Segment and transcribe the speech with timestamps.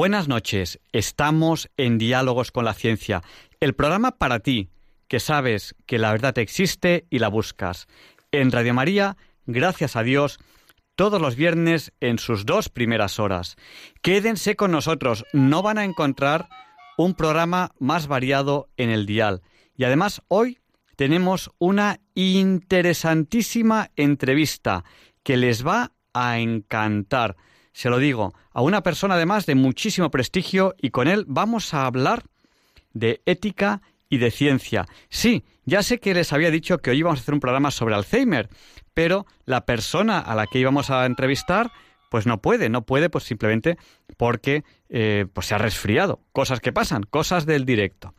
[0.00, 3.20] Buenas noches, estamos en Diálogos con la Ciencia,
[3.60, 4.70] el programa para ti,
[5.08, 7.86] que sabes que la verdad existe y la buscas.
[8.32, 10.38] En Radio María, gracias a Dios,
[10.94, 13.56] todos los viernes en sus dos primeras horas.
[14.00, 16.48] Quédense con nosotros, no van a encontrar
[16.96, 19.42] un programa más variado en el dial.
[19.76, 20.60] Y además hoy
[20.96, 24.82] tenemos una interesantísima entrevista
[25.22, 27.36] que les va a encantar
[27.72, 31.86] se lo digo, a una persona además de muchísimo prestigio y con él vamos a
[31.86, 32.24] hablar
[32.92, 34.86] de ética y de ciencia.
[35.08, 37.94] Sí, ya sé que les había dicho que hoy íbamos a hacer un programa sobre
[37.94, 38.48] Alzheimer,
[38.92, 41.70] pero la persona a la que íbamos a entrevistar
[42.10, 43.78] pues no puede, no puede pues simplemente
[44.16, 46.20] porque eh, pues se ha resfriado.
[46.32, 48.14] Cosas que pasan, cosas del directo.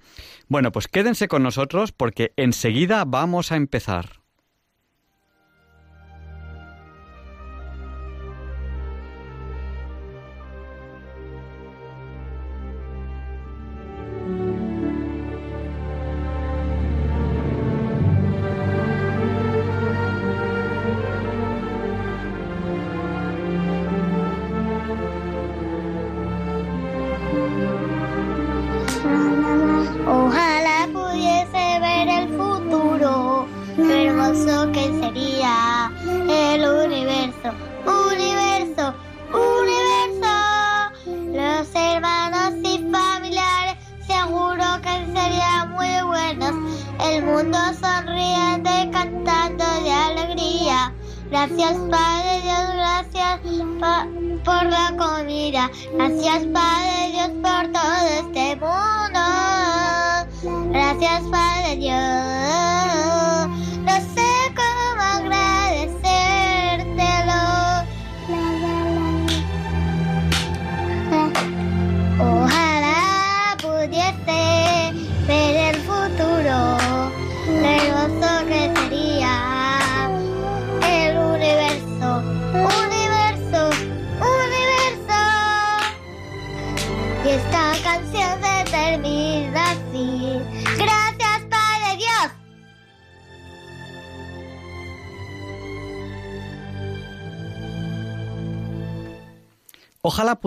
[0.48, 4.21] Bueno, pues quédense con nosotros porque enseguida vamos a empezar.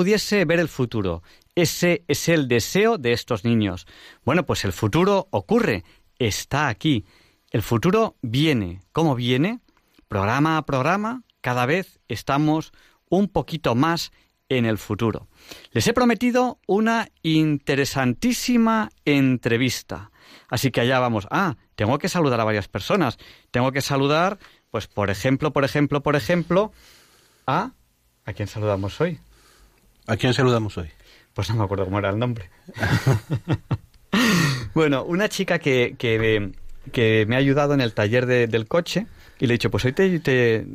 [0.04, 1.22] Pudiese ver el futuro.
[1.54, 3.86] Ese es el deseo de estos niños.
[4.22, 5.82] Bueno, pues el futuro ocurre,
[6.18, 7.06] está aquí.
[7.50, 8.82] El futuro viene.
[8.92, 9.60] ¿Cómo viene?
[10.06, 12.74] Programa a programa, cada vez estamos
[13.08, 14.12] un poquito más
[14.50, 15.26] en el futuro.
[15.72, 20.10] Les he prometido una interesantísima entrevista.
[20.50, 21.26] Así que allá vamos.
[21.30, 23.16] Ah, tengo que saludar a varias personas.
[23.50, 24.38] Tengo que saludar,
[24.70, 26.72] pues, por ejemplo, por ejemplo, por ejemplo,
[27.46, 27.70] a...
[28.26, 29.18] ¿A quién saludamos hoy?
[30.06, 30.88] ¿A quién saludamos hoy?
[31.32, 32.50] Pues no me acuerdo cómo era el nombre.
[34.74, 39.06] bueno, una chica que, que, me ha ayudado en el taller del coche
[39.40, 40.66] y le he dicho, pues hoy te, te,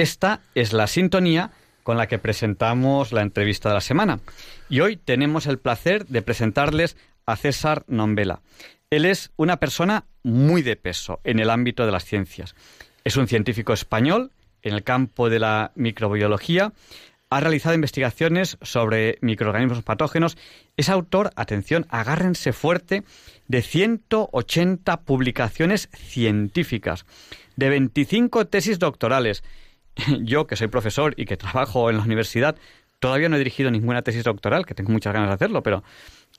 [0.03, 1.53] Esta es la sintonía
[1.85, 4.19] con la que presentamos la entrevista de la semana.
[4.69, 8.41] Y hoy tenemos el placer de presentarles a César Nombela.
[8.91, 12.57] Él es una persona muy de peso en el ámbito de las ciencias.
[13.05, 14.33] Es un científico español
[14.63, 16.73] en el campo de la microbiología.
[17.31, 20.37] Ha realizado investigaciones sobre microorganismos patógenos.
[20.77, 23.05] Es autor, atención, agárrense fuerte,
[23.47, 27.07] de 180 publicaciones científicas,
[27.55, 29.45] de 25 tesis doctorales,
[30.21, 32.57] yo, que soy profesor y que trabajo en la universidad,
[32.99, 35.83] todavía no he dirigido ninguna tesis doctoral, que tengo muchas ganas de hacerlo, pero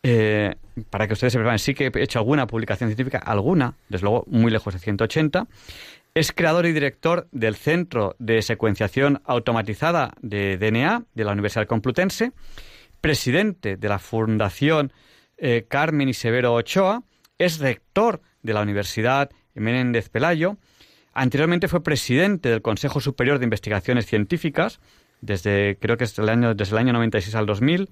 [0.01, 0.55] eh,
[0.89, 4.25] para que ustedes se preparen, sí que he hecho alguna publicación científica, alguna, desde luego
[4.27, 5.47] muy lejos de 180.
[6.15, 12.31] Es creador y director del Centro de Secuenciación Automatizada de DNA de la Universidad Complutense,
[13.01, 14.93] presidente de la Fundación
[15.37, 17.03] eh, Carmen y Severo Ochoa,
[17.37, 20.57] es rector de la Universidad Menéndez Pelayo,
[21.13, 24.79] Anteriormente fue presidente del Consejo Superior de Investigaciones Científicas,
[25.21, 27.89] desde creo que es el año, desde el año 96 al 2000.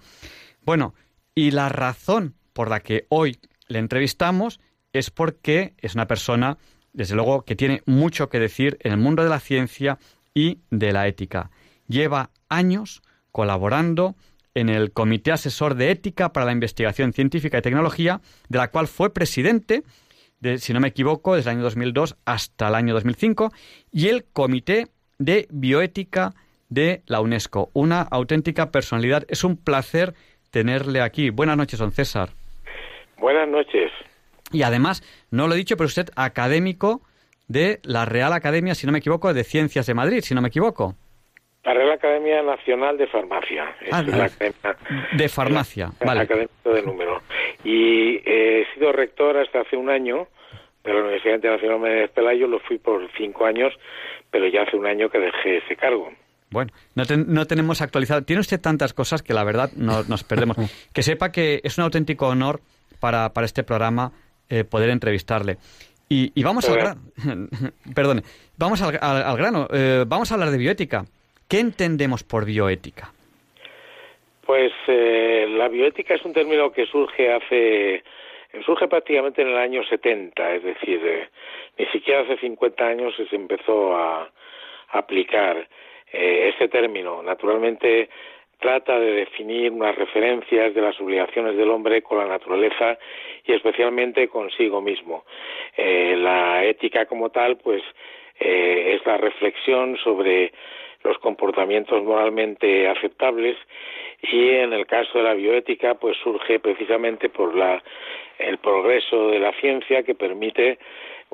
[0.64, 0.96] Bueno,
[1.36, 4.60] y la razón por la que hoy le entrevistamos
[4.92, 6.58] es porque es una persona,
[6.94, 10.00] desde luego, que tiene mucho que decir en el mundo de la ciencia
[10.34, 11.52] y de la ética.
[11.88, 13.02] Lleva años
[13.32, 14.16] colaborando
[14.54, 18.20] en el Comité Asesor de Ética para la Investigación Científica y Tecnología,
[18.50, 19.84] de la cual fue presidente
[20.58, 23.52] si no me equivoco, desde el año 2002 hasta el año 2005,
[23.92, 24.88] y el Comité
[25.20, 26.34] de Bioética
[26.70, 27.70] de la UNESCO.
[27.74, 29.26] Una auténtica personalidad.
[29.28, 30.14] Es un placer
[30.52, 31.30] tenerle aquí.
[31.30, 32.30] Buenas noches, don César.
[33.18, 33.92] Buenas noches.
[34.52, 37.02] Y además, no lo he dicho, pero usted académico
[37.48, 40.48] de la Real Academia, si no me equivoco, de Ciencias de Madrid, si no me
[40.48, 40.96] equivoco.
[41.64, 43.76] La Real Academia Nacional de Farmacia.
[43.92, 44.02] Ah,
[45.14, 46.22] de Farmacia, vale.
[46.22, 47.22] Académico de número.
[47.64, 50.28] Y he sido rector hasta hace un año
[50.84, 53.74] de la Universidad Internacional de Pelayo, lo fui por cinco años,
[54.30, 56.12] pero ya hace un año que dejé ese cargo.
[56.50, 58.24] Bueno, no, no tenemos actualizado.
[58.24, 60.58] Tiene usted tantas cosas que la verdad no, nos perdemos.
[60.94, 62.60] que sepa que es un auténtico honor
[63.00, 64.12] para, para este programa
[64.50, 65.58] eh, poder entrevistarle.
[66.14, 67.02] Y, vamos al grano.
[67.96, 68.22] Perdone,
[68.58, 68.92] vamos al,
[69.38, 69.68] grano.
[69.74, 71.06] Eh, vamos a hablar de bioética.
[71.48, 73.14] ¿Qué entendemos por bioética?
[74.46, 78.04] Pues eh, la bioética es un término que surge hace
[78.66, 81.30] surge prácticamente en el año 70, es decir, eh,
[81.78, 84.30] ni siquiera hace 50 años se empezó a,
[84.94, 85.70] aplicar
[86.12, 87.24] eh, este término.
[87.24, 88.10] Naturalmente
[88.60, 92.98] trata de definir unas referencias de las obligaciones del hombre con la naturaleza
[93.46, 95.24] y especialmente consigo mismo.
[95.78, 97.82] la ética como tal, pues,
[98.38, 100.52] es la reflexión sobre
[101.04, 103.58] los comportamientos moralmente aceptables
[104.22, 107.84] y en el caso de la bioética pues surge precisamente por la
[108.48, 110.80] el progreso de la ciencia que permite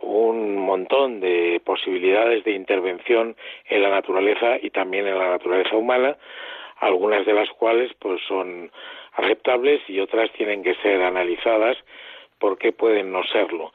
[0.01, 3.35] un montón de posibilidades de intervención
[3.65, 6.17] en la naturaleza y también en la naturaleza humana,
[6.79, 8.71] algunas de las cuales pues son
[9.13, 11.77] aceptables y otras tienen que ser analizadas
[12.39, 13.73] porque pueden no serlo.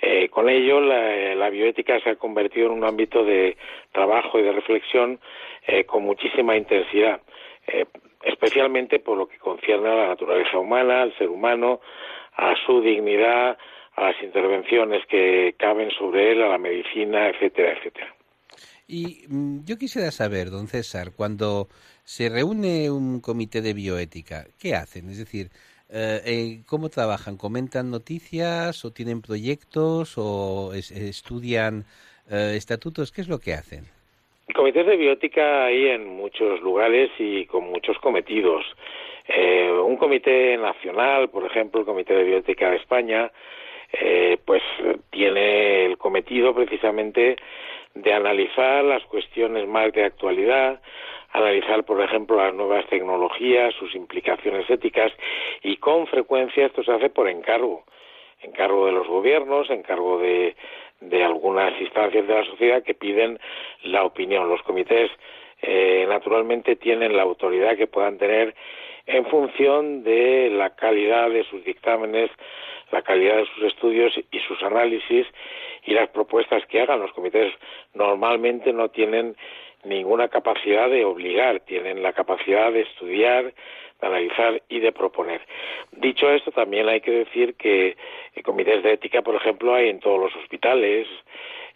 [0.00, 3.56] Eh, con ello, la, bioética se ha convertido en un ámbito de
[3.92, 5.18] trabajo y de reflexión
[5.66, 7.20] eh, con muchísima intensidad,
[7.66, 7.86] eh,
[8.22, 11.80] especialmente por lo que concierne a la naturaleza humana, al ser humano,
[12.36, 13.56] a su dignidad,
[13.96, 18.14] a las intervenciones que caben sobre él, a la medicina, etcétera, etcétera.
[18.86, 21.68] Y mm, yo quisiera saber, don César, cuando
[22.04, 25.08] se reúne un comité de bioética, ¿qué hacen?
[25.08, 25.48] Es decir,
[25.90, 27.36] eh, eh, ¿cómo trabajan?
[27.36, 31.84] ¿Comentan noticias o tienen proyectos o estudian
[32.30, 33.12] eh, estatutos?
[33.12, 33.84] ¿Qué es lo que hacen?
[34.54, 38.64] Comités de bioética hay en muchos lugares y con muchos cometidos.
[39.28, 43.30] Un comité nacional, por ejemplo, el Comité de Bioética de España,
[44.44, 44.62] pues
[45.10, 47.36] tiene el cometido precisamente
[47.94, 50.80] de analizar las cuestiones más de actualidad,
[51.32, 55.12] analizar, por ejemplo, las nuevas tecnologías, sus implicaciones éticas
[55.62, 57.84] y con frecuencia esto se hace por encargo,
[58.40, 60.54] encargo de los gobiernos, encargo de,
[61.00, 63.38] de algunas instancias de la sociedad que piden
[63.82, 64.48] la opinión.
[64.48, 65.10] Los comités
[65.62, 68.54] eh, naturalmente tienen la autoridad que puedan tener
[69.06, 72.30] en función de la calidad de sus dictámenes,
[72.90, 75.26] la calidad de sus estudios y sus análisis
[75.84, 77.00] y las propuestas que hagan.
[77.00, 77.52] Los comités
[77.92, 79.36] normalmente no tienen
[79.84, 83.52] ninguna capacidad de obligar, tienen la capacidad de estudiar,
[84.00, 85.42] de analizar y de proponer.
[85.92, 87.96] Dicho esto, también hay que decir que
[88.42, 91.06] comités de ética, por ejemplo, hay en todos los hospitales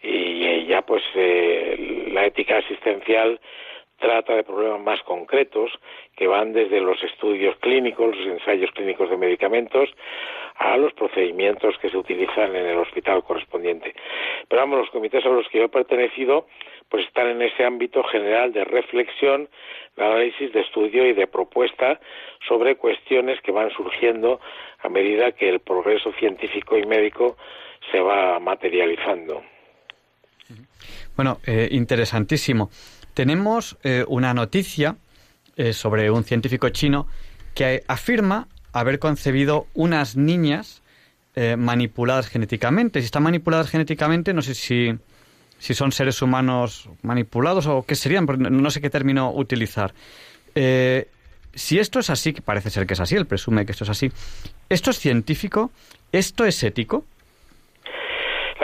[0.03, 3.41] y ya pues eh, la ética asistencial
[3.99, 5.71] trata de problemas más concretos
[6.17, 9.91] que van desde los estudios clínicos, los ensayos clínicos de medicamentos,
[10.57, 13.95] a los procedimientos que se utilizan en el hospital correspondiente.
[14.49, 16.47] Pero vamos, los comités a los que yo he pertenecido,
[16.89, 19.49] pues están en ese ámbito general de reflexión,
[19.97, 22.01] de análisis, de estudio y de propuesta
[22.47, 24.41] sobre cuestiones que van surgiendo
[24.81, 27.37] a medida que el progreso científico y médico
[27.93, 29.43] se va materializando.
[31.17, 32.71] Bueno, eh, interesantísimo.
[33.19, 34.95] Tenemos eh, una noticia
[35.57, 37.09] eh, sobre un científico chino
[37.53, 40.83] que afirma haber concebido unas niñas
[41.35, 43.01] eh, manipuladas genéticamente.
[43.01, 44.97] Si están manipuladas genéticamente, no sé si,
[45.59, 49.95] si son seres humanos manipulados o qué serían, no sé qué término utilizar.
[50.55, 53.91] si esto es así, que parece ser que es así, él presume que esto es
[53.91, 54.13] así,
[54.69, 55.73] ¿esto es científico?
[56.13, 57.05] ¿Esto es ético?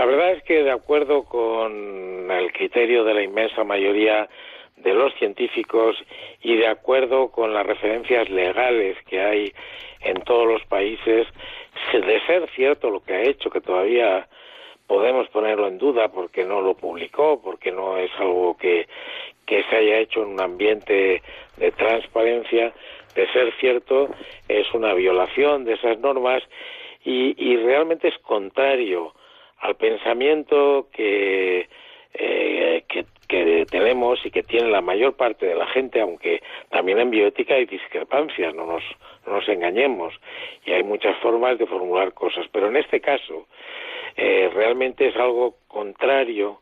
[0.04, 4.28] La verdad es que de acuerdo con el criterio de la inmensa mayoría
[4.76, 5.96] de los científicos
[6.42, 9.54] y de acuerdo con las referencias legales que hay
[10.02, 11.26] en todos los países,
[11.94, 14.28] de ser cierto lo que ha hecho, que todavía
[14.86, 18.86] podemos ponerlo en duda porque no lo publicó, porque no es algo que,
[19.46, 21.22] que se haya hecho en un ambiente
[21.56, 22.74] de transparencia,
[23.14, 24.10] de ser cierto,
[24.48, 26.42] es una violación de esas normas
[27.02, 29.14] y, y realmente es contrario
[29.58, 31.68] al pensamiento que,
[32.14, 33.04] eh, que,
[33.70, 37.66] tenemos y que tiene la mayor parte de la gente, aunque también en bioética hay
[37.66, 38.84] discrepancias, no nos,
[39.26, 40.14] no nos engañemos,
[40.64, 43.48] y hay muchas formas de formular cosas, pero en este caso
[44.16, 46.60] eh, realmente es algo contrario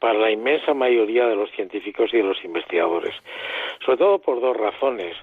[0.00, 3.14] para la inmensa mayoría de los científicos y de los investigadores,
[3.84, 5.14] sobre todo por dos razones.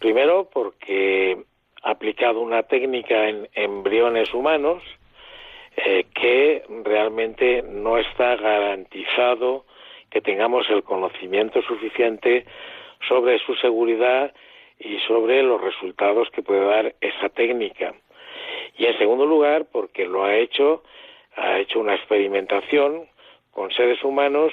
[0.00, 1.38] Primero, porque
[1.82, 4.82] aplicado una técnica en embriones humanos,
[5.76, 9.66] eh, que realmente no está garantizado
[10.10, 12.46] que tengamos el conocimiento suficiente
[13.06, 14.32] sobre su seguridad
[14.78, 17.94] y sobre los resultados que puede dar esa técnica.
[18.78, 20.82] Y en segundo lugar, porque lo ha hecho,
[21.34, 23.06] ha hecho una experimentación
[23.50, 24.52] con seres humanos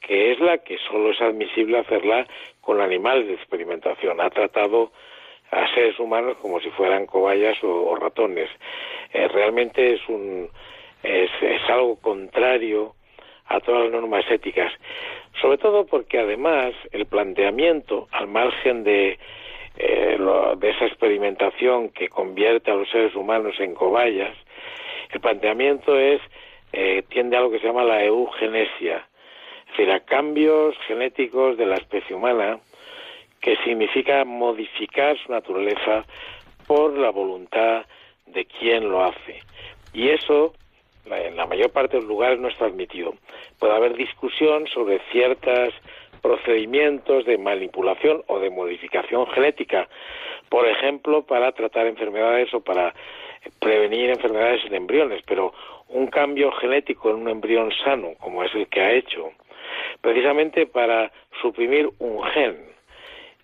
[0.00, 2.26] que es la que solo es admisible hacerla
[2.60, 4.20] con animales de experimentación.
[4.20, 4.92] Ha tratado
[5.50, 8.50] a seres humanos como si fueran cobayas o, ratones.
[9.12, 10.48] Eh, realmente es un
[11.02, 11.30] es,
[11.68, 12.94] algo contrario
[13.46, 14.72] a todas las normas éticas,
[15.40, 19.18] sobre todo porque además el planteamiento al margen de
[19.78, 20.18] eh,
[20.56, 24.34] de esa experimentación que convierte a los seres humanos en cobayas,
[25.10, 26.20] el planteamiento es
[26.72, 29.06] eh, tiende a lo que se llama la eugenesia,
[29.66, 32.58] es decir, a cambios genéticos de la especie humana
[33.46, 36.04] que significa modificar su naturaleza
[36.66, 37.86] por la voluntad
[38.26, 39.40] de quien lo hace.
[39.94, 40.52] Y eso,
[41.08, 43.14] en la mayor parte de los lugares, no está admitido.
[43.60, 45.72] Puede haber discusión sobre ciertos
[46.22, 49.88] procedimientos de manipulación o de modificación genética,
[50.48, 52.94] por ejemplo, para tratar enfermedades o para
[53.60, 55.54] prevenir enfermedades en embriones, pero
[55.90, 59.30] un cambio genético en un embrión sano, como es el que ha hecho,
[60.00, 62.75] precisamente para suprimir un gen,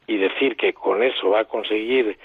[0.06, 2.18] y decir que con eso va a conseguir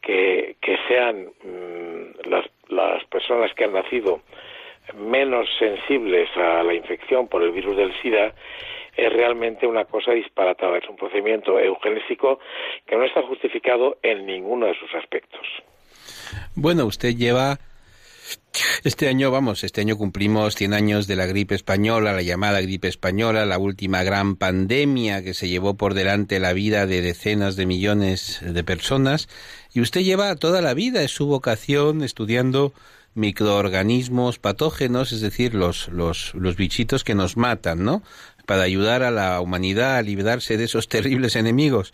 [0.00, 0.56] que,
[0.86, 4.22] sean mm, las, las personas que han nacido
[4.96, 8.32] menos sensibles a la infección por el virus del SIDA
[8.96, 10.78] es realmente una cosa disparatada.
[10.78, 12.40] Es un procedimiento eugenésico
[12.86, 15.46] que no está justificado en ninguno de sus aspectos.
[16.56, 17.58] Bueno, usted lleva
[18.84, 22.88] este año, vamos, este año cumplimos 100 años de la gripe española, la llamada gripe
[22.88, 27.66] española, la última gran pandemia que se llevó por delante la vida de decenas de
[27.66, 29.28] millones de personas.
[29.72, 32.72] Y usted lleva toda la vida, es su vocación, estudiando
[33.14, 38.02] microorganismos patógenos, es decir, los, los, los bichitos que nos matan, ¿no?
[38.46, 41.92] Para ayudar a la humanidad a librarse de esos terribles enemigos.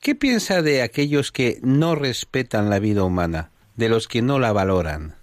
[0.00, 4.52] ¿Qué piensa de aquellos que no respetan la vida humana, de los que no la
[4.52, 5.19] valoran?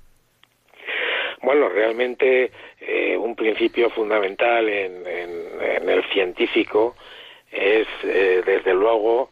[1.48, 2.52] Bueno, realmente
[2.82, 6.98] eh, un principio fundamental en, el científico
[7.50, 9.30] es, eh, desde luego,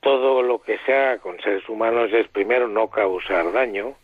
[0.00, 3.94] todo lo que sea con seres humanos es primero no causar daño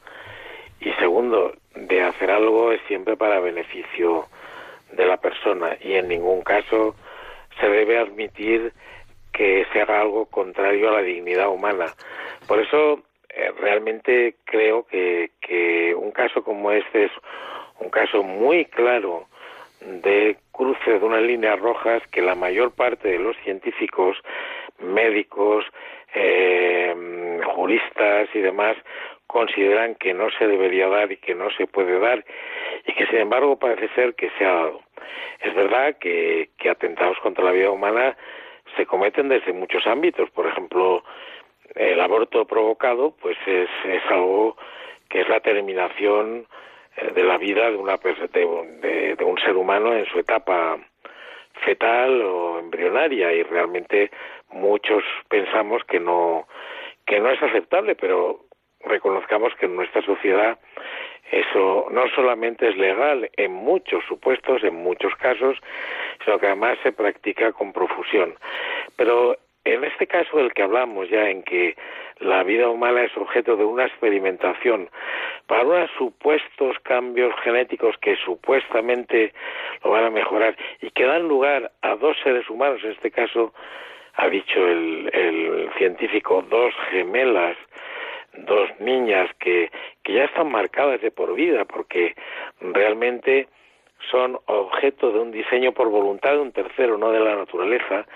[0.80, 4.28] y segundo, de hacer algo es siempre para beneficio
[4.92, 6.94] de la persona y en ningún caso
[7.58, 8.72] se debe admitir
[9.32, 11.86] que se haga algo contrario a la dignidad humana.
[12.46, 13.02] Por eso
[13.58, 17.12] realmente creo que, un caso como este es
[17.80, 19.26] un caso muy claro
[19.80, 24.16] de cruce de unas líneas rojas que la mayor parte de los científicos,
[24.78, 25.64] médicos,
[26.14, 26.94] eh,
[27.54, 28.76] juristas y demás
[29.26, 32.24] consideran que no se debería dar y que no se puede dar
[32.86, 34.80] y que sin embargo parece ser que se ha dado.
[35.40, 38.16] Es verdad que, que atentados contra la vida humana
[38.76, 41.04] se cometen desde muchos ámbitos, por ejemplo,
[41.74, 44.56] el aborto provocado pues es, es algo
[45.08, 46.46] que es la terminación
[46.96, 50.78] eh, de la vida de una de, de, un ser humano en su etapa
[51.64, 54.10] fetal o embrionaria y realmente
[54.50, 56.46] muchos pensamos que no
[57.06, 58.40] que no es aceptable pero
[58.80, 60.58] reconozcamos que en nuestra sociedad
[61.30, 65.58] eso no solamente es legal en muchos supuestos, en muchos casos,
[66.24, 68.34] sino que además se practica con profusión.
[68.96, 71.76] Pero en este caso del que hablamos ya, en que
[72.18, 74.88] la vida humana es objeto de una experimentación
[75.46, 79.32] para unos supuestos cambios genéticos que supuestamente
[79.82, 83.52] lo van a mejorar y que dan lugar a dos seres humanos, en este caso
[84.16, 87.56] ha dicho el, el científico, dos gemelas,
[88.34, 89.70] dos niñas que,
[90.02, 92.14] que ya están marcadas de por vida porque
[92.60, 93.48] realmente
[94.10, 98.06] son objeto de un diseño por voluntad de un tercero, no de la naturaleza,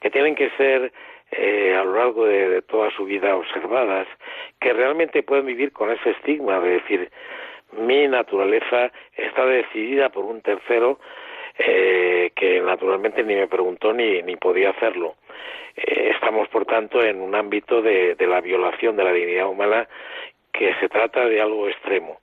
[0.00, 0.92] que tienen que ser
[1.32, 4.06] eh, a lo largo de, toda su vida observadas,
[4.60, 7.10] que realmente pueden vivir con ese estigma de decir,
[7.72, 10.98] mi naturaleza está decidida por un tercero
[11.58, 15.16] eh, que naturalmente ni me preguntó ni, ni podía hacerlo.
[15.76, 19.88] Eh, estamos, por tanto, en un ámbito de, de la violación de la dignidad humana
[20.52, 22.20] que se trata de algo extremo.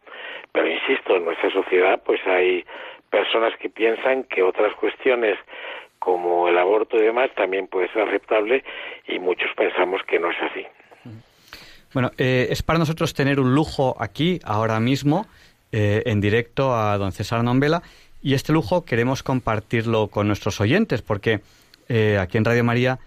[0.54, 2.66] Pero insisto, en nuestra sociedad pues hay
[3.12, 5.38] personas que piensan que otras cuestiones
[6.00, 8.64] como el aborto y demás también puede ser aceptable
[9.08, 10.66] y muchos pensamos que no es así.
[11.94, 15.28] Bueno, eh, es para nosotros tener un lujo aquí, ahora mismo,
[15.72, 17.84] eh, en directo a don César Nombela,
[18.24, 21.42] y este lujo queremos compartirlo con nuestros oyentes, porque
[21.90, 23.00] eh, aquí en Radio María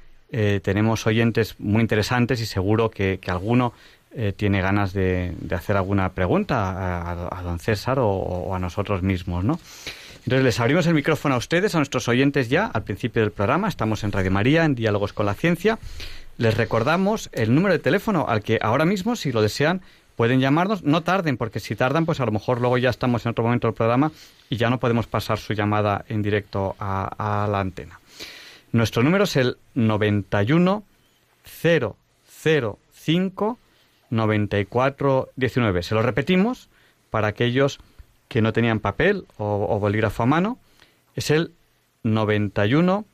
[0.64, 3.73] tenemos oyentes muy interesantes y seguro que, alguno
[4.37, 9.59] tiene ganas de, hacer alguna pregunta a, don César o, a nosotros mismos, ¿no?
[10.24, 13.68] Entonces les abrimos el micrófono a ustedes, a nuestros oyentes ya, al principio del programa.
[13.68, 15.79] Estamos en Radio María, en Diálogos con la Ciencia.
[16.38, 19.83] Les recordamos el número de teléfono al que ahora mismo, si lo desean,
[20.16, 20.83] pueden llamarnos.
[20.83, 23.68] No tarden, porque si tardan, pues a lo mejor luego ya estamos en otro momento
[23.68, 24.12] del programa
[24.48, 28.00] y ya no podemos pasar su llamada en directo a, la antena.
[28.72, 30.83] Nuestro número es el 91
[32.42, 33.59] 005
[34.14, 35.83] 94 19.
[35.83, 36.68] Se lo repetimos
[37.11, 37.81] para aquellos
[38.29, 40.59] que no tenían papel o, bolígrafo a mano,
[41.14, 41.53] es el
[42.03, 43.05] 91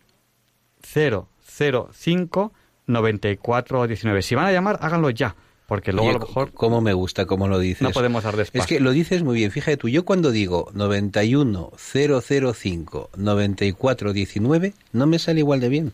[0.83, 2.53] 005
[2.87, 4.23] 94 19.
[4.23, 5.35] Si van a llamar, háganlo ya.
[5.71, 6.51] Porque luego a lo mejor...
[6.53, 7.83] ¿Cómo me gusta cómo lo dices?
[7.83, 8.61] No podemos dar despacio.
[8.61, 9.53] Es que lo dices muy bien.
[9.53, 15.93] Fíjate tú, yo cuando digo 91 005 94 19, no me sale igual de bien.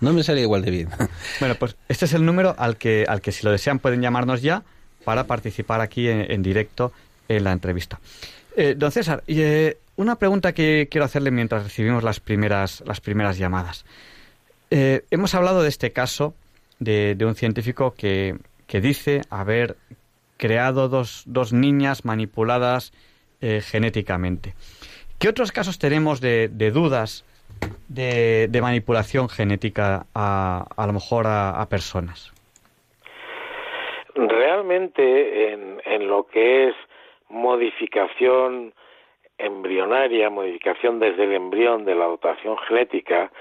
[0.00, 0.88] No me sale igual de bien.
[1.40, 4.40] bueno, pues este es el número al que, al que si lo desean pueden llamarnos
[4.40, 4.62] ya
[5.04, 6.90] para participar aquí en directo
[7.28, 8.00] en la entrevista.
[8.56, 13.36] Eh, don César, eh, una pregunta que quiero hacerle mientras recibimos las primeras, las primeras
[13.36, 13.84] llamadas.
[14.70, 16.34] Eh, hemos hablado de este caso
[16.78, 18.36] de, un científico que,
[18.80, 19.76] dice haber
[20.36, 22.92] creado dos, dos niñas manipuladas
[23.40, 24.54] genéticamente.
[25.18, 27.24] ¿Qué otros casos tenemos de, dudas
[27.88, 32.32] de, manipulación genética a, a lo mejor a, personas?
[34.14, 36.74] Realmente en lo que es
[37.28, 38.74] modificación
[39.38, 43.32] embrionaria, modificación desde el embrión de la dotación genética,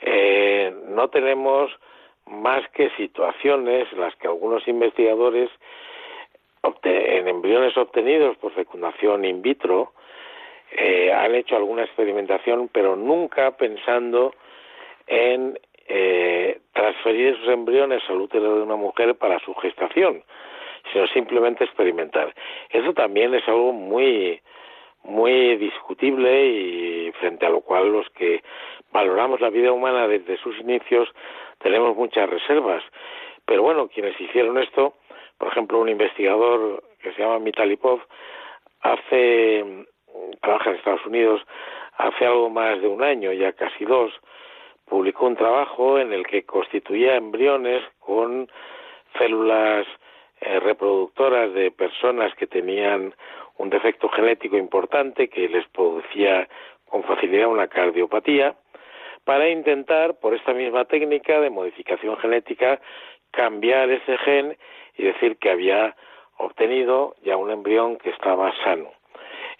[0.00, 1.70] eh, no tenemos
[2.26, 5.50] más que situaciones en las que algunos investigadores
[6.82, 9.92] en embriones obtenidos por fecundación in vitro,
[10.72, 14.34] eh, han hecho alguna experimentación, pero nunca pensando
[15.06, 20.22] en eh, transferir esos embriones al útero de una mujer para su gestación,
[20.92, 22.34] sino simplemente experimentar.
[22.70, 24.40] Eso también es algo muy
[25.04, 28.42] muy discutible y frente a lo cual los que
[28.90, 31.08] valoramos la vida humana desde sus inicios
[31.64, 32.84] tenemos muchas reservas.
[33.46, 34.94] Pero bueno, quienes hicieron esto,
[35.38, 38.00] por ejemplo, un investigador que se llama Mitalipov,
[38.82, 39.86] hace,
[40.42, 41.40] trabaja en Estados Unidos,
[41.96, 44.12] hace algo más de un año, ya casi dos,
[44.84, 48.46] publicó un trabajo en el que constituía embriones con
[49.18, 49.86] células
[50.42, 53.14] eh, reproductoras de personas que tenían
[53.56, 56.46] un defecto genético importante que les producía
[56.84, 58.54] con facilidad una cardiopatía,
[59.24, 62.80] para intentar, por esta misma técnica de modificación genética,
[63.30, 64.56] cambiar ese gen
[64.96, 65.96] y decir que había
[66.38, 68.90] obtenido ya un embrión que estaba sano.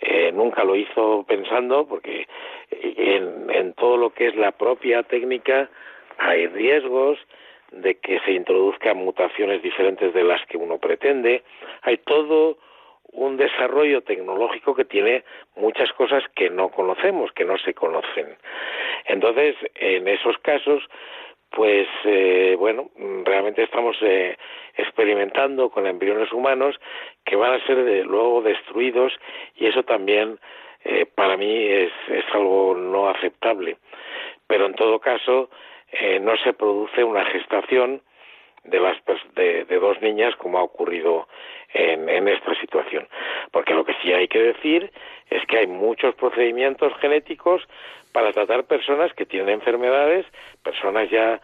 [0.00, 2.26] Eh, nunca lo hizo pensando porque
[2.70, 5.70] en, en todo lo que es la propia técnica
[6.18, 7.18] hay riesgos
[7.70, 11.42] de que se introduzcan mutaciones diferentes de las que uno pretende.
[11.82, 12.58] Hay todo
[13.12, 15.24] un desarrollo tecnológico que tiene
[15.56, 18.36] muchas cosas que no conocemos, que no se conocen.
[19.06, 20.82] Entonces, en esos casos,
[21.50, 22.90] pues eh, bueno,
[23.24, 24.36] realmente estamos eh,
[24.76, 26.76] experimentando con embriones humanos
[27.24, 29.12] que van a ser luego destruidos
[29.54, 30.38] y eso también
[30.84, 33.76] eh, para mí es, es algo no aceptable.
[34.46, 35.48] Pero en todo caso,
[36.20, 38.02] no se produce una gestación
[38.64, 38.96] de, las,
[39.34, 41.28] de, dos niñas como ha ocurrido
[41.74, 43.06] en, en, esta situación.
[43.50, 44.90] Porque lo que sí hay que decir
[45.28, 47.62] es que hay muchos procedimientos genéticos
[48.12, 50.24] para tratar personas que tienen enfermedades,
[50.62, 51.40] personas ya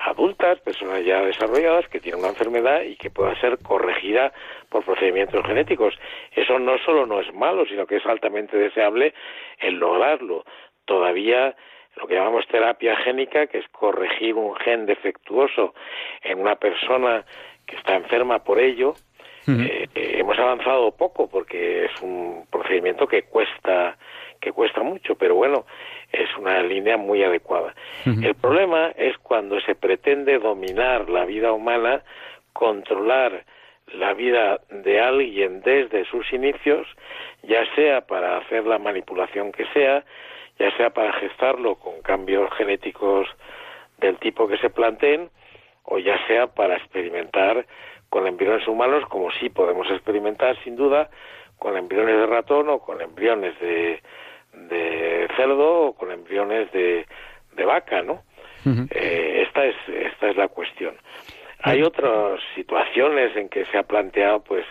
[0.00, 4.32] adultas, personas ya desarrolladas que tienen una enfermedad y que pueda ser corregida
[4.68, 5.94] por procedimientos genéticos.
[6.34, 9.14] Eso no solo no es malo, sino que es altamente deseable
[9.58, 10.44] el lograrlo.
[10.84, 11.54] Todavía
[11.96, 15.74] lo que llamamos terapia génica, que es corregir un gen defectuoso
[16.22, 17.24] en una persona
[17.66, 18.94] que está enferma por ello,
[19.48, 23.96] eh, eh, hemos avanzado poco porque es un procedimiento que cuesta
[24.40, 25.64] que cuesta mucho, pero bueno,
[26.10, 27.74] es una línea muy adecuada.
[28.04, 32.02] El problema es cuando se pretende dominar la vida humana,
[32.52, 33.44] controlar
[33.94, 36.88] la vida de alguien desde sus inicios,
[37.44, 40.04] ya sea para hacer la manipulación que sea,
[40.58, 43.28] ya sea para gestarlo con cambios genéticos
[43.98, 45.30] del tipo que se planteen,
[45.84, 47.64] o ya sea para experimentar
[48.12, 51.08] con embriones humanos, como sí podemos experimentar sin duda
[51.58, 54.02] con embriones de ratón o con embriones de,
[54.52, 57.06] de cerdo o con embriones de,
[57.56, 58.20] de vaca, ¿no?
[58.90, 60.94] eh, esta es esta es la cuestión.
[61.62, 64.66] Hay otras situaciones en que se ha planteado, pues,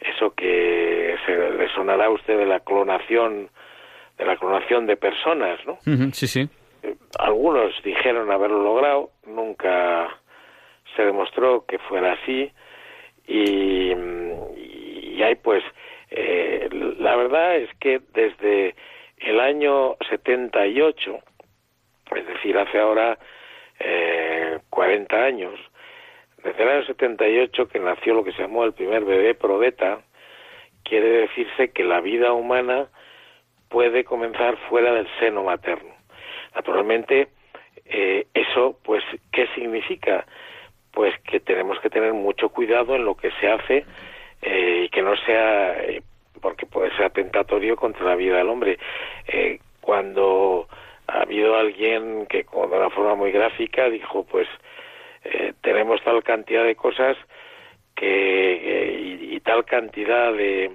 [0.00, 3.48] eso que se le sonará a usted de la clonación,
[4.18, 5.78] de la clonación de personas, ¿no?
[6.12, 6.46] sí, sí.
[6.82, 10.10] Eh, algunos dijeron haberlo logrado, nunca
[10.94, 12.52] se demostró que fuera así
[13.26, 15.62] y, y hay pues
[16.10, 18.74] eh, la verdad es que desde
[19.18, 21.18] el año 78,
[22.14, 23.18] es decir, hace ahora
[23.80, 25.58] eh, 40 años,
[26.44, 30.02] desde el año 78 que nació lo que se llamó el primer bebé probeta,
[30.84, 32.88] quiere decirse que la vida humana
[33.68, 35.94] puede comenzar fuera del seno materno.
[36.54, 37.28] Naturalmente,
[37.86, 40.26] eh, eso, pues, ¿qué significa?
[40.94, 43.84] Pues que tenemos que tener mucho cuidado en lo que se hace
[44.42, 46.02] eh, y que no sea eh,
[46.44, 48.78] porque puede ser atentatorio contra la vida del hombre.
[49.28, 50.68] Eh, cuando
[51.06, 54.46] ha habido alguien que con una forma muy gráfica dijo, pues
[55.24, 57.16] eh, tenemos tal cantidad de cosas
[57.96, 60.70] que eh, y, tal cantidad de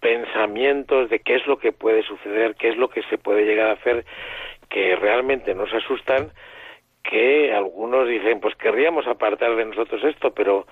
[0.00, 3.70] pensamientos de qué es lo que puede suceder, qué es lo que se puede llegar
[3.70, 4.04] a hacer,
[4.68, 6.30] que realmente nos asustan,
[7.04, 10.66] que algunos dicen, pues querríamos apartar de nosotros esto, pero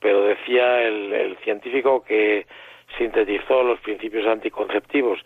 [0.00, 2.46] pero decía el científico que
[2.98, 5.20] sintetizó los principios anticonceptivos.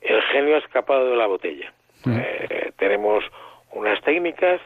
[0.00, 1.72] El genio ha escapado de la botella.
[2.04, 2.16] Mm.
[2.18, 3.24] Eh, tenemos
[3.72, 4.60] unas técnicas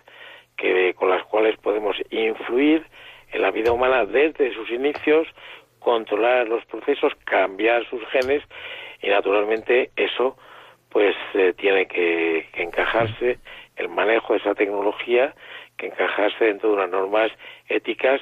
[0.56, 2.84] que con las cuales podemos influir
[3.32, 5.28] en la vida humana desde sus inicios,
[5.80, 8.42] controlar los procesos, cambiar sus genes
[9.02, 10.36] y naturalmente eso
[10.88, 13.38] pues eh, tiene que, que, encajarse
[13.76, 15.34] el manejo de esa tecnología
[15.76, 17.30] que encajarse dentro de unas normas
[17.68, 18.20] éticas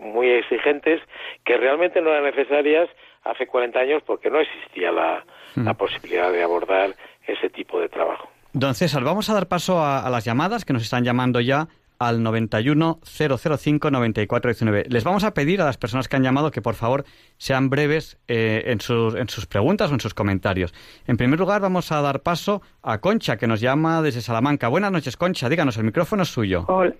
[0.00, 1.00] muy exigentes
[1.44, 2.88] que realmente no eran necesarias
[3.24, 5.24] hace 40 años porque no existía la,
[5.56, 6.94] la posibilidad de abordar
[7.26, 8.28] ese tipo de trabajo.
[8.52, 12.22] Don César, vamos a dar paso a, las llamadas que nos están llamando ya al
[12.22, 14.84] 91 005 9419.
[14.88, 17.04] Les vamos a pedir a las personas que han llamado que por favor
[17.36, 20.72] sean breves eh, en, sus, en sus preguntas o en sus comentarios.
[21.06, 24.68] En primer lugar vamos a dar paso a Concha que nos llama desde Salamanca.
[24.68, 26.64] Buenas noches Concha, díganos, el micrófono es suyo.
[26.68, 26.94] Hola,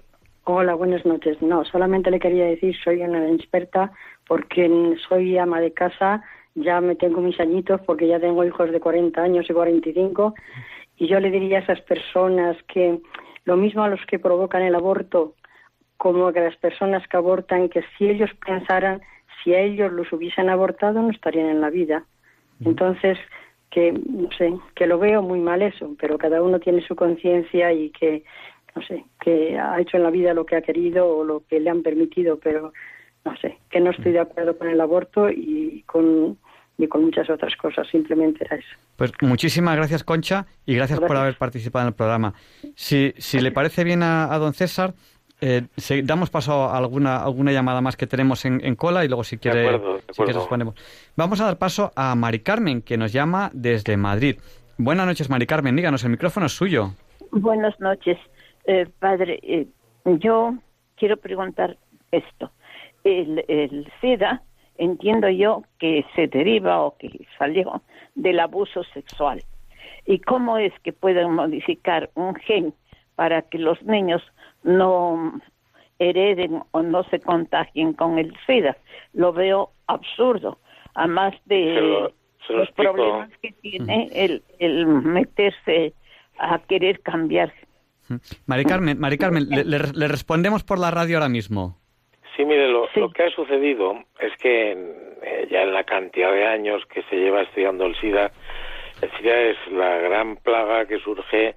[0.44, 1.40] hola buenas noches.
[1.42, 3.92] No, solamente le quería decir, soy una experta
[4.26, 6.22] porque soy ama de casa,
[6.54, 10.34] ya me tengo mis añitos porque ya tengo hijos de 40 años y 45
[10.96, 13.00] y yo le diría a esas personas que
[13.48, 15.32] lo mismo a los que provocan el aborto
[15.96, 19.00] como a las personas que abortan, que si ellos pensaran,
[19.42, 22.04] si a ellos los hubiesen abortado, no estarían en la vida.
[22.62, 23.16] Entonces,
[23.70, 27.72] que, no sé, que lo veo muy mal eso, pero cada uno tiene su conciencia
[27.72, 28.22] y que,
[28.76, 31.58] no sé, que ha hecho en la vida lo que ha querido o lo que
[31.58, 32.74] le han permitido, pero
[33.24, 36.36] no sé, que no estoy de acuerdo con el aborto y con
[36.78, 37.86] y con muchas otras cosas.
[37.88, 38.68] Simplemente era eso.
[38.96, 42.32] Pues muchísimas gracias, Concha, y gracias, por haber participado en el programa.
[42.74, 44.94] Si, si le parece bien a, don César,
[45.40, 45.62] eh,
[46.04, 49.78] damos paso a alguna, alguna llamada más que tenemos en, cola y luego si quiere,
[50.06, 50.74] respondemos.
[51.16, 54.36] Vamos a dar paso a Mari Carmen, que nos llama desde Madrid.
[54.78, 55.74] Buenas noches, Mari Carmen.
[55.74, 56.92] Díganos, el micrófono es suyo.
[57.32, 58.16] Buenas noches,
[58.64, 59.40] eh, padre.
[59.42, 59.66] Eh,
[60.04, 60.54] yo
[60.96, 61.76] quiero preguntar
[62.12, 62.52] esto.
[63.04, 64.42] El, el SIDA
[64.78, 67.82] entiendo yo que se deriva o que salió
[68.14, 69.42] del abuso sexual.
[70.06, 72.72] ¿Y cómo es que pueden modificar un gen
[73.16, 74.22] para que los niños
[74.62, 75.40] no
[75.98, 78.76] hereden o no se contagien con el SIDA?
[79.12, 80.58] Lo veo absurdo,
[80.94, 82.10] además de
[82.48, 85.92] los problemas que tiene el, el meterse
[86.38, 87.52] a querer cambiar.
[88.46, 91.77] Mari Carmen, Mari Carmen le respondemos por la radio ahora mismo.
[92.38, 96.86] Sí, mire, lo, que ha sucedido es que eh, ya en la cantidad de años
[96.86, 98.30] que se lleva estudiando el SIDA,
[99.02, 101.56] el SIDA es la gran plaga que surge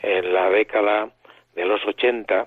[0.00, 1.10] en la década
[1.56, 2.46] de los 80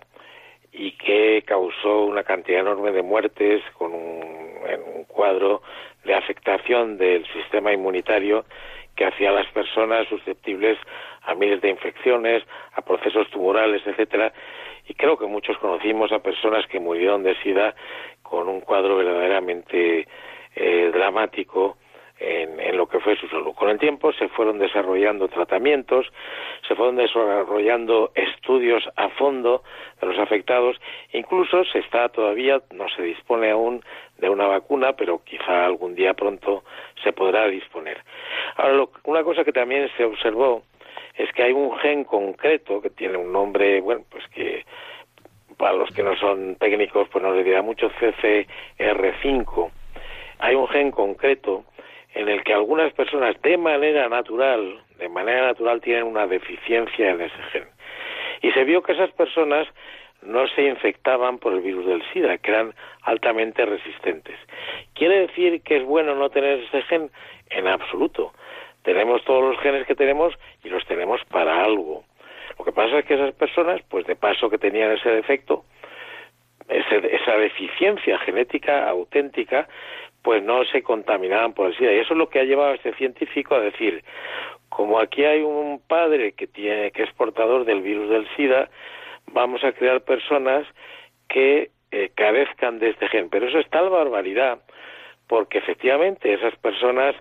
[0.71, 5.61] y que causó una cantidad enorme de muertes con un, en un cuadro
[6.05, 8.45] de afectación del sistema inmunitario
[8.95, 10.77] que hacía a las personas susceptibles
[11.23, 12.43] a miles de infecciones,
[12.75, 14.31] a procesos tumorales, etcétera,
[14.87, 17.75] y creo que muchos conocimos a personas que murieron de SIDA
[18.21, 20.07] con un cuadro verdaderamente
[20.55, 21.77] eh, dramático
[22.19, 23.53] en, en, lo que fue su salud.
[23.53, 26.07] Con el tiempo se fueron desarrollando tratamientos,
[26.67, 29.63] se fueron desarrollando estudios a fondo
[29.99, 30.79] de los afectados,
[31.11, 33.83] incluso se está todavía, no se dispone aún
[34.17, 36.63] de una vacuna, pero quizá algún día pronto
[37.03, 37.97] se podrá disponer.
[38.55, 40.63] Ahora, una cosa que también se observó
[41.15, 44.65] es que hay un gen concreto que tiene un nombre, bueno, pues que
[45.57, 49.71] para los que no son técnicos, pues no le dirá mucho CCR5.
[50.39, 51.63] Hay un gen concreto
[52.15, 57.21] en el que algunas personas de manera natural, de manera natural tienen una deficiencia en
[57.21, 57.67] ese gen.
[58.41, 59.67] Y se vio que esas personas
[60.21, 62.73] no se infectaban por el virus del SIDA, que eran
[63.03, 64.37] altamente resistentes.
[64.93, 67.11] ¿Quiere decir que es bueno no tener ese gen?
[67.49, 68.33] En absoluto
[68.83, 72.03] tenemos todos los genes que tenemos y los tenemos para algo.
[72.57, 75.65] Lo que pasa es que esas personas, pues de paso que tenían ese defecto,
[76.69, 79.67] esa deficiencia genética auténtica,
[80.21, 81.93] pues no se contaminaban por el SIDA.
[81.93, 84.03] Y eso es lo que ha llevado a este científico a decir,
[84.69, 88.69] como aquí hay un padre que tiene que es portador del virus del SIDA,
[89.27, 90.65] vamos a crear personas
[91.27, 93.29] que eh, carezcan de este gen.
[93.29, 94.59] Pero eso es tal barbaridad,
[95.27, 97.15] porque efectivamente esas personas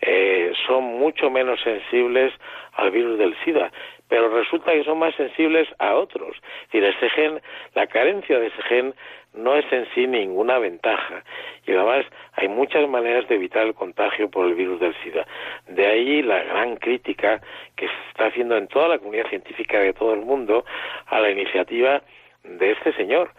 [0.00, 2.32] eh, son mucho menos sensibles
[2.74, 3.72] al virus del SIDA,
[4.08, 6.36] pero resulta que son más sensibles a otros.
[6.72, 7.42] Es decir, ese
[7.74, 8.94] la carencia de ese gen
[9.34, 11.22] no es en sí ninguna ventaja.
[11.66, 15.26] Y además hay muchas maneras de evitar el contagio por el virus del SIDA.
[15.68, 17.40] De ahí la gran crítica
[17.74, 20.64] que se está haciendo en toda la comunidad científica de todo el mundo
[21.06, 22.02] a la iniciativa
[22.44, 23.30] de este señor,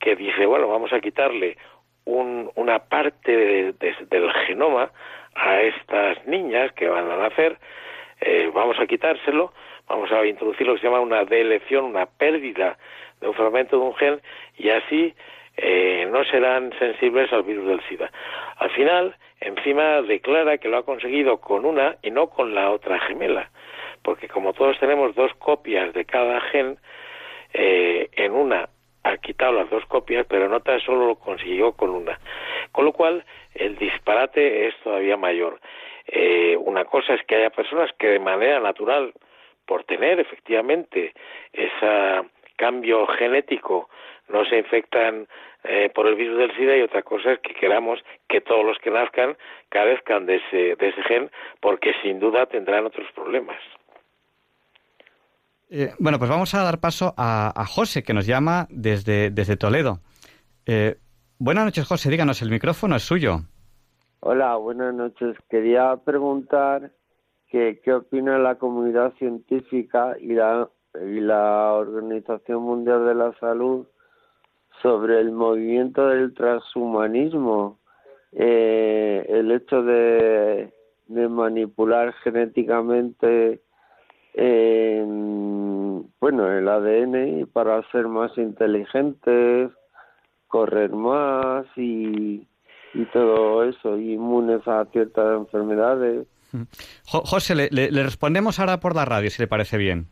[0.00, 1.56] que dice, bueno, vamos a quitarle
[2.04, 4.90] una parte del genoma
[5.36, 7.58] a estas niñas que van a nacer,
[8.20, 9.52] eh, vamos a quitárselo,
[9.88, 12.78] vamos a introducir lo que se llama una delección, una pérdida
[13.20, 14.20] de un fragmento de un gen
[14.56, 15.14] y así
[15.56, 18.10] eh, no serán sensibles al virus del SIDA.
[18.56, 22.98] Al final, encima declara que lo ha conseguido con una y no con la otra
[23.00, 23.50] gemela,
[24.02, 26.78] porque como todos tenemos dos copias de cada gen,
[27.52, 28.68] eh, en una
[29.06, 32.18] ha quitado las dos copias, pero no tan solo lo consiguió con una.
[32.72, 35.60] Con lo cual, el disparate es todavía mayor.
[36.06, 39.12] Eh, una cosa es que haya personas que de manera natural,
[39.64, 41.12] por tener efectivamente
[41.52, 42.22] ese
[42.56, 43.88] cambio genético,
[44.28, 45.28] no se infectan
[45.64, 48.78] eh, por el virus del SIDA y otra cosa es que queramos que todos los
[48.78, 49.36] que nazcan
[49.68, 53.58] carezcan de ese, de ese gen porque sin duda tendrán otros problemas.
[55.68, 59.98] Eh, bueno, pues vamos a dar paso a, José, que nos llama desde, desde Toledo.
[60.64, 60.96] Eh,
[61.38, 62.10] buenas noches, José.
[62.10, 63.40] Díganos, el micrófono es suyo.
[64.20, 65.36] Hola, buenas noches.
[65.48, 66.92] Quería preguntar
[67.48, 73.86] que, qué opina la comunidad científica y la, y la Organización Mundial de la Salud
[74.82, 77.78] sobre el movimiento del transhumanismo,
[78.32, 80.72] eh, el hecho de,
[81.08, 83.62] de manipular genéticamente
[86.20, 89.70] bueno, el ADN para ser más inteligentes,
[90.48, 92.46] correr más y,
[92.94, 96.26] y todo eso, inmunes a ciertas enfermedades.
[97.04, 100.06] José, le, le, respondemos ahora por la radio, si le parece bien.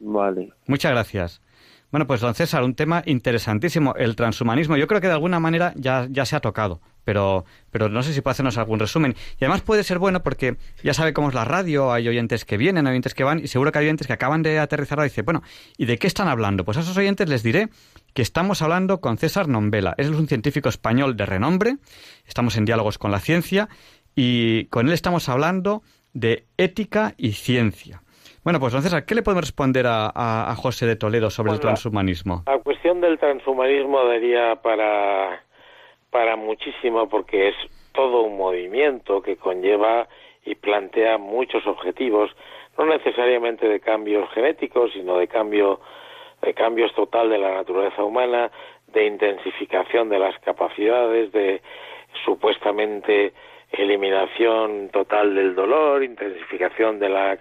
[0.00, 0.52] Vale.
[0.66, 1.42] Muchas gracias.
[1.90, 4.76] Bueno, pues don César, un tema interesantísimo, el transhumanismo.
[4.76, 8.12] Yo creo que de alguna manera ya, ya se ha tocado, pero, pero no sé
[8.12, 9.16] si puede hacernos algún resumen.
[9.40, 12.58] Y además puede ser bueno porque ya sabe cómo es la radio, hay oyentes que
[12.58, 15.04] vienen, hay oyentes que van, y seguro que hay oyentes que acaban de aterrizar y
[15.04, 15.42] dicen, bueno,
[15.78, 16.66] ¿y de qué están hablando?
[16.66, 17.70] Pues a esos oyentes les diré
[18.12, 19.94] que estamos hablando con César Nombela.
[19.96, 21.78] Él es un científico español de renombre,
[22.26, 23.70] estamos en diálogos con la ciencia,
[24.14, 28.02] y con él estamos hablando de ética y ciencia.
[28.48, 32.44] Bueno, pues entonces, ¿qué le podemos responder a, José de Toledo sobre el transhumanismo?
[32.46, 35.42] La, cuestión del transhumanismo daría para,
[36.08, 37.54] para muchísimo porque es
[37.92, 40.08] todo un movimiento que conlleva
[40.46, 42.30] y plantea muchos objetivos,
[42.78, 45.80] no necesariamente de cambios genéticos, sino de cambio
[46.40, 48.50] de cambios total de la naturaleza humana,
[48.86, 51.60] de intensificación de las capacidades, de
[52.24, 53.34] supuestamente
[53.72, 57.38] eliminación total del dolor, intensificación de la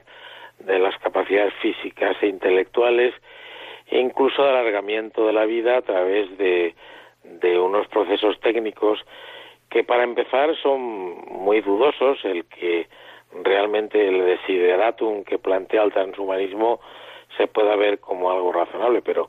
[0.59, 3.13] de las capacidades físicas e intelectuales
[3.87, 6.75] e incluso de alargamiento de la vida a través de,
[7.23, 9.03] de unos procesos técnicos
[9.69, 10.81] que para empezar son
[11.29, 12.87] muy dudosos, el que
[13.43, 16.79] realmente el desideratum que plantea el transhumanismo
[17.35, 19.27] se pueda ver como algo razonable, pero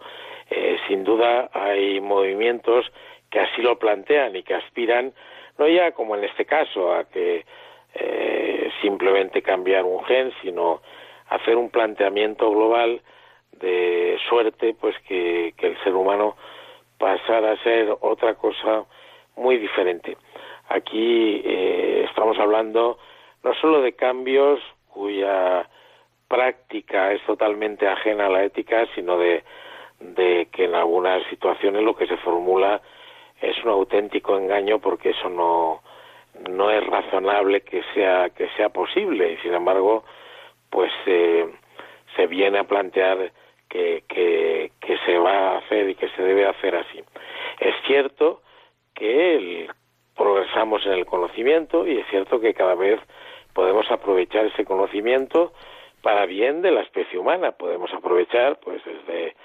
[0.51, 2.91] eh, sin duda hay movimientos
[3.31, 5.13] que así lo plantean y que aspiran,
[5.59, 7.45] no ya como en este caso, a que
[7.95, 10.81] eh, simplemente cambiar un gen, sino
[11.29, 13.03] hacer un planteamiento global
[13.53, 16.37] de suerte pues que, el ser humano
[16.99, 18.85] pasara a ser otra cosa
[19.37, 20.17] muy diferente.
[20.69, 22.99] Aquí eh, estamos hablando
[23.45, 25.69] no solo de cambios cuya
[26.27, 29.45] práctica es totalmente ajena a la ética, sino de,
[30.01, 32.81] de que en algunas situaciones lo que se formula
[33.41, 35.83] es un auténtico engaño porque eso no,
[36.51, 40.05] no es razonable que sea, que sea posible y sin embargo
[40.71, 41.47] pues eh,
[42.17, 43.33] se viene a plantear
[43.69, 44.71] que, que,
[45.05, 47.03] se va a hacer y que se debe hacer así.
[47.61, 48.43] Es cierto
[48.95, 49.69] que
[50.17, 53.01] progresamos en el conocimiento y es cierto que cada vez
[53.53, 55.53] podemos aprovechar ese conocimiento
[56.03, 57.53] para bien de la especie humana.
[57.53, 59.37] Podemos aprovechar, pues, desde,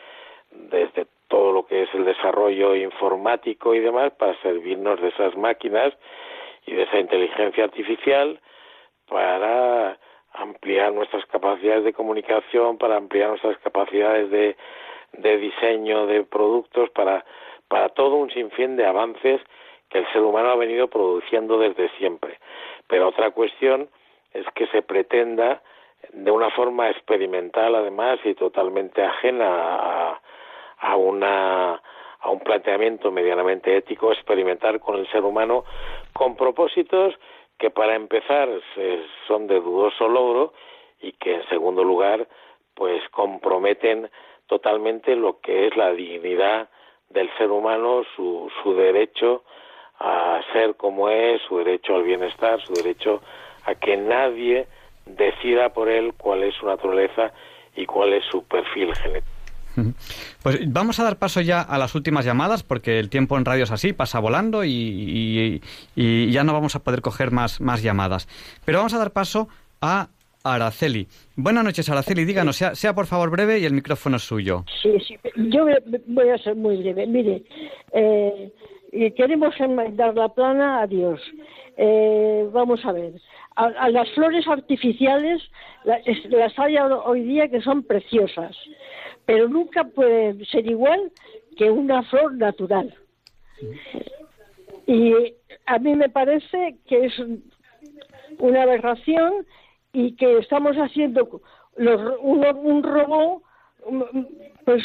[0.52, 5.94] desde todo lo que es el desarrollo informático y demás para servirnos de esas máquinas
[6.66, 8.40] y de esa inteligencia artificial
[9.08, 9.98] para
[10.34, 14.56] ampliar nuestras capacidades de comunicación, para ampliar nuestras capacidades de,
[15.14, 17.24] de diseño de productos, para,
[17.68, 19.42] para todo un sinfín de avances
[19.90, 22.40] que el ser humano ha venido produciendo desde siempre.
[22.88, 23.90] Pero otra cuestión
[24.34, 25.62] es que se pretenda
[26.12, 30.22] de una forma experimental además y totalmente ajena a,
[30.80, 31.82] a una
[32.20, 35.66] a un planteamiento medianamente ético experimentar con el ser humano
[36.14, 37.14] con propósitos
[37.58, 38.50] que para empezar
[39.28, 40.54] son de dudoso logro
[41.02, 42.28] y que en segundo lugar
[42.74, 44.10] pues comprometen
[44.48, 46.70] totalmente lo que es la dignidad
[47.10, 49.44] del ser humano, su, su derecho
[50.00, 53.22] a ser como es, su derecho al bienestar, su derecho
[53.66, 54.68] a que nadie
[55.06, 57.32] decida por él cuál es su naturaleza
[57.76, 59.33] y cuál es su perfil genético.
[60.42, 63.64] Pues vamos a dar paso ya a las últimas llamadas porque el tiempo en radio
[63.64, 65.62] es así, pasa volando y,
[65.96, 68.28] ya no vamos a poder coger más, más llamadas.
[68.66, 69.48] Pero vamos a dar paso
[69.82, 70.10] a
[70.44, 71.08] Araceli.
[71.36, 72.26] Buenas noches, Araceli.
[72.26, 74.66] Díganos, sea, sea por favor breve y el micrófono es suyo.
[74.82, 75.18] Sí, sí.
[75.36, 75.66] Yo
[76.08, 77.08] voy a ser muy breve.
[77.08, 77.44] Mire,
[77.94, 78.52] eh,
[79.16, 79.56] queremos
[79.94, 81.20] dar la plana a Dios.
[81.78, 83.14] Eh, vamos a ver.
[83.56, 85.42] A, las flores artificiales
[85.84, 88.56] las hay hoy día que son preciosas
[89.26, 91.12] pero nunca puede ser igual
[91.58, 92.94] que una flor natural.
[94.86, 95.14] Y
[95.66, 97.14] a mí me parece que es
[98.40, 99.46] una aberración
[99.94, 101.42] y que estamos haciendo
[101.78, 103.44] un, robot,
[104.66, 104.84] pues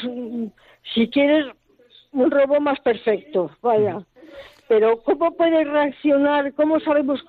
[0.94, 1.46] si quieres,
[2.12, 4.02] un robot más perfecto, vaya.
[4.68, 6.52] Pero ¿cómo puede reaccionar?
[6.52, 7.24] ¿Cómo sabemos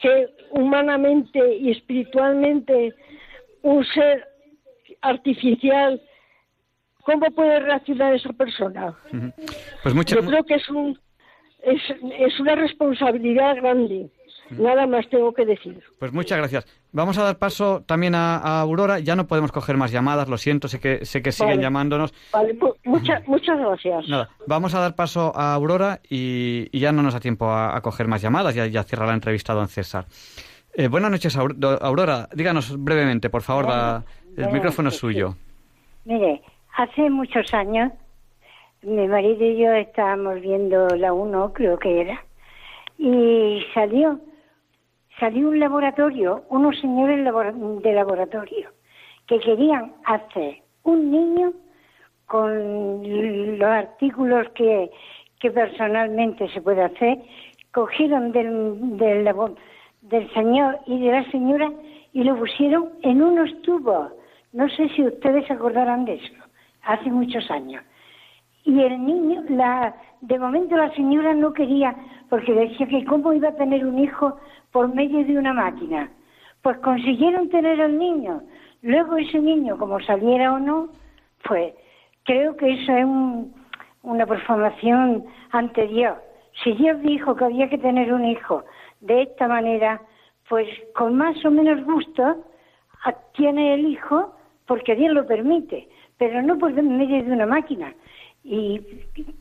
[0.00, 2.94] que humanamente y espiritualmente
[3.62, 4.26] un ser
[5.02, 6.00] artificial
[7.04, 8.94] ¿cómo puede reaccionar esa persona?
[9.82, 10.98] Pues mucha, Yo creo que es, un,
[11.62, 11.80] es,
[12.18, 14.10] es una responsabilidad grande.
[14.50, 15.80] Nada más tengo que decir.
[16.00, 16.66] Pues muchas gracias.
[16.90, 18.98] Vamos a dar paso también a, a Aurora.
[18.98, 21.62] Ya no podemos coger más llamadas, lo siento, sé que, sé que siguen Vale.
[21.62, 22.12] llamándonos.
[22.32, 24.08] Vale, mu- muchas muchas gracias.
[24.08, 27.76] Nada, vamos a dar paso a Aurora y, y ya no nos da tiempo a,
[27.76, 30.06] a coger más llamadas, ya, ya cierra la entrevista don César.
[30.74, 32.28] Eh, buenas noches, Aurora.
[32.34, 34.04] Díganos brevemente, por favor, la-
[34.36, 35.36] el micrófono es suyo.
[36.04, 36.42] Mire,
[36.76, 37.92] hace muchos años
[38.82, 42.24] mi marido y yo estábamos viendo la 1, creo que era,
[42.98, 44.18] y salió,
[45.18, 47.18] salió un laboratorio, unos señores
[47.82, 48.70] de laboratorio,
[49.26, 51.52] que querían hacer un niño
[52.24, 54.90] con los artículos que,
[55.40, 57.18] que personalmente se puede hacer,
[57.72, 59.28] cogieron del, del,
[60.02, 61.70] del señor y de la señora
[62.12, 64.12] y lo pusieron en unos tubos.
[64.52, 66.34] No sé si ustedes acordarán de eso,
[66.92, 67.82] hace muchos años.
[68.64, 71.94] Y el niño, la, de momento la señora no quería,
[72.28, 74.36] porque decía que cómo iba a tener un hijo
[74.72, 76.10] por medio de una máquina.
[76.62, 78.42] Pues consiguieron tener al niño.
[78.82, 80.88] Luego ese niño, como saliera o no,
[81.48, 81.72] pues
[82.24, 83.54] creo que eso es un-
[84.02, 86.16] una profanación ante Dios.
[86.62, 88.64] Si Dios dijo que había que tener un hijo
[89.00, 90.02] de esta manera,
[90.48, 92.44] pues con más o menos gusto
[93.34, 94.34] tiene el hijo
[94.66, 95.88] porque Dios lo permite,
[96.20, 97.92] pero no por medio de una máquina.
[98.44, 98.78] Y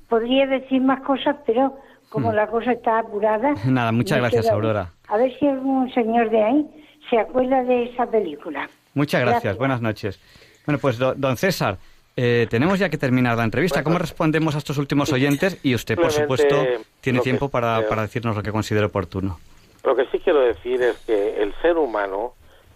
[0.07, 1.77] podría decir más cosas, pero
[2.09, 2.35] como Hmm.
[2.35, 3.53] la cosa está apurada.
[3.67, 4.55] Nada, muchas gracias, quedo.
[4.55, 4.89] Aurora.
[5.09, 6.65] A ver si algún señor de ahí
[7.09, 8.69] se acuerda de esa película.
[8.93, 9.57] Muchas gracias, Gracias.
[9.57, 10.19] buenas noches.
[10.65, 11.77] Bueno, pues do- don César,
[12.15, 13.83] eh, tenemos ya que terminar la entrevista.
[13.83, 15.59] ¿Cómo respondemos a estos últimos oyentes?
[15.63, 16.55] Y usted, por supuesto,
[17.01, 19.37] tiene lo que- tiempo para, para decirnos lo que considere oportuno.
[19.83, 22.33] Lo que sí quiero decir es que el ser humano,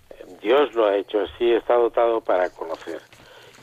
[0.09, 2.99] eh, Dios lo ha hecho así, está dotado para conocer.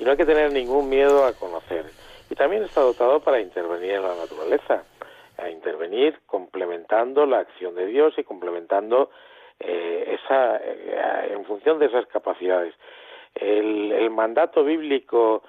[0.01, 1.85] Y no hay que tener ningún miedo a conocer.
[2.31, 4.83] Y también está dotado para intervenir en la naturaleza,
[5.37, 9.11] a intervenir complementando la acción de Dios y complementando
[9.59, 12.75] eh, esa, eh, en función de esas capacidades.
[13.35, 15.43] El, el mandato bíblico,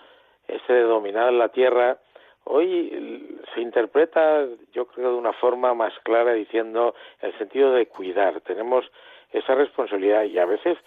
[0.48, 1.98] ese de dominar la tierra,
[2.44, 8.42] hoy se interpreta, yo creo, de una forma más clara diciendo el sentido de cuidar.
[8.42, 8.86] Tenemos
[9.32, 10.78] esa responsabilidad y a veces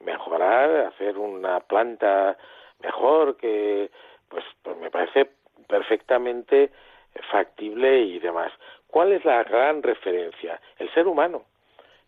[0.00, 2.36] mejorar, hacer una planta
[2.82, 3.90] mejor, que
[4.28, 5.30] pues, pues me parece
[5.68, 6.70] perfectamente
[7.30, 8.52] factible y demás.
[8.86, 10.60] ¿Cuál es la gran referencia?
[10.78, 11.44] El ser humano.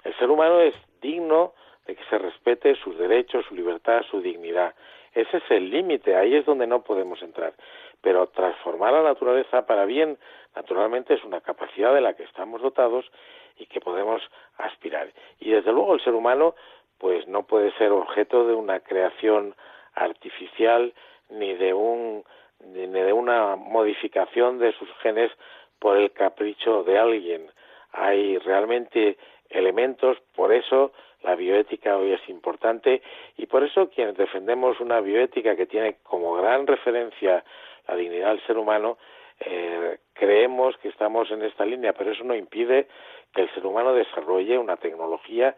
[0.04, 1.54] El ser humano es digno
[1.86, 4.74] de que se respete sus derechos, su libertad, su dignidad.
[5.12, 7.54] Ese es el límite, ahí es donde no podemos entrar.
[8.00, 10.18] Pero transformar la naturaleza para bien,
[10.54, 13.10] naturalmente, es una capacidad de la que estamos dotados
[13.56, 14.22] y que podemos
[14.58, 15.08] aspirar.
[15.40, 16.54] Y desde luego el ser humano,
[16.98, 19.54] pues no puede ser objeto de una creación
[19.94, 20.92] artificial
[21.30, 22.24] ni de un
[22.60, 25.30] ni de una modificación de sus genes
[25.78, 27.50] por el capricho de alguien.
[27.92, 29.18] Hay realmente
[29.50, 30.92] elementos, por eso
[31.22, 33.02] la bioética hoy es importante
[33.36, 37.44] y por eso quienes defendemos una bioética que tiene como gran referencia
[37.88, 38.98] la dignidad del ser humano,
[39.40, 42.88] eh, creemos que estamos en esta línea, pero eso no impide
[43.34, 45.56] que el ser humano desarrolle una tecnología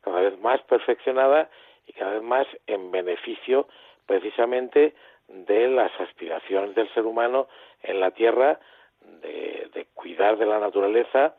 [0.00, 1.50] cada vez más perfeccionada
[1.86, 3.68] y cada vez más en beneficio
[4.06, 4.94] precisamente
[5.28, 7.48] de las aspiraciones del ser humano
[7.82, 8.58] en la Tierra,
[9.22, 11.34] de, cuidar de la naturaleza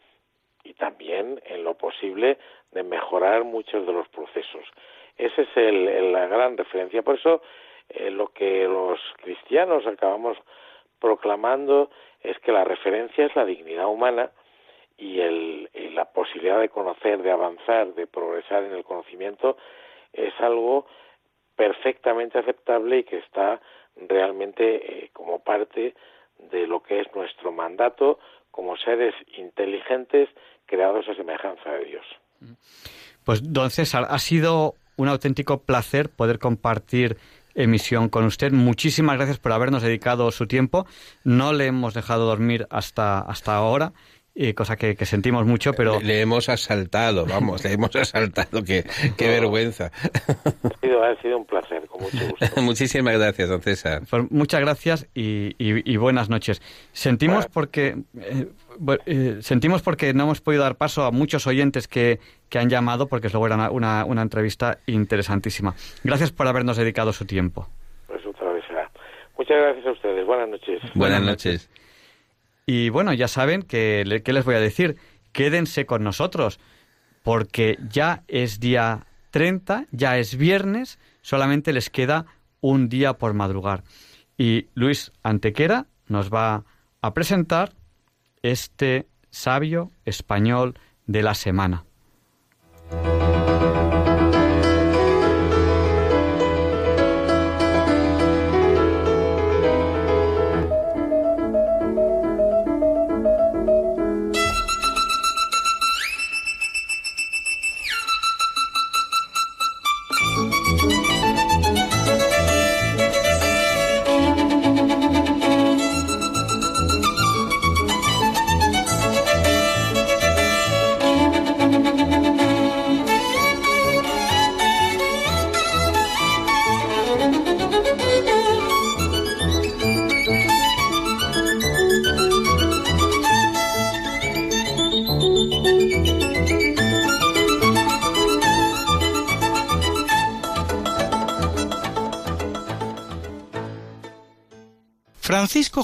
[0.64, 2.38] y también, en lo posible,
[2.72, 4.66] de mejorar muchos de los procesos.
[5.18, 7.02] Esa es el- la gran referencia.
[7.02, 7.42] Por eso,
[7.90, 10.38] eh, lo que los cristianos acabamos
[11.00, 11.90] proclamando
[12.22, 14.32] es que la referencia es la dignidad humana
[14.98, 19.58] y, el, y la posibilidad de conocer, de avanzar, de progresar en el conocimiento
[20.14, 20.88] es algo
[21.56, 23.60] perfectamente aceptable y que está
[23.96, 25.96] realmente eh, como parte
[26.52, 28.20] de lo que es nuestro mandato
[28.52, 30.30] como seres inteligentes
[30.66, 32.06] creados a semejanza de Dios.
[33.24, 37.18] Pues, don César, ha sido un auténtico placer poder compartir
[37.56, 38.52] emisión con usted.
[38.52, 40.86] Muchísimas gracias por habernos dedicado su tiempo.
[41.24, 43.94] No le hemos dejado dormir hasta, hasta ahora,
[44.40, 46.00] eh, cosa que, que sentimos mucho, pero...
[46.00, 48.86] Le, le hemos asaltado, vamos, le hemos asaltado, qué,
[49.18, 49.92] qué vergüenza.
[50.04, 52.62] Ha sido, ha sido un placer, con mucho gusto.
[52.62, 54.04] Muchísimas gracias, don César.
[54.10, 56.62] Pues muchas gracias y, y- y buenas noches.
[56.94, 57.52] Sentimos Bueno.
[57.54, 58.48] porque eh,
[59.08, 62.20] eh, sentimos porque no hemos podido dar paso a muchos oyentes que,
[62.50, 65.74] que han llamado porque luego era una, una, una entrevista interesantísima.
[66.04, 67.68] Gracias por habernos dedicado su tiempo.
[68.08, 68.90] Pues otra vez será.
[69.38, 70.26] Muchas gracias a ustedes.
[70.26, 70.82] Buenas noches.
[70.94, 71.70] Buenas noches.
[72.68, 74.98] Y bueno, ya saben que qué les voy a decir.
[75.32, 76.60] Quédense con nosotros
[77.24, 82.26] porque ya es día 30, ya es viernes, solamente les queda
[82.62, 83.84] un día por madrugar.
[84.38, 86.66] Y Luis Antequera nos va
[87.02, 87.74] a presentar
[88.44, 91.86] este sabio español de la semana.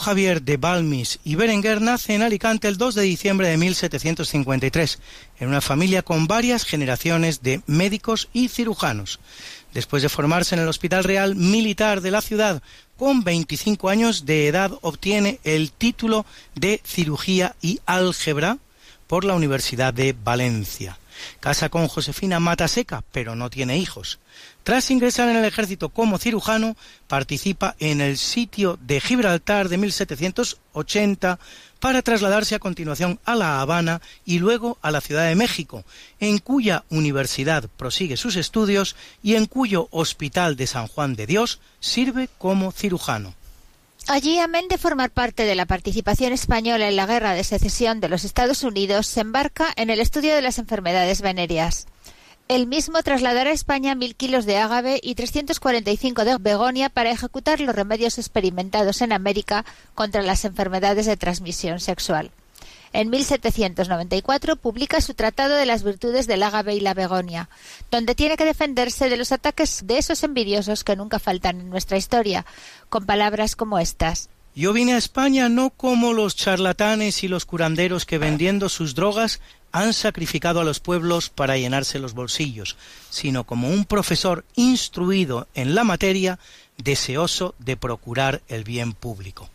[0.03, 4.99] Javier de Balmis y Berenguer nace en Alicante el 2 de diciembre de 1753,
[5.39, 9.21] en una familia con varias generaciones de médicos y cirujanos.
[9.73, 12.61] Después de formarse en el Hospital Real Militar de la ciudad,
[12.97, 18.57] con 25 años de edad obtiene el título de Cirugía y Álgebra
[19.07, 20.97] por la Universidad de Valencia.
[21.39, 24.19] Casa con Josefina Mataseca, pero no tiene hijos.
[24.63, 26.75] Tras ingresar en el ejército como cirujano,
[27.07, 31.39] participa en el sitio de Gibraltar de 1780
[31.79, 35.83] para trasladarse a continuación a La Habana y luego a la Ciudad de México,
[36.21, 41.59] en cuya universidad prosigue sus estudios y en cuyo Hospital de San Juan de Dios
[41.81, 43.35] sirve como cirujano.
[44.07, 48.09] Allí, amén de formar parte de la participación española en la guerra de secesión de
[48.09, 51.87] los Estados Unidos, se embarca en el estudio de las enfermedades venéreas.
[52.49, 57.61] El mismo trasladará a España mil kilos de ágave y 345 de begonia para ejecutar
[57.61, 59.63] los remedios experimentados en América
[59.95, 62.31] contra las enfermedades de transmisión sexual.
[62.93, 67.49] En 1794 publica su Tratado de las Virtudes del Ágave y la Begonia,
[67.89, 71.97] donde tiene que defenderse de los ataques de esos envidiosos que nunca faltan en nuestra
[71.97, 72.45] historia,
[72.89, 74.29] con palabras como estas.
[74.55, 79.41] Yo vine a España no como los charlatanes y los curanderos que vendiendo sus drogas
[79.71, 82.77] han sacrificado a los pueblos para llenarse los bolsillos,
[83.09, 86.37] sino como un profesor instruido en la materia,
[86.77, 89.49] deseoso de procurar el bien público.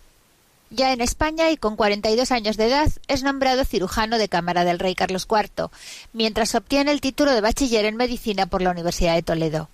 [0.70, 4.78] Ya en España y con 42 años de edad es nombrado cirujano de Cámara del
[4.78, 5.70] Rey Carlos IV,
[6.12, 9.70] mientras obtiene el título de bachiller en medicina por la Universidad de Toledo.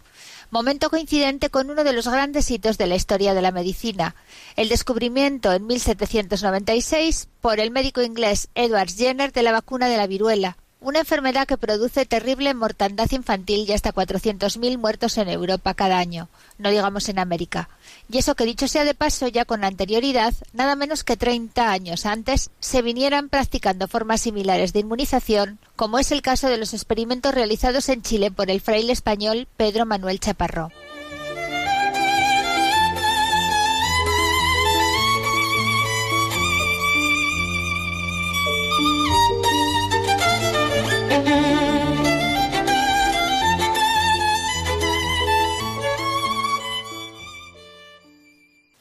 [0.51, 4.15] Momento coincidente con uno de los grandes hitos de la historia de la medicina,
[4.55, 10.07] el descubrimiento en 1796 por el médico inglés Edward Jenner de la vacuna de la
[10.07, 15.97] viruela, una enfermedad que produce terrible mortandad infantil y hasta 400.000 muertos en Europa cada
[15.97, 16.29] año,
[16.59, 17.71] no digamos en América.
[18.11, 22.05] Y eso que dicho sea de paso, ya con anterioridad, nada menos que 30 años
[22.05, 27.35] antes, se vinieran practicando formas similares de inmunización, como es el caso de los experimentos
[27.35, 30.71] realizados en Chile por el fraile español Pedro Manuel Chaparro.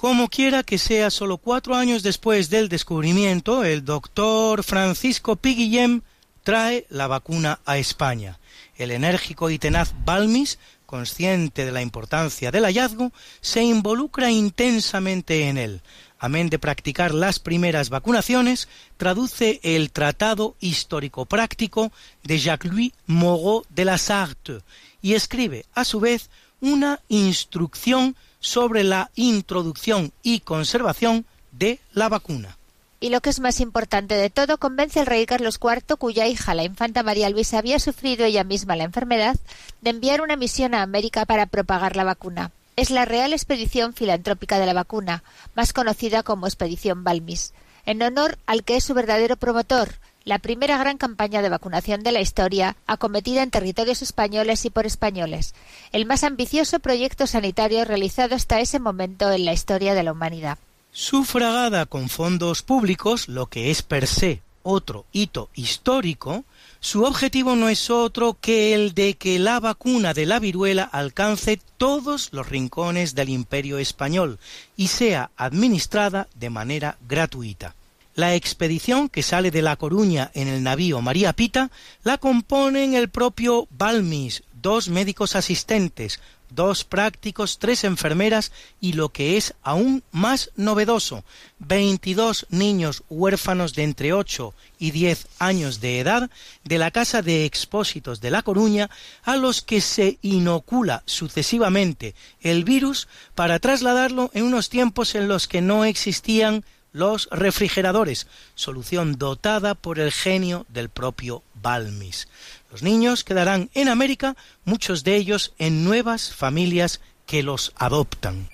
[0.04, 6.02] Como quiera que sea, solo cuatro años después del descubrimiento, el doctor Francisco Piguillem
[6.44, 8.38] trae la vacuna a España.
[8.76, 15.58] El enérgico y tenaz Balmis, consciente de la importancia del hallazgo, se involucra intensamente en
[15.58, 15.82] él.
[16.24, 21.92] Amén de practicar las primeras vacunaciones, traduce el Tratado Histórico-Práctico
[22.24, 24.62] de Jacques-Louis Moreau de la Sarthe
[25.02, 26.30] y escribe, a su vez,
[26.62, 32.58] una instrucción sobre la introducción y conservación de la vacuna.
[33.02, 36.54] Y lo que es más importante de todo, convence al rey Carlos IV, cuya hija,
[36.54, 39.36] la infanta María Luisa, había sufrido ella misma la enfermedad,
[39.82, 42.52] de enviar una misión a América para propagar la vacuna.
[42.76, 45.24] Es la Real Expedición Filantrópica de la Vacuna,
[45.56, 47.54] más conocida como Expedición Balmis,
[47.86, 49.96] en honor al que es su verdadero promotor,
[50.26, 54.86] la primera gran campaña de vacunación de la historia acometida en territorios españoles y por
[54.86, 55.54] españoles,
[55.92, 60.58] el más ambicioso proyecto sanitario realizado hasta ese momento en la historia de la humanidad.
[60.92, 66.46] Sufragada con fondos públicos, lo que es per se otro hito histórico,
[66.84, 71.58] su objetivo no es otro que el de que la vacuna de la viruela alcance
[71.78, 74.38] todos los rincones del imperio español
[74.76, 77.74] y sea administrada de manera gratuita.
[78.16, 81.72] La expedición que sale de La Coruña en el navío María Pita
[82.04, 86.20] la componen el propio Balmis, dos médicos asistentes,
[86.56, 91.24] dos prácticos, tres enfermeras y lo que es aún más novedoso,
[91.60, 96.30] 22 niños huérfanos de entre 8 y 10 años de edad
[96.64, 98.90] de la Casa de Expósitos de La Coruña
[99.24, 105.48] a los que se inocula sucesivamente el virus para trasladarlo en unos tiempos en los
[105.48, 112.28] que no existían los refrigeradores, solución dotada por el genio del propio Balmis.
[112.74, 118.50] Los niños quedarán en América, muchos de ellos en nuevas familias que los adoptan.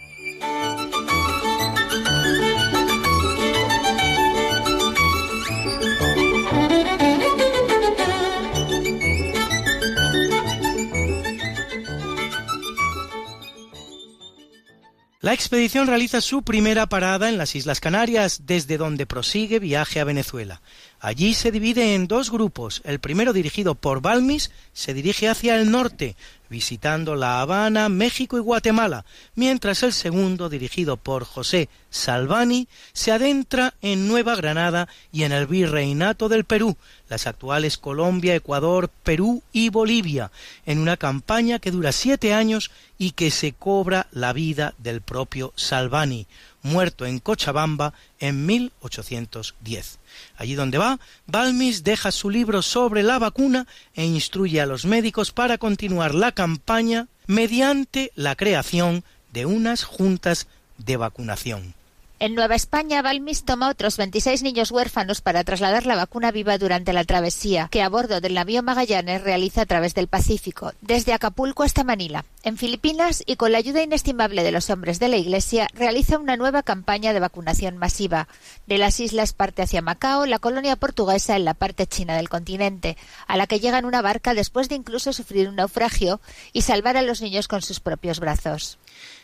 [15.22, 20.04] La expedición realiza su primera parada en las Islas Canarias, desde donde prosigue viaje a
[20.04, 20.62] Venezuela.
[21.02, 22.82] Allí se divide en dos grupos.
[22.84, 26.18] El primero, dirigido por Balmis, se dirige hacia el norte,
[26.50, 33.76] visitando La Habana, México y Guatemala, mientras el segundo, dirigido por José Salvani, se adentra
[33.82, 36.76] en Nueva Granada y en el Virreinato del Perú,
[37.08, 40.32] las actuales Colombia, Ecuador, Perú y Bolivia,
[40.66, 45.54] en una campaña que dura siete años y que se cobra la vida del propio
[45.56, 46.28] Salvani,
[46.62, 49.99] muerto en Cochabamba en 1810.
[50.38, 55.32] Allí donde va, Balmis deja su libro sobre la vacuna e instruye a los médicos
[55.32, 59.04] para continuar la campaña mediante la creación
[59.34, 60.48] de unas juntas
[60.78, 61.79] de vacunación.
[62.22, 66.92] En Nueva España, Balmis toma otros 26 niños huérfanos para trasladar la vacuna viva durante
[66.92, 71.64] la travesía que a bordo del navío Magallanes realiza a través del Pacífico, desde Acapulco
[71.64, 72.26] hasta Manila.
[72.44, 76.36] En Filipinas, y con la ayuda inestimable de los hombres de la Iglesia, realiza una
[76.36, 78.28] nueva campaña de vacunación masiva.
[78.68, 82.98] De las islas parte hacia Macao, la colonia portuguesa en la parte china del continente,
[83.28, 86.20] a la que llega en una barca después de incluso sufrir un naufragio
[86.52, 88.78] y salvar a los niños con sus propios brazos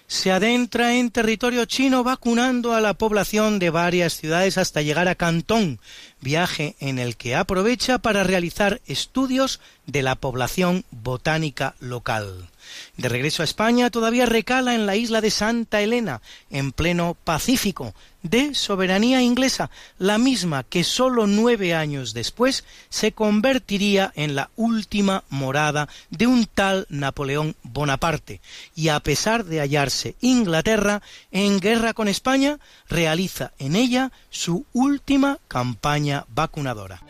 [0.08, 5.16] se adentra en territorio chino vacunando a la población de varias ciudades hasta llegar a
[5.16, 5.80] Cantón,
[6.22, 12.50] viaje en el que aprovecha para realizar estudios de la población botánica local.
[12.98, 17.94] De regreso a España todavía recala en la isla de Santa Elena, en pleno Pacífico,
[18.26, 19.70] de soberanía inglesa,
[20.00, 26.48] la misma que sólo nueve años después se convertiría en la última morada de un
[26.48, 28.42] tal Napoleón Bonaparte,
[28.76, 32.58] y a pesar de hallarse Inglaterra en guerra con España,
[32.90, 37.02] realiza en ella su última campaña vacunadora.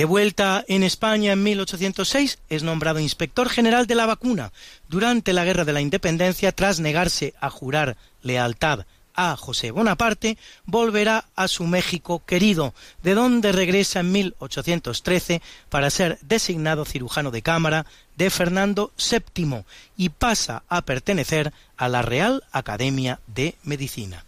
[0.00, 4.50] De vuelta en España en 1806, es nombrado inspector general de la vacuna
[4.88, 11.26] durante la Guerra de la Independencia tras negarse a jurar lealtad a José Bonaparte, volverá
[11.36, 12.72] a su México querido,
[13.02, 17.84] de donde regresa en 1813 para ser designado cirujano de cámara
[18.16, 19.64] de Fernando VII
[19.98, 24.24] y pasa a pertenecer a la Real Academia de Medicina.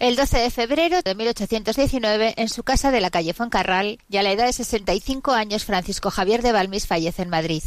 [0.00, 4.22] El 12 de febrero de 1819, en su casa de la calle Foncarral, ya a
[4.22, 7.62] la edad de 65 años, Francisco Javier de Balmis fallece en Madrid.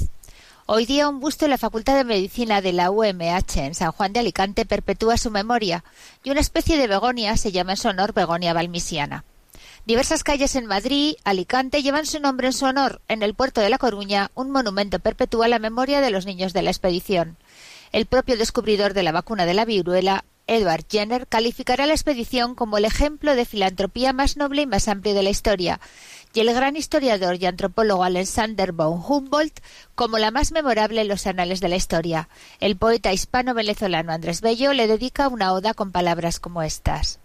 [0.66, 4.14] Hoy día un busto en la Facultad de Medicina de la UMH en San Juan
[4.14, 5.84] de Alicante perpetúa su memoria
[6.24, 9.26] y una especie de begonia se llama en su honor begonia balmisiana.
[9.86, 13.00] Diversas calles en Madrid, Alicante llevan su nombre en su honor.
[13.10, 16.64] En el puerto de La Coruña, un monumento perpetúa la memoria de los niños de
[16.64, 17.38] la expedición.
[17.92, 22.78] El propio descubridor de la vacuna de la viruela Edward Jenner calificará la expedición como
[22.78, 25.80] el ejemplo de filantropía más noble y más amplio de la historia,
[26.34, 29.60] y el gran historiador y antropólogo Alexander von Humboldt
[29.96, 32.30] como la más memorable en los anales de la historia.
[32.60, 37.20] El poeta hispano-venezolano Andrés Bello le dedica una oda con palabras como estas.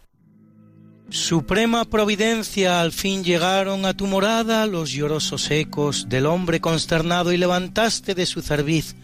[1.11, 7.39] Suprema providencia, al fin llegaron a tu morada los llorosos ecos del hombre consternado y
[7.39, 8.95] levantaste de su cerviz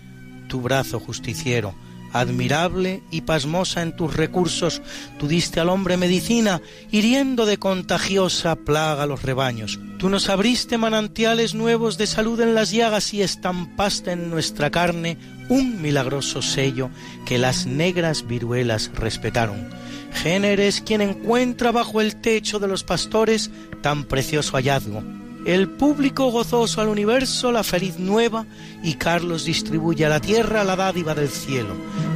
[0.48, 1.74] tu brazo justiciero
[2.14, 4.80] admirable y pasmosa en tus recursos,
[5.18, 9.78] tú diste al hombre medicina, hiriendo de contagiosa plaga los rebaños.
[9.98, 15.18] Tú nos abriste manantiales nuevos de salud en las llagas y estampaste en nuestra carne
[15.48, 16.88] un milagroso sello
[17.26, 19.68] que las negras viruelas respetaron.
[20.12, 23.50] Géneres quien encuentra bajo el techo de los pastores
[23.82, 25.02] tan precioso hallazgo
[25.44, 28.46] el público gozoso al universo la feliz nueva
[28.82, 31.74] y Carlos distribuye a la tierra la dádiva del cielo.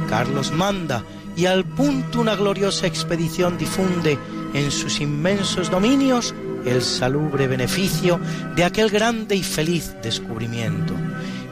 [0.09, 1.03] Carlos manda
[1.35, 4.17] y al punto una gloriosa expedición difunde
[4.53, 6.33] en sus inmensos dominios
[6.65, 8.19] el salubre beneficio
[8.55, 10.93] de aquel grande y feliz descubrimiento.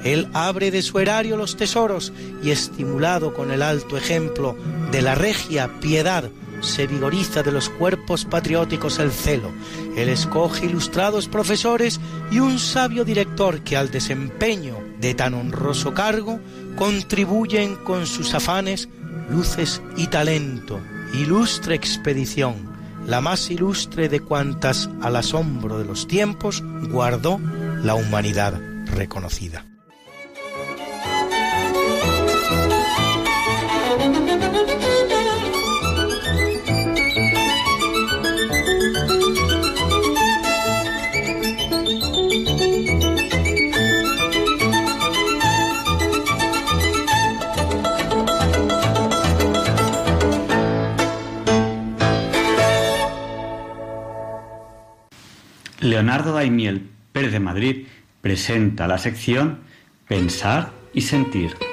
[0.03, 2.13] Él abre de su erario los tesoros
[2.43, 4.55] y estimulado con el alto ejemplo
[4.91, 6.29] de la regia piedad,
[6.61, 9.51] se vigoriza de los cuerpos patrióticos el celo.
[9.95, 11.99] Él escoge ilustrados profesores
[12.31, 16.39] y un sabio director que al desempeño de tan honroso cargo
[16.75, 18.89] contribuyen con sus afanes,
[19.29, 20.79] luces y talento.
[21.13, 22.55] Ilustre expedición,
[23.05, 27.39] la más ilustre de cuantas al asombro de los tiempos guardó
[27.83, 29.65] la humanidad reconocida.
[55.79, 57.87] Leonardo Daimiel Pérez de Madrid
[58.21, 59.59] presenta la sección
[60.07, 61.66] Pensar y Sentir.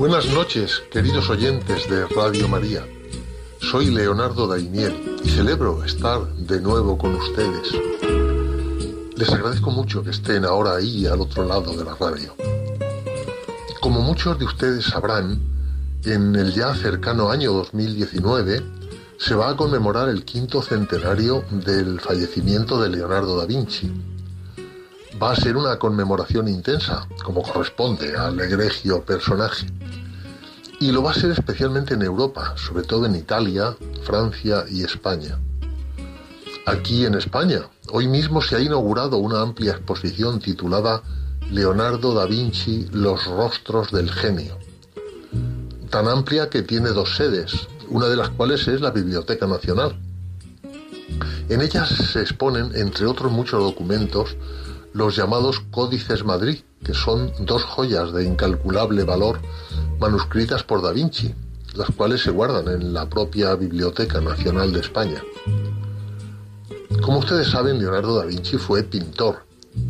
[0.00, 2.86] Buenas noches, queridos oyentes de Radio María.
[3.60, 7.68] Soy Leonardo Daimiel y celebro estar de nuevo con ustedes.
[9.14, 12.34] Les agradezco mucho que estén ahora ahí al otro lado de la radio.
[13.82, 15.38] Como muchos de ustedes sabrán,
[16.06, 18.62] en el ya cercano año 2019
[19.18, 23.92] se va a conmemorar el quinto centenario del fallecimiento de Leonardo da Vinci.
[25.22, 29.66] Va a ser una conmemoración intensa, como corresponde al egregio personaje.
[30.80, 35.38] Y lo va a ser especialmente en Europa, sobre todo en Italia, Francia y España.
[36.64, 41.02] Aquí en España, hoy mismo se ha inaugurado una amplia exposición titulada
[41.50, 44.56] Leonardo da Vinci, los rostros del genio.
[45.90, 50.00] Tan amplia que tiene dos sedes, una de las cuales es la Biblioteca Nacional.
[51.50, 54.36] En ellas se exponen, entre otros muchos documentos,
[54.92, 59.40] los llamados Códices Madrid, que son dos joyas de incalculable valor
[59.98, 61.34] manuscritas por Da Vinci,
[61.74, 65.22] las cuales se guardan en la propia Biblioteca Nacional de España.
[67.02, 69.44] Como ustedes saben, Leonardo da Vinci fue pintor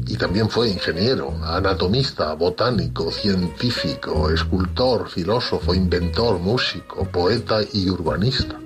[0.06, 8.58] y también fue ingeniero, anatomista, botánico, científico, escultor, filósofo, inventor, músico, poeta y urbanista.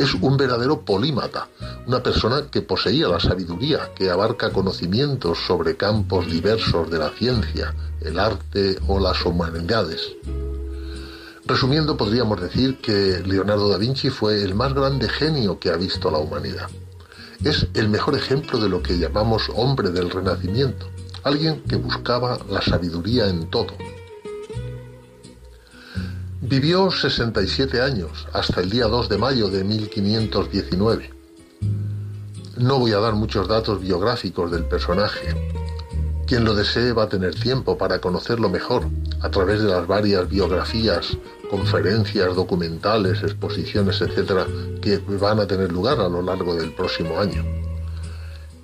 [0.00, 1.48] Es un verdadero polímata,
[1.86, 7.74] una persona que poseía la sabiduría, que abarca conocimientos sobre campos diversos de la ciencia,
[8.00, 10.00] el arte o las humanidades.
[11.44, 16.10] Resumiendo, podríamos decir que Leonardo da Vinci fue el más grande genio que ha visto
[16.10, 16.70] la humanidad.
[17.44, 20.86] Es el mejor ejemplo de lo que llamamos hombre del Renacimiento,
[21.24, 23.74] alguien que buscaba la sabiduría en todo.
[26.42, 31.10] Vivió 67 años, hasta el día 2 de mayo de 1519.
[32.56, 35.34] No voy a dar muchos datos biográficos del personaje.
[36.26, 38.86] Quien lo desee va a tener tiempo para conocerlo mejor
[39.20, 41.14] a través de las varias biografías,
[41.50, 44.46] conferencias, documentales, exposiciones, etcétera,
[44.80, 47.44] que van a tener lugar a lo largo del próximo año.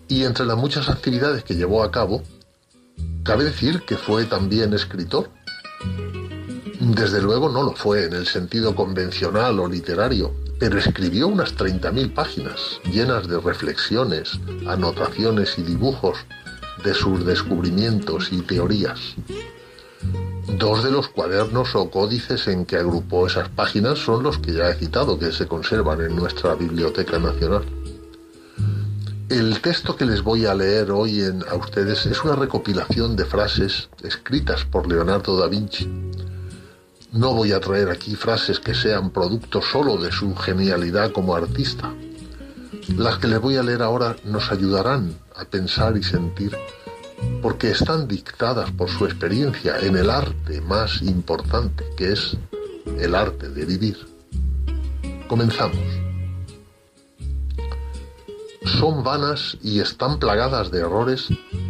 [0.09, 2.23] Y entre las muchas actividades que llevó a cabo,
[3.23, 5.29] cabe decir que fue también escritor.
[6.95, 12.15] Desde luego no lo fue en el sentido convencional o literario, pero escribió unas 30.000
[12.15, 16.19] páginas llenas de reflexiones, anotaciones y dibujos
[16.85, 19.01] de sus descubrimientos y teorías.
[20.59, 24.71] Dos de los cuadernos o códices en que agrupó esas páginas son los que ya
[24.71, 27.65] he citado, que se conservan en nuestra Biblioteca Nacional.
[29.29, 31.21] El texto que les voy a leer hoy
[31.51, 35.91] a ustedes es una recopilación de frases escritas por Leonardo da Vinci.
[37.17, 41.91] No voy a traer aquí frases que sean producto solo de su genialidad como artista.
[42.95, 46.55] Las que les voy a leer ahora nos ayudarán a pensar y sentir
[47.41, 52.37] porque están dictadas por su experiencia en el arte más importante, que es
[52.99, 53.97] el arte de vivir.
[55.27, 55.81] Comenzamos.
[58.79, 61.29] Son vanas y están plagadas de errores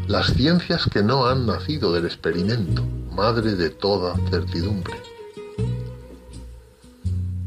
[0.09, 2.83] las ciencias que no han nacido del experimento,
[3.13, 5.16] madre de toda certidumbre.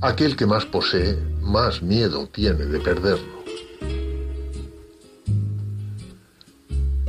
[0.02, 3.39] Aquel que más posee, más miedo tiene de perderlo.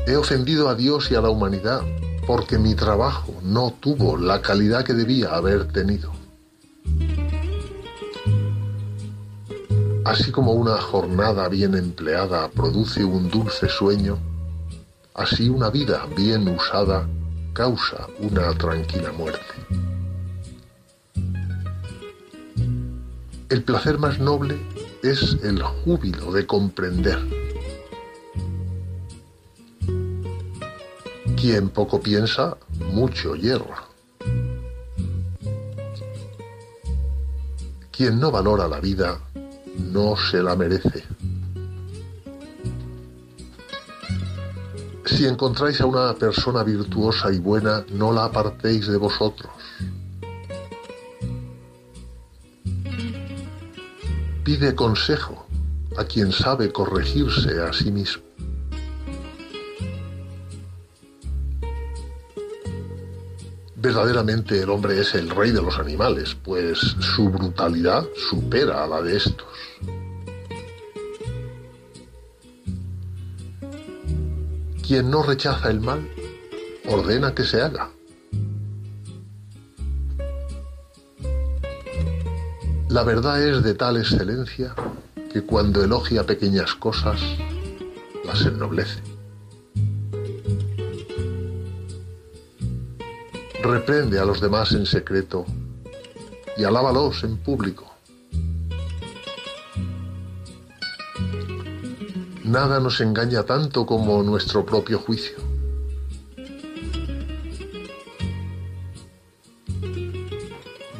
[0.08, 1.82] He ofendido a Dios y a la humanidad
[2.26, 6.10] porque mi trabajo no tuvo la calidad que debía haber tenido.
[10.04, 14.18] Así como una jornada bien empleada produce un dulce sueño,
[15.14, 17.08] así una vida bien usada
[17.52, 19.79] causa una tranquila muerte.
[23.50, 24.58] El placer más noble
[25.02, 27.18] es el júbilo de comprender
[31.40, 32.58] Quien poco piensa,
[32.92, 33.84] mucho hierra.
[37.90, 39.18] Quien no valora la vida,
[39.78, 41.02] no se la merece.
[45.06, 49.59] Si encontráis a una persona virtuosa y buena, no la apartéis de vosotros.
[54.50, 55.46] Pide consejo
[55.96, 58.24] a quien sabe corregirse a sí mismo.
[63.76, 69.00] Verdaderamente el hombre es el rey de los animales, pues su brutalidad supera a la
[69.02, 69.46] de estos.
[74.84, 76.10] Quien no rechaza el mal,
[76.88, 77.92] ordena que se haga.
[82.90, 84.74] La verdad es de tal excelencia
[85.32, 87.20] que cuando elogia pequeñas cosas,
[88.24, 89.00] las ennoblece.
[93.62, 95.46] Reprende a los demás en secreto
[96.56, 97.94] y alábalos en público.
[102.42, 105.49] Nada nos engaña tanto como nuestro propio juicio.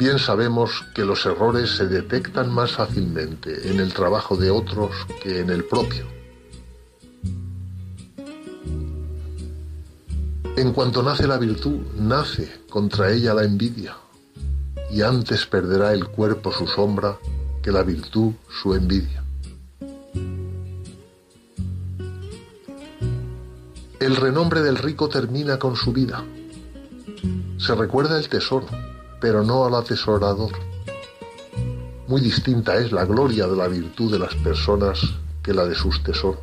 [0.01, 4.93] Bien sabemos que los errores se detectan más fácilmente en el trabajo de otros
[5.23, 6.07] que en el propio.
[10.57, 13.95] En cuanto nace la virtud, nace contra ella la envidia,
[14.91, 17.19] y antes perderá el cuerpo su sombra
[17.63, 19.23] que la virtud su envidia.
[24.01, 26.25] El renombre del rico termina con su vida.
[27.59, 28.67] Se recuerda el tesoro,
[29.21, 30.53] pero no al atesorador.
[32.09, 35.01] Muy distinta es la gloria de la virtud de las personas
[35.43, 36.41] que la de sus tesoros.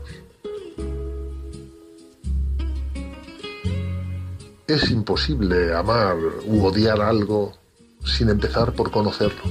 [4.68, 7.54] Es imposible amar u odiar algo
[8.04, 9.44] sin empezar por conocerlo.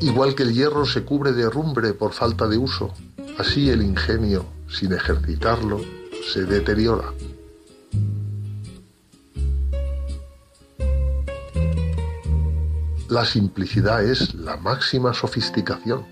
[0.00, 2.92] Igual que el hierro se cubre de herrumbre por falta de uso,
[3.38, 5.80] así el ingenio, sin ejercitarlo,
[6.30, 7.12] se deteriora.
[13.08, 16.06] La simplicidad es la máxima sofisticación.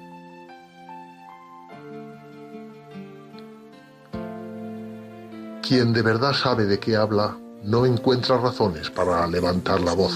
[5.67, 10.13] Quien de verdad sabe de qué habla no encuentra razones para levantar la voz.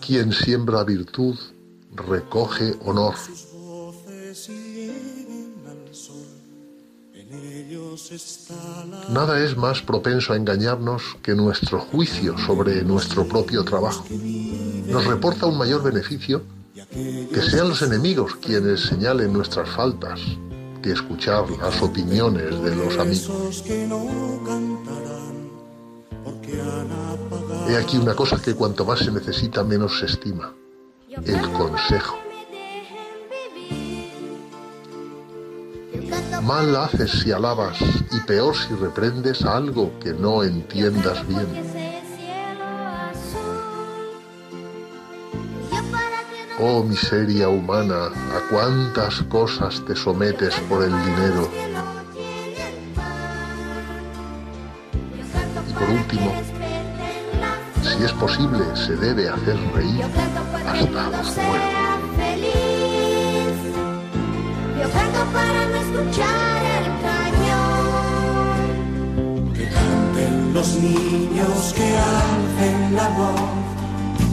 [0.00, 1.36] Quien siembra virtud
[1.94, 3.14] recoge honor.
[9.10, 14.04] Nada es más propenso a engañarnos que nuestro juicio sobre nuestro propio trabajo.
[14.86, 16.42] Nos reporta un mayor beneficio
[16.74, 20.20] que sean los enemigos quienes señalen nuestras faltas,
[20.82, 23.64] que escuchar las opiniones de los amigos.
[27.68, 30.54] He aquí una cosa que cuanto más se necesita, menos se estima.
[31.24, 32.27] El consejo.
[36.42, 37.78] Mal haces si alabas
[38.12, 41.46] y peor si reprendes algo que no entiendas bien.
[46.60, 51.48] Oh miseria humana, a cuántas cosas te sometes por el dinero.
[55.68, 56.32] Y por último,
[57.82, 60.04] si es posible, se debe hacer reír
[60.66, 61.87] hasta los muertos.
[65.32, 68.48] Para no escuchar el cañón.
[69.54, 73.40] Que canten los niños que alcen la voz,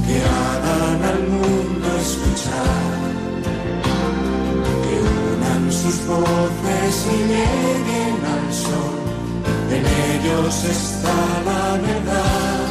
[0.06, 3.00] que hagan al mundo escuchar.
[4.86, 4.96] Que
[5.34, 8.98] unan sus voces y lleguen al sol,
[9.76, 11.18] en ellos está
[11.50, 12.68] la verdad.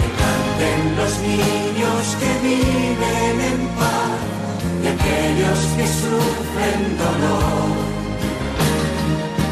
[0.00, 4.39] Que canten los niños que viven en paz
[4.82, 7.70] y aquellos que sufren dolor.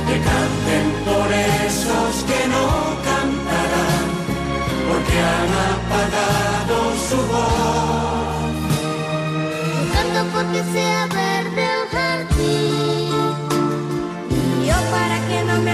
[0.07, 2.67] Que canten por esos que no
[3.09, 4.07] cantarán,
[4.89, 6.77] porque han apagado
[7.09, 8.57] su voz.
[9.95, 13.09] Canto porque sea verde el jardín
[14.63, 15.73] y yo para que no me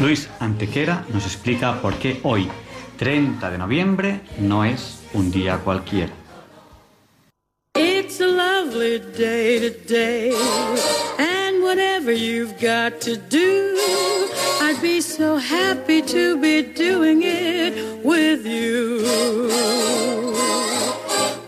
[0.00, 2.48] Luis Antequera nos explica por qué hoy,
[2.96, 6.12] 30 de noviembre, no es un día cualquiera.
[7.74, 10.32] It's a lovely day today,
[11.18, 13.76] and whatever you've got to do,
[14.62, 19.89] I'd be so happy to be doing it with you.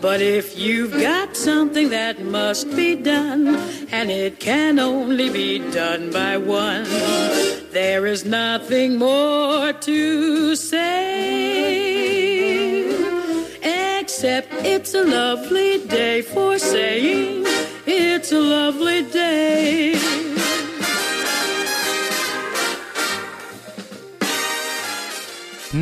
[0.03, 3.55] But if you've got something that must be done,
[3.89, 6.83] and it can only be done by one,
[7.71, 11.63] there is nothing more to say.
[14.01, 17.45] Except it's a lovely day for saying
[17.87, 20.32] it's a lovely day.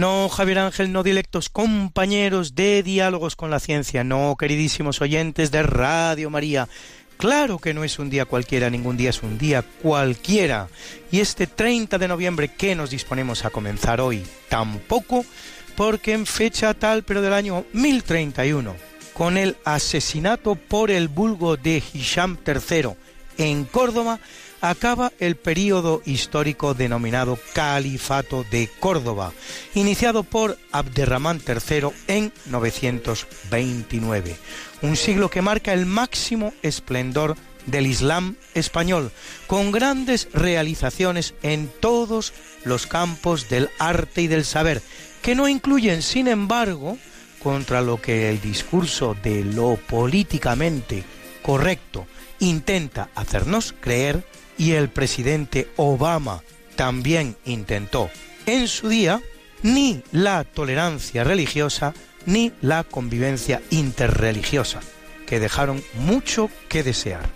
[0.01, 5.61] No, Javier Ángel, no directos compañeros de diálogos con la ciencia, no, queridísimos oyentes de
[5.61, 6.67] Radio María.
[7.17, 10.69] Claro que no es un día cualquiera, ningún día es un día cualquiera.
[11.11, 15.23] Y este 30 de noviembre que nos disponemos a comenzar hoy, tampoco,
[15.75, 18.75] porque en fecha tal, pero del año 1031,
[19.13, 22.95] con el asesinato por el vulgo de Hisham III
[23.37, 24.19] en Córdoba,
[24.62, 29.34] acaba el período histórico denominado Califato de Córdoba,
[29.74, 34.38] iniciado por Abderramán III en 929,
[34.84, 37.36] un siglo que marca el máximo esplendor
[37.66, 39.12] del Islam español,
[39.47, 42.34] con grandes realizaciones en todos
[42.64, 44.82] los campos del arte y del saber,
[45.22, 46.97] que no incluyen, sin embargo,
[47.41, 51.03] contra lo que el discurso de lo políticamente
[51.41, 52.07] correcto
[52.39, 54.24] intenta hacernos creer
[54.62, 56.43] y el presidente Obama
[56.76, 58.12] también intentó
[58.45, 59.20] en su día,
[59.64, 61.95] ni la tolerancia religiosa
[62.28, 64.82] ni la convivencia interreligiosa,
[65.26, 67.28] que dejaron mucho que desear.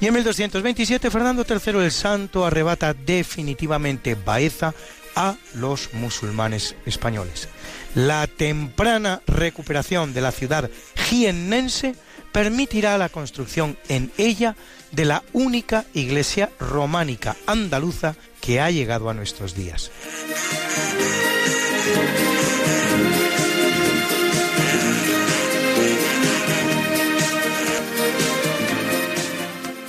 [0.00, 4.72] Y en 1227 Fernando III el Santo arrebata definitivamente Baeza
[5.16, 7.48] a los musulmanes españoles.
[7.94, 11.94] La temprana recuperación de la ciudad jiennense
[12.38, 14.54] permitirá la construcción en ella
[14.92, 19.90] de la única iglesia románica andaluza que ha llegado a nuestros días.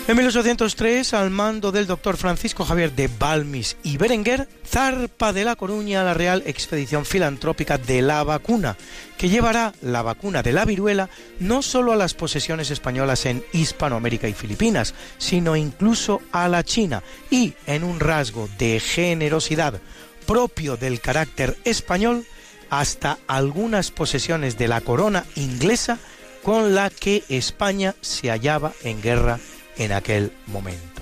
[0.10, 5.56] En 1803, al mando del doctor Francisco Javier de Balmis y Berenguer, zarpa de La
[5.56, 8.76] Coruña la Real Expedición Filantrópica de la Vacuna,
[9.20, 14.28] que llevará la vacuna de la viruela no solo a las posesiones españolas en Hispanoamérica
[14.28, 19.80] y Filipinas, sino incluso a la China, y en un rasgo de generosidad
[20.26, 22.26] propio del carácter español,
[22.72, 26.00] hasta algunas posesiones de la corona inglesa
[26.42, 29.40] con la que España se hallaba en guerra
[29.80, 31.02] en aquel momento.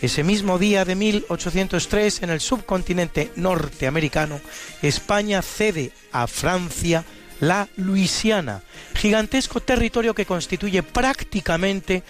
[0.00, 4.40] Ese mismo día de 1803, en el subcontinente norteamericano,
[4.82, 7.04] España cede a Francia
[7.40, 8.62] la Luisiana,
[8.94, 12.02] gigantesco territorio que constituye prácticamente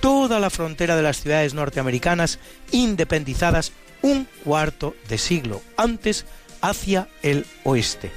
[0.00, 2.38] toda la frontera de las ciudades norteamericanas
[2.72, 3.72] independizadas
[4.02, 6.26] un cuarto de siglo antes
[6.60, 8.10] hacia el oeste.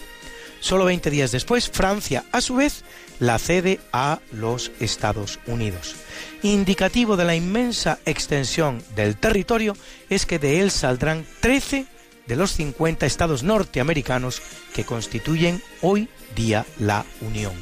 [0.59, 2.83] Solo 20 días después, Francia, a su vez,
[3.19, 5.95] la cede a los Estados Unidos.
[6.41, 9.75] Indicativo de la inmensa extensión del territorio
[10.09, 11.85] es que de él saldrán 13
[12.27, 14.41] de los 50 estados norteamericanos
[14.73, 17.53] que constituyen hoy día la Unión.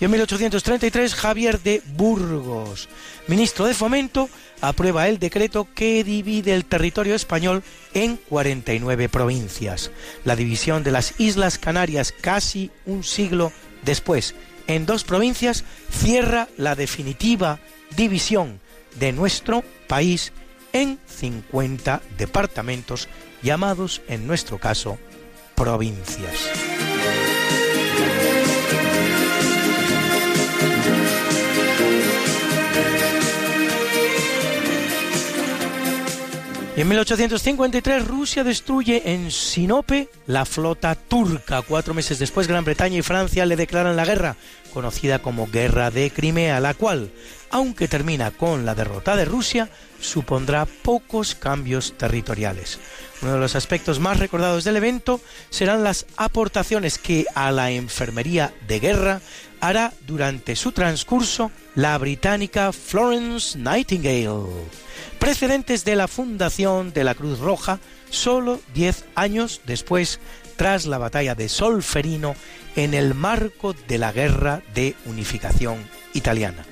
[0.00, 2.88] Y en 1833 Javier de Burgos,
[3.28, 4.28] ministro de Fomento,
[4.60, 7.62] aprueba el decreto que divide el territorio español
[7.94, 9.90] en 49 provincias.
[10.24, 13.52] La división de las Islas Canarias casi un siglo
[13.84, 14.34] después
[14.66, 17.58] en dos provincias cierra la definitiva
[17.96, 18.60] división
[18.98, 20.32] de nuestro país
[20.72, 23.08] en 50 departamentos
[23.42, 24.98] llamados en nuestro caso
[25.54, 26.75] provincias.
[36.76, 41.62] En 1853 Rusia destruye en Sinope la flota turca.
[41.62, 44.36] Cuatro meses después Gran Bretaña y Francia le declaran la guerra,
[44.76, 47.10] conocida como Guerra de Crimea, la cual,
[47.48, 49.70] aunque termina con la derrota de Rusia,
[50.02, 52.78] supondrá pocos cambios territoriales.
[53.22, 55.18] Uno de los aspectos más recordados del evento
[55.48, 59.22] serán las aportaciones que a la enfermería de guerra
[59.60, 64.66] hará durante su transcurso la británica Florence Nightingale
[65.18, 70.20] precedentes de la fundación de la Cruz Roja solo 10 años después,
[70.56, 72.34] tras la batalla de Solferino
[72.74, 75.78] en el marco de la Guerra de Unificación
[76.14, 76.64] Italiana.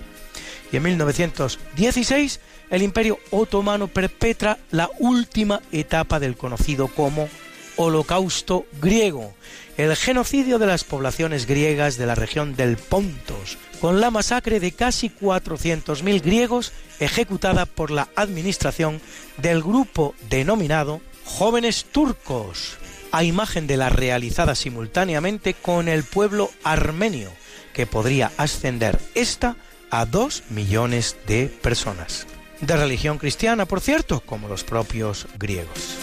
[0.72, 7.28] Y en 1916, el Imperio Otomano perpetra la última etapa del conocido como
[7.76, 9.34] Holocausto griego,
[9.76, 14.72] el genocidio de las poblaciones griegas de la región del Pontos, con la masacre de
[14.72, 19.00] casi 400.000 griegos ejecutada por la administración
[19.38, 22.78] del grupo denominado Jóvenes Turcos,
[23.14, 27.30] a imagen de la realizada simultáneamente con el pueblo armenio,
[27.72, 29.56] que podría ascender esta
[29.90, 32.26] a dos millones de personas.
[32.60, 35.98] De religión cristiana, por cierto, como los propios griegos.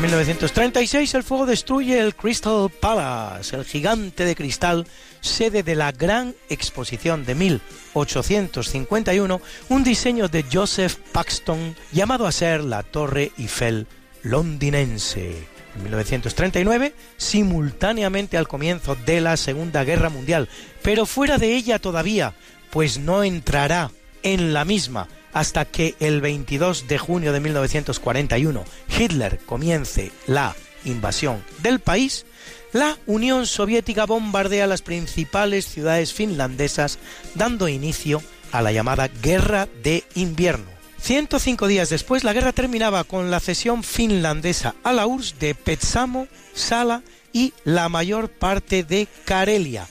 [0.00, 4.86] En 1936 el fuego destruye el Crystal Palace, el gigante de cristal,
[5.20, 12.64] sede de la gran exposición de 1851, un diseño de Joseph Paxton llamado a ser
[12.64, 13.86] la Torre Eiffel
[14.22, 15.46] londinense.
[15.76, 20.48] En 1939, simultáneamente al comienzo de la Segunda Guerra Mundial,
[20.80, 22.32] pero fuera de ella todavía,
[22.70, 23.90] pues no entrará
[24.22, 28.64] en la misma hasta que el 22 de junio de 1941
[28.98, 30.54] Hitler comience la
[30.84, 32.26] invasión del país,
[32.72, 36.98] la Unión Soviética bombardea las principales ciudades finlandesas,
[37.34, 38.22] dando inicio
[38.52, 40.70] a la llamada Guerra de Invierno.
[41.00, 46.28] 105 días después, la guerra terminaba con la cesión finlandesa a la URSS de Petsamo,
[46.52, 47.02] Sala
[47.32, 49.88] y la mayor parte de Karelia,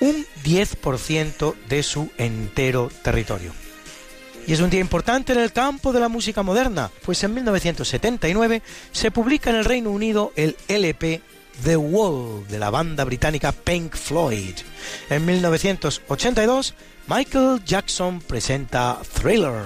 [0.00, 3.65] un 10% de su entero territorio.
[4.46, 8.62] Y es un día importante en el campo de la música moderna, pues en 1979
[8.92, 11.20] se publica en el Reino Unido el LP
[11.64, 14.54] The Wall de la banda británica Pink Floyd.
[15.10, 16.74] En 1982,
[17.08, 19.64] Michael Jackson presenta Thriller,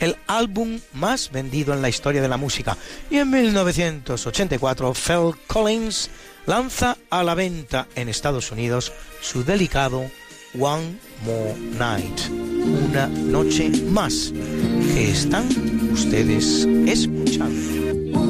[0.00, 2.76] el álbum más vendido en la historia de la música.
[3.10, 6.10] Y en 1984, Phil Collins
[6.46, 10.08] lanza a la venta en Estados Unidos su delicado
[10.58, 14.32] One More Night, una noche más
[14.94, 15.46] que están
[15.92, 18.25] ustedes escuchando.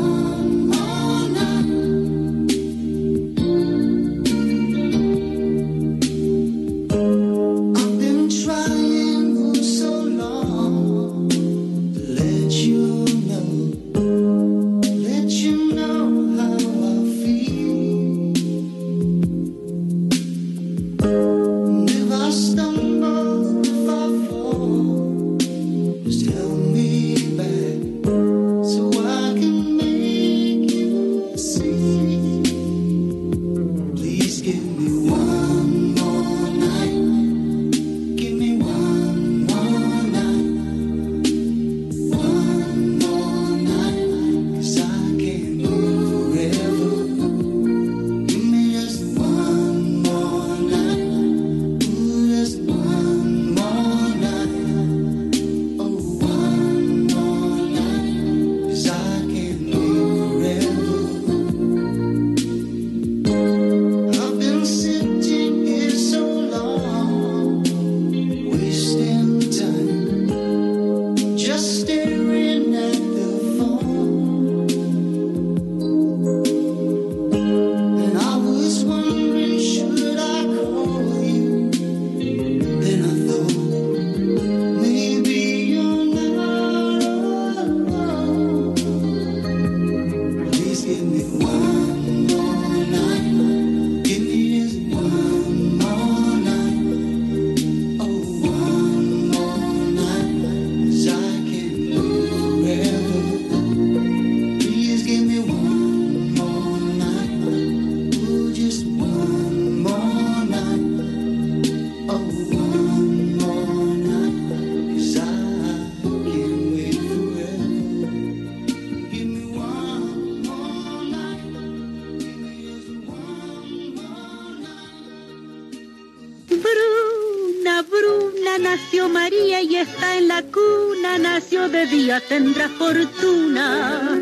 [132.28, 134.20] Tendrá fortuna.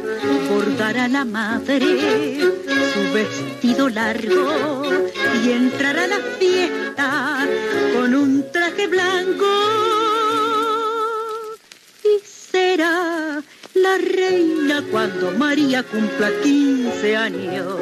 [0.48, 2.40] Bordará la madre
[2.92, 4.84] su vestido largo
[5.44, 7.48] y entrará a la fiesta
[7.94, 9.46] con un traje blanco
[12.04, 13.42] y será
[13.74, 17.76] la reina cuando María cumpla 15 años.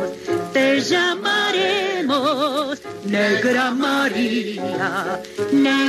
[0.53, 5.21] Te llamaremos Negra María,
[5.53, 5.82] Negra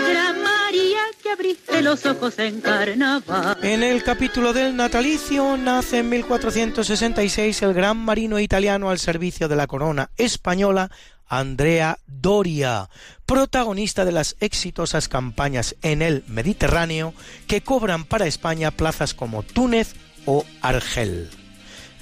[3.74, 9.56] En el capítulo del natalicio nace en 1466 el gran marino italiano al servicio de
[9.56, 10.92] la corona española,
[11.28, 12.92] Andrea Doria,
[13.26, 17.16] protagonista de las exitosas campañas en el Mediterráneo
[17.48, 19.96] que cobran para España plazas como Túnez
[20.28, 21.32] o Argel.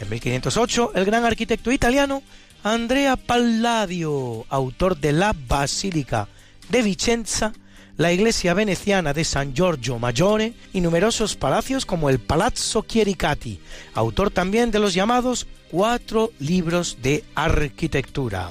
[0.02, 2.22] En 1508, el gran arquitecto italiano
[2.64, 6.28] Andrea Palladio, autor de la Basílica
[6.68, 7.54] de Vicenza,
[8.02, 13.60] la iglesia veneciana de San Giorgio Maggiore y numerosos palacios como el Palazzo Chiericati,
[13.94, 18.50] autor también de los llamados cuatro libros de arquitectura.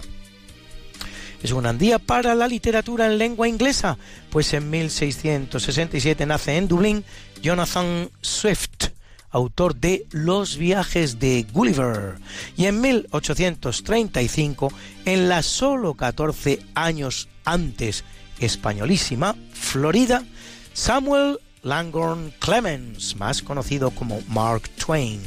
[1.42, 3.98] Es un gran día para la literatura en lengua inglesa,
[4.30, 7.04] pues en 1667 nace en Dublín
[7.42, 8.90] Jonathan Swift,
[9.32, 12.18] autor de Los viajes de Gulliver,
[12.56, 14.72] y en 1835,
[15.06, 18.04] en la solo 14 años antes
[18.40, 20.24] españolísima Florida,
[20.72, 25.20] Samuel Langhorne Clemens, más conocido como Mark Twain,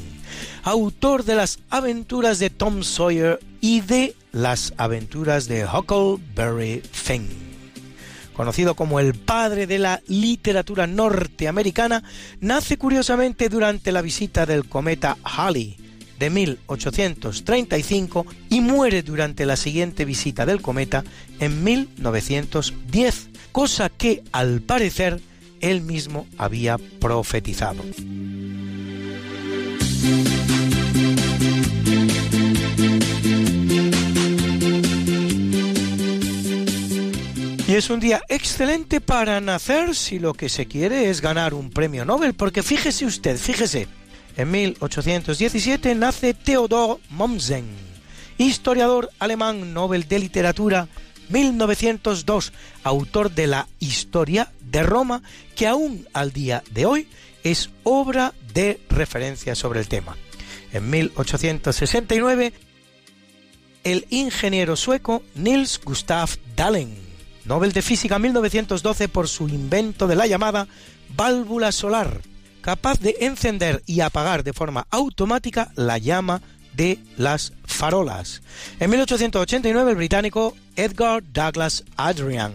[0.64, 7.28] autor de las aventuras de Tom Sawyer y de las aventuras de Huckleberry Finn.
[8.34, 12.04] Conocido como el padre de la literatura norteamericana,
[12.40, 15.83] nace curiosamente durante la visita del cometa Halley
[16.20, 21.04] de 1835 y muere durante la siguiente visita del cometa
[21.40, 25.22] en 1910, cosa que al parecer
[25.62, 27.84] él mismo había profetizado.
[37.66, 41.72] Y es un día excelente para nacer si lo que se quiere es ganar un
[41.72, 43.88] premio Nobel, porque fíjese usted, fíjese,
[44.38, 47.66] en 1817 nace Theodor Mommsen,
[48.38, 50.88] historiador alemán Nobel de Literatura
[51.30, 52.54] 1902,
[52.84, 55.22] autor de la Historia de Roma,
[55.56, 57.08] que aún al día de hoy
[57.44, 60.18] es obra de referencia sobre el tema.
[60.72, 62.54] En 1869,
[63.84, 66.98] el ingeniero sueco Niels Gustav Dahlen,
[67.46, 70.68] Nobel de Física 1912 por su invento de la llamada
[71.16, 72.22] válvula solar,
[72.64, 76.42] capaz de encender y apagar de forma automática la llama
[76.76, 78.42] de las farolas.
[78.80, 82.54] En 1889 el británico Edgar Douglas Adrian,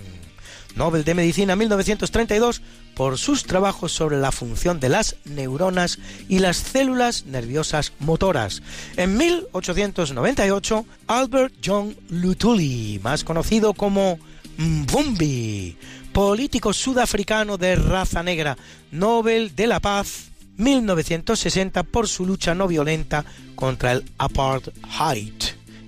[0.75, 2.63] Nobel de Medicina 1932
[2.97, 5.99] por sus trabajos sobre la función de las neuronas
[6.29, 8.63] y las células nerviosas motoras.
[8.97, 14.19] En 1898 Albert John Luthuli, más conocido como
[14.57, 15.77] Mbumbi,
[16.19, 18.59] político sudafricano de raza negra,
[18.91, 23.25] Nobel de la Paz 1960 por su lucha no violenta
[23.55, 25.33] contra el apartheid.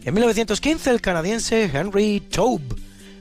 [0.04, 2.76] En 1915 el canadiense Henry Taube,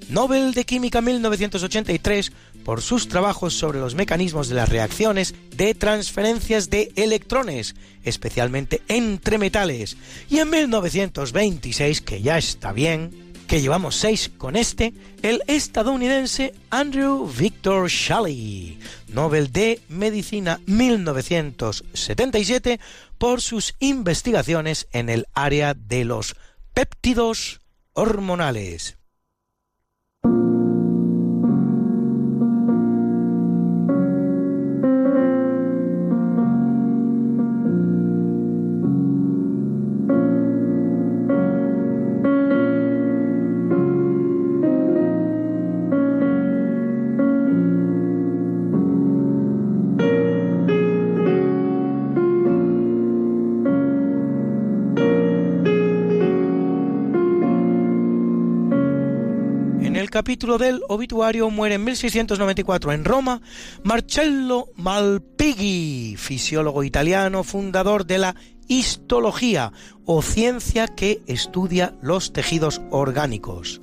[0.10, 2.32] Nobel de Química 1983
[2.64, 7.74] por sus trabajos sobre los mecanismos de las reacciones de transferencias de electrones,
[8.04, 9.98] especialmente entre metales.
[10.30, 14.94] Y en 1926, que ya está bien, que llevamos seis con este,
[15.24, 18.78] el estadounidense Andrew Victor Shalley,
[19.08, 22.80] Nobel de Medicina 1977,
[23.18, 26.36] por sus investigaciones en el área de los
[26.76, 27.62] péptidos
[27.94, 28.99] hormonales.
[60.20, 63.42] Capítulo del obituario muere en 1694 en Roma
[63.84, 68.36] Marcello Malpighi, fisiólogo italiano, fundador de la
[68.68, 69.72] histología
[70.04, 73.82] o ciencia que estudia los tejidos orgánicos.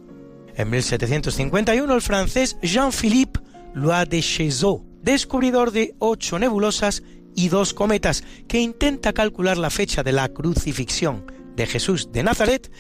[0.55, 3.41] En 1751 el francés Jean-Philippe
[3.73, 7.03] Lois de descubridor de ocho nebulosas
[7.35, 11.25] y dos cometas, que intenta calcular la fecha de la crucifixión
[11.57, 12.71] de Jesús de Nazaret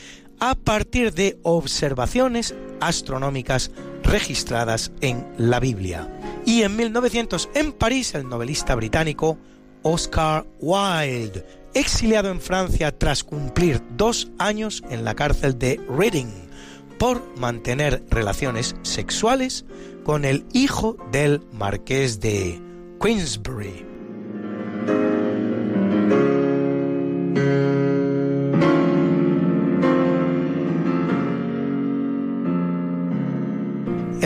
[0.40, 3.70] a partir de observaciones astronómicas
[4.02, 6.08] registradas en la Biblia.
[6.44, 9.38] Y en 1900 en París el novelista británico
[9.82, 11.44] Oscar Wilde,
[11.74, 16.46] exiliado en Francia tras cumplir dos años en la cárcel de Reading
[16.98, 19.64] por mantener relaciones sexuales
[20.04, 22.60] con el hijo del marqués de
[23.00, 23.84] Queensbury.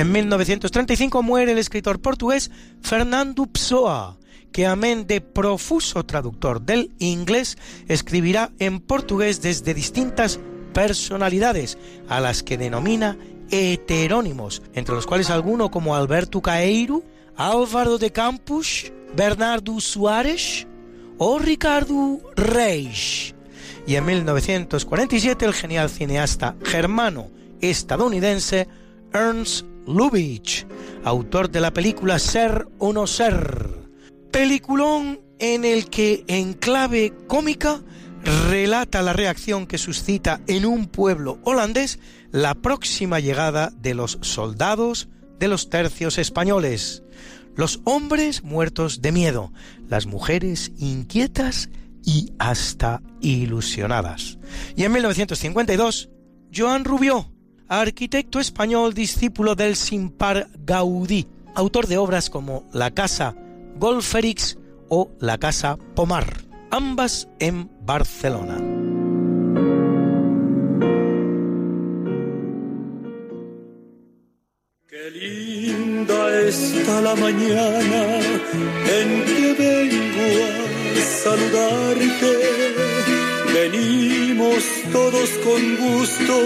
[0.01, 2.51] En 1935 muere el escritor portugués
[2.81, 4.16] Fernando Pessoa,
[4.51, 10.40] que amén de profuso traductor del inglés, escribirá en portugués desde distintas
[10.72, 11.77] personalidades,
[12.09, 13.18] a las que denomina
[13.51, 17.02] heterónimos, entre los cuales alguno como Alberto Caeiro,
[17.36, 20.66] Álvaro de Campos, Bernardo Soares
[21.18, 23.35] o Ricardo Reis.
[23.86, 27.28] Y en 1947 el genial cineasta germano
[27.60, 28.66] estadounidense
[29.12, 30.66] Ernst Lubitsch,
[31.05, 33.69] autor de la película Ser o no ser.
[34.31, 37.82] Peliculón en el que en clave cómica
[38.51, 41.98] relata la reacción que suscita en un pueblo holandés
[42.31, 45.09] la próxima llegada de los soldados
[45.39, 47.02] de los tercios españoles.
[47.57, 49.52] Los hombres muertos de miedo,
[49.89, 51.70] las mujeres inquietas
[52.05, 54.39] y hasta ilusionadas.
[54.77, 56.11] Y en 1952,
[56.55, 57.32] Joan Rubió,
[57.70, 63.36] arquitecto español discípulo del Simpar Gaudí, autor de obras como La Casa
[63.76, 66.42] Golferix o La Casa Pomar,
[66.72, 68.59] ambas en Barcelona.
[74.88, 78.18] Qué linda está la mañana
[78.98, 82.89] en que vengo a saludarte.
[83.52, 84.62] Venimos
[84.93, 86.43] todos con gusto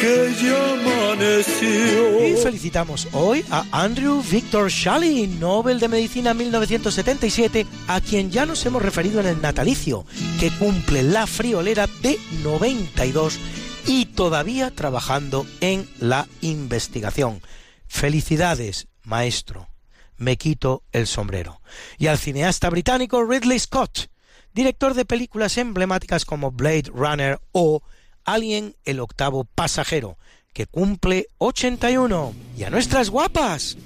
[0.00, 2.28] que ya amaneció.
[2.28, 8.64] Y felicitamos hoy a Andrew Victor Shalley, Nobel de Medicina 1977, a quien ya nos
[8.66, 10.04] hemos referido en el natalicio,
[10.38, 13.40] que cumple la friolera de 92
[13.86, 17.40] y todavía trabajando en la investigación.
[17.86, 19.68] Felicidades, maestro.
[20.16, 21.60] Me quito el sombrero.
[21.98, 24.10] Y al cineasta británico Ridley Scott,
[24.54, 27.82] director de películas emblemáticas como Blade Runner o
[28.24, 30.18] Alien el octavo pasajero,
[30.52, 32.34] que cumple 81.
[32.56, 33.76] Y a nuestras guapas.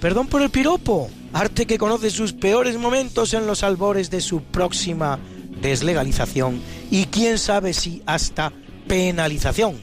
[0.00, 1.10] Perdón por el piropo.
[1.32, 5.18] Arte que conoce sus peores momentos en los albores de su próxima
[5.60, 8.52] deslegalización y quién sabe si hasta
[8.90, 9.80] penalización.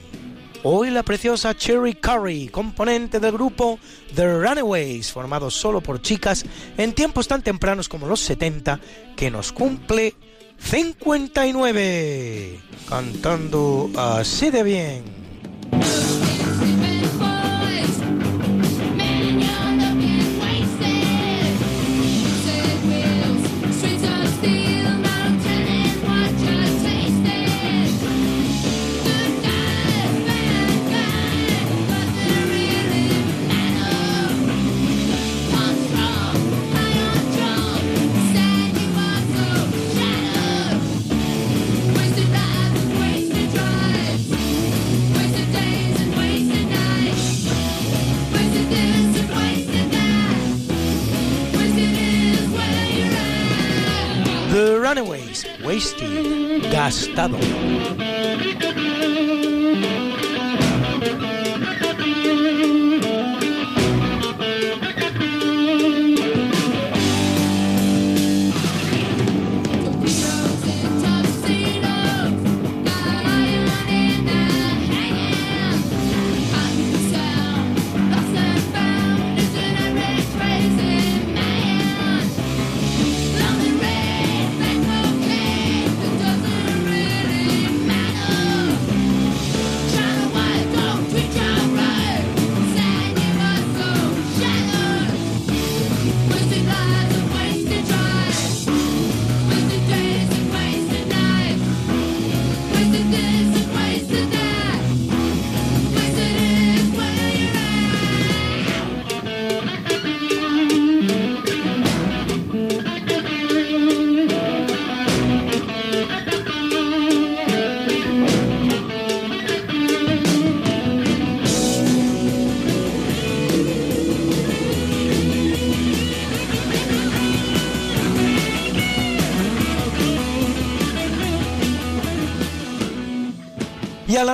[0.64, 3.80] Hoy la preciosa Cherry Curry, componente del grupo
[4.14, 6.44] The Runaways, formado solo por chicas
[6.78, 8.82] en tiempos tan tempranos como los 70,
[9.16, 10.14] que nos cumple
[10.60, 12.60] 59,
[12.90, 15.04] cantando así de bien.
[55.78, 57.67] Wasted, gastado.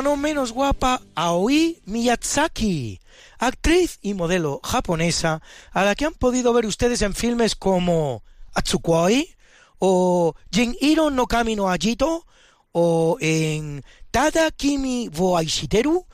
[0.03, 2.99] No menos guapa Aoi Miyazaki,
[3.39, 8.21] actriz y modelo japonesa a la que han podido ver ustedes en filmes como
[8.53, 9.34] Atsukoi
[9.80, 12.25] o Jiniro no Kami no Ajito
[12.73, 16.05] o en Tada Kimi wo Aishiteru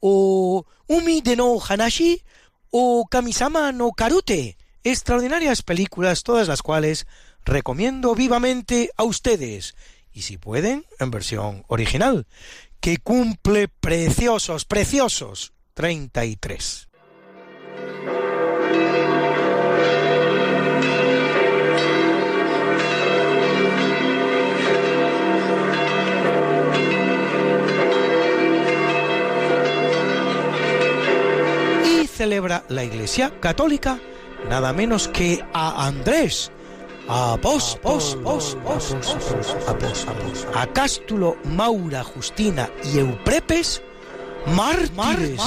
[0.00, 2.22] o Umi de no Hanashi
[2.70, 4.56] o Kamisama no Karute.
[4.82, 7.06] Extraordinarias películas, todas las cuales
[7.44, 9.74] recomiendo vivamente a ustedes.
[10.12, 12.26] Y si pueden, en versión original,
[12.86, 16.88] que cumple preciosos, preciosos 33.
[31.84, 33.98] Y celebra la Iglesia Católica
[34.48, 36.52] nada menos que a Andrés,
[37.08, 37.38] A
[40.72, 43.82] Cástulo, Maura, Justina y Euprepes,
[44.46, 45.40] mártires,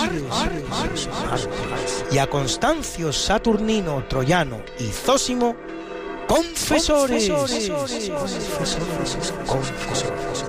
[2.12, 5.56] y a Constancio, Saturnino, Troyano y Zósimo,
[6.28, 7.30] confesores.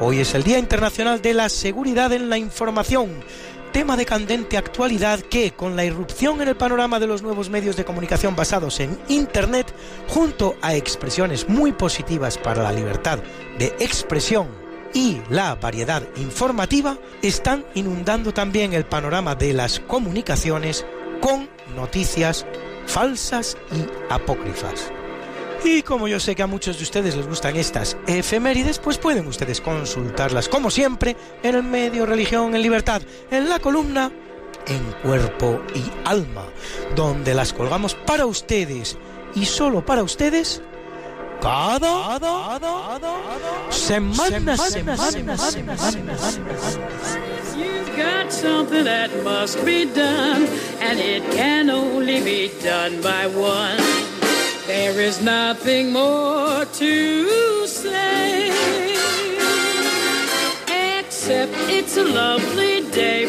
[0.01, 3.25] Hoy es el Día Internacional de la Seguridad en la Información,
[3.73, 7.77] tema de candente actualidad que, con la irrupción en el panorama de los nuevos medios
[7.77, 9.73] de comunicación basados en Internet,
[10.09, 13.21] junto a expresiones muy positivas para la libertad
[13.59, 14.49] de expresión
[14.93, 20.85] y la variedad informativa, están inundando también el panorama de las comunicaciones
[21.21, 22.47] con noticias
[22.87, 24.93] falsas y apócrifas.
[25.63, 29.27] Y como yo sé que a muchos de ustedes les gustan estas efemérides, pues pueden
[29.27, 34.11] ustedes consultarlas como siempre en el medio Religión en Libertad, en la columna
[34.67, 36.45] En Cuerpo y Alma,
[36.95, 38.97] donde las colgamos para ustedes
[39.35, 40.63] y solo para ustedes
[41.41, 42.19] cada
[43.71, 46.17] semana, semana, semana,
[47.57, 50.47] You've got something that must be done,
[50.81, 54.20] and it can only be done by one.
[54.73, 58.51] There is nothing more to say,
[61.01, 63.27] except it's a lovely day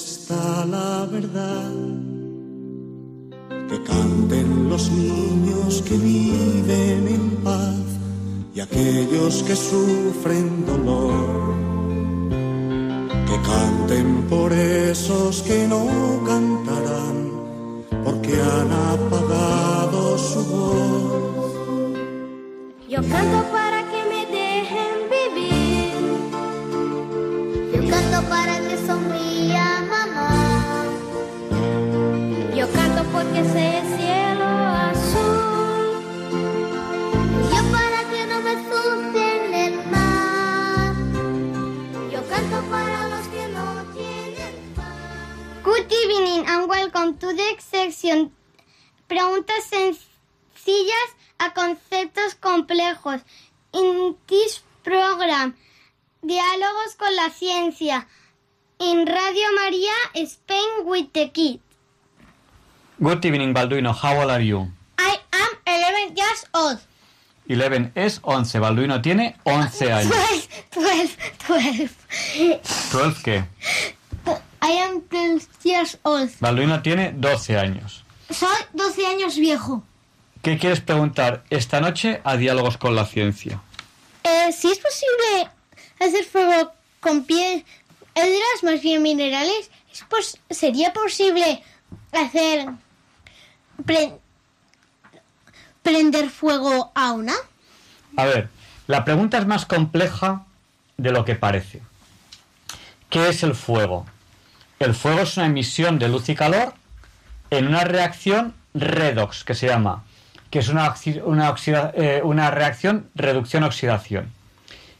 [0.00, 0.18] ellos
[63.70, 63.92] Balduino.
[63.94, 64.68] How old are you?
[64.98, 66.78] I am 11 years old.
[67.48, 68.58] 11 es 11.
[68.58, 70.14] Balduino tiene 11 años.
[70.74, 71.16] 12,
[71.48, 71.90] 12,
[72.28, 72.60] 12.
[72.92, 73.44] ¿12 qué?
[74.62, 76.30] I am 12 years old.
[76.40, 78.04] Balduino tiene 12 años.
[78.30, 79.82] Soy 12 años viejo.
[80.42, 83.60] ¿Qué quieres preguntar esta noche a Diálogos con la Ciencia?
[84.24, 85.50] Eh, si es posible
[86.00, 87.64] hacer fuego con piedras,
[88.62, 91.62] más bien minerales, ¿es pos- ¿sería posible
[92.12, 92.68] hacer
[93.84, 94.14] pre-
[95.82, 97.34] prender fuego a una?
[98.16, 98.48] A ver,
[98.86, 100.44] la pregunta es más compleja
[100.96, 101.80] de lo que parece.
[103.08, 104.06] ¿Qué es el fuego?
[104.78, 106.74] El fuego es una emisión de luz y calor
[107.50, 110.04] en una reacción redox, que se llama,
[110.50, 110.94] que es una,
[111.24, 114.30] una, oxida- eh, una reacción reducción-oxidación.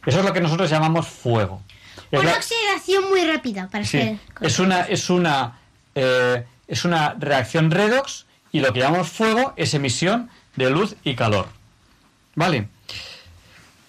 [0.05, 1.61] Eso es lo que nosotros llamamos fuego.
[2.11, 4.17] Es Una la- oxidación muy rápida, para Sí, ser.
[4.41, 5.59] es una, es una,
[5.95, 11.15] eh, es una reacción redox y lo que llamamos fuego es emisión de luz y
[11.15, 11.47] calor.
[12.35, 12.67] ¿Vale?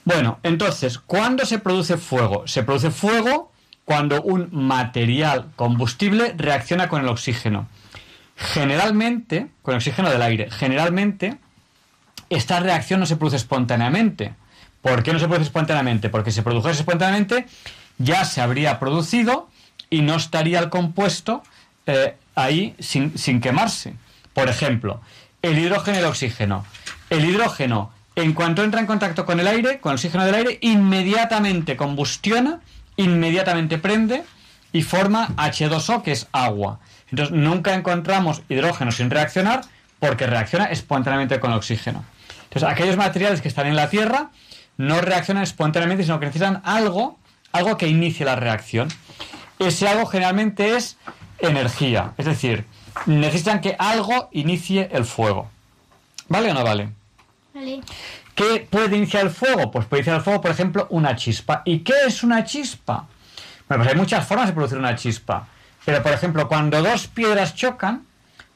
[0.04, 2.46] Bueno, entonces, ¿cuándo se produce fuego?
[2.46, 3.52] Se produce fuego
[3.84, 7.68] cuando un material combustible reacciona con el oxígeno.
[8.36, 11.38] Generalmente, con el oxígeno del aire, generalmente
[12.30, 14.34] esta reacción no se produce espontáneamente.
[14.80, 16.08] ¿Por qué no se produce espontáneamente?
[16.08, 17.46] Porque si se produjese espontáneamente
[17.98, 19.48] ya se habría producido
[19.90, 21.42] y no estaría el compuesto
[21.86, 23.94] eh, ahí sin, sin quemarse.
[24.34, 25.00] Por ejemplo,
[25.42, 26.64] el hidrógeno y el oxígeno.
[27.10, 30.58] El hidrógeno, en cuanto entra en contacto con el aire, con el oxígeno del aire,
[30.60, 32.60] inmediatamente combustiona,
[32.96, 34.24] inmediatamente prende
[34.72, 36.80] y forma H2O, que es agua.
[37.10, 39.62] Entonces, nunca encontramos hidrógeno sin reaccionar
[39.98, 42.04] porque reacciona espontáneamente con el oxígeno.
[42.44, 44.30] Entonces, aquellos materiales que están en la Tierra
[44.76, 47.18] no reaccionan espontáneamente, sino que necesitan algo,
[47.52, 48.88] algo que inicie la reacción.
[49.58, 50.96] Ese algo generalmente es
[51.38, 52.64] energía, es decir,
[53.06, 55.50] necesitan que algo inicie el fuego.
[56.28, 56.90] ¿Vale o no vale?
[57.54, 57.80] Vale.
[58.34, 59.70] ¿Qué puede iniciar el fuego?
[59.70, 61.62] Pues puede iniciar el fuego, por ejemplo, una chispa.
[61.64, 63.06] ¿Y qué es una chispa?
[63.68, 65.48] Bueno, pues hay muchas formas de producir una chispa.
[65.84, 68.06] Pero, por ejemplo, cuando dos piedras chocan,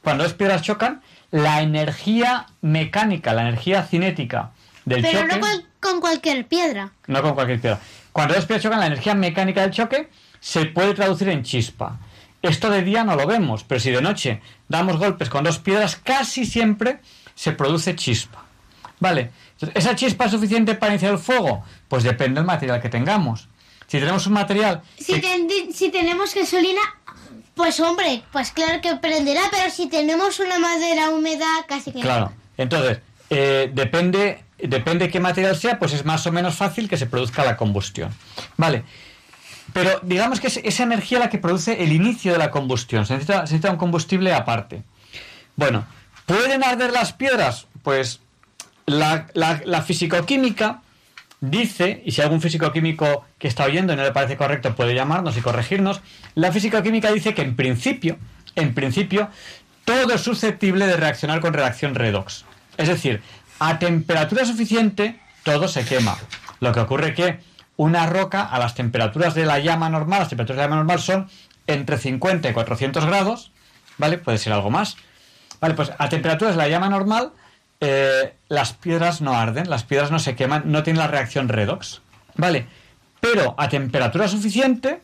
[0.03, 4.51] cuando dos piedras chocan, la energía mecánica, la energía cinética
[4.85, 5.35] del Pero choque...
[5.35, 6.91] no cual- con cualquier piedra.
[7.07, 7.79] No con cualquier piedra.
[8.13, 10.09] Cuando dos piedras chocan, la energía mecánica del choque
[10.41, 11.99] se puede traducir en chispa.
[12.43, 15.97] Esto de día no lo vemos, pero si de noche damos golpes con dos piedras,
[15.97, 17.01] casi siempre
[17.35, 18.45] se produce chispa.
[19.01, 19.31] ¿Vale?
[19.75, 21.63] ¿Esa chispa es suficiente para iniciar el fuego?
[21.89, 23.49] Pues depende del material que tengamos.
[23.87, 26.81] Si tenemos un material Si, ten- si tenemos gasolina,
[27.55, 32.05] pues hombre, pues claro que prenderá, pero si tenemos una madera húmeda, casi que no.
[32.05, 32.33] Claro.
[32.59, 32.99] Entonces,
[33.31, 37.45] eh, depende, depende qué material sea, pues es más o menos fácil que se produzca
[37.45, 38.15] la combustión.
[38.57, 38.85] Vale.
[39.73, 43.05] Pero digamos que es esa energía la que produce el inicio de la combustión.
[43.07, 44.83] Se necesita, un combustible aparte.
[45.57, 45.85] Bueno,
[46.25, 47.67] ¿pueden arder las piedras?
[47.83, 48.21] Pues
[48.87, 50.83] la, la, la fisicoquímica
[51.41, 55.37] dice, y si algún físico-químico que está oyendo y no le parece correcto puede llamarnos
[55.37, 56.01] y corregirnos,
[56.35, 58.19] la físico-química dice que en principio,
[58.55, 59.29] en principio,
[59.85, 62.45] todo es susceptible de reaccionar con reacción redox.
[62.77, 63.23] Es decir,
[63.59, 66.17] a temperatura suficiente todo se quema.
[66.61, 67.39] Lo que ocurre que
[67.77, 71.01] una roca a las temperaturas de la llama normal, las temperaturas de la llama normal
[71.01, 71.29] son
[71.67, 73.51] entre 50 y 400 grados,
[73.99, 74.19] ¿vale?
[74.19, 74.97] Puede ser algo más.
[75.61, 77.33] Vale, pues a temperaturas de la llama normal
[77.81, 82.01] eh, las piedras no arden, las piedras no se queman, no tienen la reacción redox.
[82.37, 82.67] ¿Vale?
[83.21, 85.01] Pero a temperatura suficiente,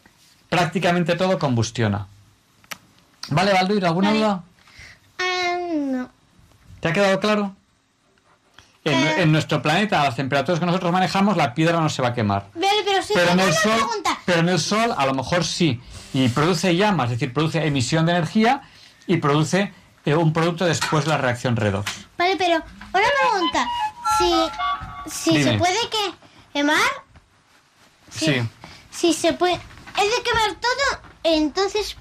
[0.49, 2.07] prácticamente todo combustiona.
[3.29, 3.87] ¿Vale, Balduino?
[3.87, 4.43] ¿Alguna duda?
[5.19, 6.11] Ah, no.
[6.81, 7.55] ¿Te ha quedado claro?
[8.85, 9.23] En, Eh.
[9.23, 12.15] en nuestro planeta, a las temperaturas que nosotros manejamos, la piedra no se va a
[12.15, 12.49] quemar.
[12.53, 14.19] Pero sí, Pero en el sol, pregunta.
[14.27, 15.81] pero en el sol a lo mejor sí.
[16.13, 18.63] Y produce llamas, es decir, produce emisión de energía
[19.07, 19.73] y produce
[20.05, 21.91] eh, un producto después de la reacción redox.
[22.19, 23.69] Vale, pero una pregunta.
[24.19, 24.33] Si,
[25.07, 25.53] si Dime.
[25.53, 26.15] se puede que
[26.53, 26.79] quemar,
[28.11, 28.43] Sí.
[28.91, 29.55] si se puede...
[29.55, 29.61] Es
[30.17, 31.97] de quemar todo, entonces...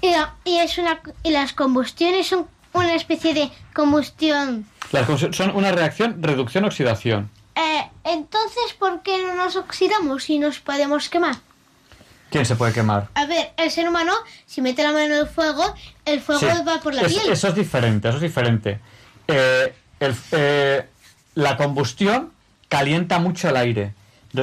[0.00, 4.66] Y, y es una, y las combustiones son una especie de combustión.
[4.92, 5.06] Las
[5.36, 7.30] son una reacción reducción-oxidación.
[7.54, 11.36] Eh, entonces, ¿por qué no nos oxidamos y nos podemos quemar?
[12.30, 13.08] ¿Quién se puede quemar?
[13.14, 14.12] A ver, el ser humano,
[14.46, 16.46] si mete la mano en el fuego, el fuego Sí.
[16.66, 17.30] va por la Es- piel.
[17.32, 18.78] Eso es diferente, eso es diferente.
[19.26, 20.86] Eh, el- eh,
[21.34, 22.32] la combustión
[22.68, 23.94] calienta mucho el aire.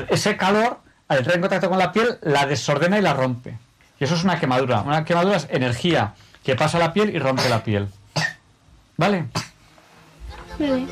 [0.10, 3.58] Ese calor, al entrar en contacto con la piel, la desordena y la rompe.
[4.00, 4.82] Y eso es una quemadura.
[4.82, 6.14] Una quemadura es energía
[6.44, 7.88] que pasa a la piel y rompe la piel.
[8.98, 9.28] ¿Vale?
[10.60, 10.88] Y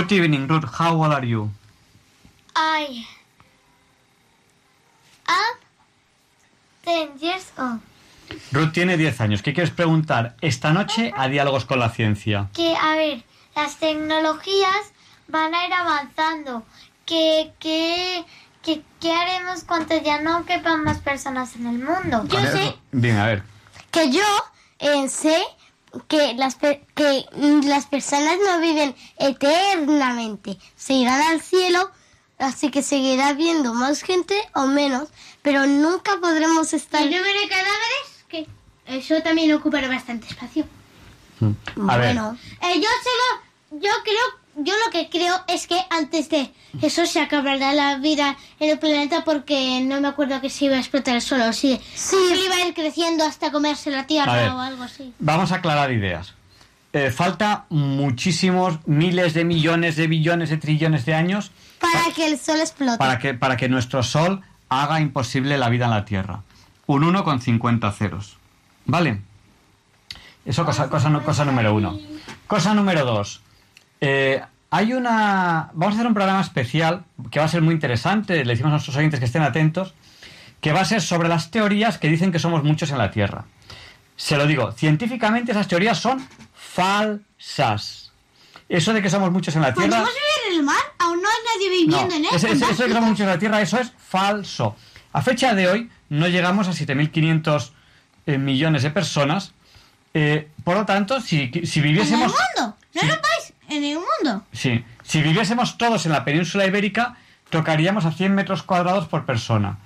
[0.00, 0.64] Good evening, Ruth.
[0.64, 1.50] How old are you?
[2.56, 3.04] I
[5.28, 5.54] am
[6.86, 7.80] 10 years old.
[8.50, 9.42] Ruth tiene 10 años.
[9.42, 12.48] ¿Qué quieres preguntar esta noche a Diálogos con la Ciencia?
[12.54, 13.24] Que, a ver,
[13.54, 14.90] las tecnologías
[15.28, 16.64] van a ir avanzando.
[17.04, 18.24] ¿Qué, qué,
[18.62, 22.24] qué, qué haremos cuando ya no quepan más personas en el mundo?
[22.26, 23.42] Yo sé Bien, a ver.
[23.90, 24.24] que yo
[24.78, 25.42] eh, sé
[26.08, 30.56] que las, que mm, las personas no viven eternamente.
[30.76, 31.90] Se irán al cielo
[32.40, 35.08] así que seguirá viendo más gente o menos,
[35.42, 37.02] pero nunca podremos estar...
[37.02, 38.24] ¿El número de cadáveres?
[38.28, 38.46] Que
[38.86, 40.64] eso también ocupará bastante espacio.
[41.40, 46.28] A ver, Bueno, eh, yo solo, yo creo, yo lo que creo es que antes
[46.28, 46.52] de
[46.82, 50.76] eso se acabará la vida en el planeta porque no me acuerdo que se iba
[50.76, 54.50] a explotar el suelo, sí, sí, iba a ir creciendo hasta comerse la tierra ver.
[54.50, 55.12] o algo así.
[55.18, 56.34] vamos a aclarar ideas.
[56.92, 62.36] Eh, falta muchísimos miles de millones de billones de trillones de años Para que el
[62.36, 62.98] sol explote.
[62.98, 66.42] para que, para que nuestro Sol haga imposible la vida en la Tierra.
[66.86, 68.38] Un 1 con 50 ceros.
[68.86, 69.20] ¿Vale?
[70.44, 71.96] Eso cosa, cosa, cosa número uno.
[72.48, 73.40] Cosa número dos.
[74.00, 74.40] Eh,
[74.70, 75.70] hay una...
[75.74, 78.44] Vamos a hacer un programa especial que va a ser muy interesante.
[78.44, 79.94] Le decimos a nuestros oyentes que estén atentos.
[80.60, 83.44] Que va a ser sobre las teorías que dicen que somos muchos en la Tierra.
[84.16, 88.12] Se lo digo, científicamente esas teorías son falsas.
[88.68, 89.88] Eso de que somos muchos en la Tierra...
[89.88, 90.76] ¿Podemos vivir en el mar?
[90.98, 92.34] Aún no hay nadie viviendo en No, él.
[92.36, 94.76] ese- ese- eso de que somos muchos en la Tierra, eso es falso.
[95.12, 97.70] A fecha de hoy no llegamos a 7.500
[98.26, 99.52] eh, millones de personas.
[100.14, 102.26] Eh, por lo tanto, si, si ¿En el viviésemos...
[102.56, 102.76] mundo?
[102.94, 103.00] ¿No
[103.70, 104.44] en el mundo?
[104.52, 107.16] Sí, si viviésemos todos en la península ibérica,
[107.48, 109.78] tocaríamos a 100 metros cuadrados por persona.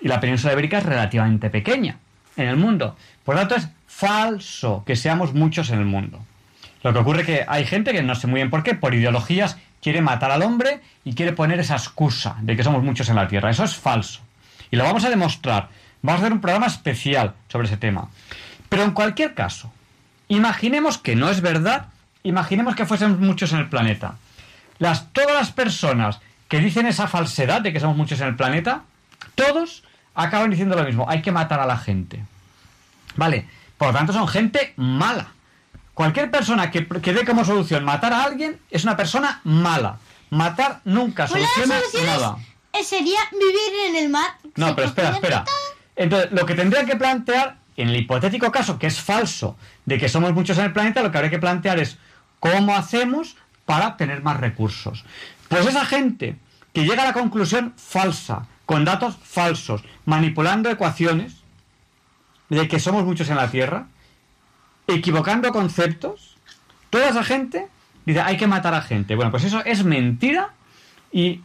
[0.00, 1.98] Y la península ibérica es relativamente pequeña
[2.36, 2.96] en el mundo.
[3.24, 6.20] Por lo tanto, es falso que seamos muchos en el mundo.
[6.82, 9.56] Lo que ocurre que hay gente que no sé muy bien por qué, por ideologías,
[9.80, 13.28] quiere matar al hombre y quiere poner esa excusa de que somos muchos en la
[13.28, 13.50] Tierra.
[13.50, 14.20] Eso es falso.
[14.70, 15.68] Y lo vamos a demostrar.
[16.02, 18.08] Vamos a hacer un programa especial sobre ese tema.
[18.68, 19.72] Pero en cualquier caso,
[20.28, 21.86] imaginemos que no es verdad,
[22.28, 24.16] imaginemos que fuésemos muchos en el planeta.
[24.78, 28.82] Las, todas las personas que dicen esa falsedad de que somos muchos en el planeta,
[29.34, 29.84] todos
[30.14, 32.24] acaban diciendo lo mismo, hay que matar a la gente.
[33.16, 33.48] Vale,
[33.78, 35.28] por lo tanto son gente mala.
[35.94, 39.96] Cualquier persona que, que dé como solución matar a alguien es una persona mala.
[40.30, 42.36] Matar nunca soluciona nada.
[42.72, 44.34] eh, sería vivir en el mar.
[44.56, 45.44] No, pero espera, espera.
[45.94, 50.08] Entonces, lo que tendría que plantear, en el hipotético caso, que es falso, de que
[50.08, 51.96] somos muchos en el planeta, lo que habría que plantear es
[52.40, 55.04] cómo hacemos para tener más recursos.
[55.48, 56.36] Pues esa gente
[56.72, 61.36] que llega a la conclusión falsa, con datos falsos, manipulando ecuaciones
[62.48, 63.86] de que somos muchos en la Tierra,
[64.86, 66.36] equivocando conceptos,
[66.90, 67.68] toda esa gente
[68.04, 69.14] dice hay que matar a gente.
[69.16, 70.50] Bueno, pues eso es mentira
[71.12, 71.40] y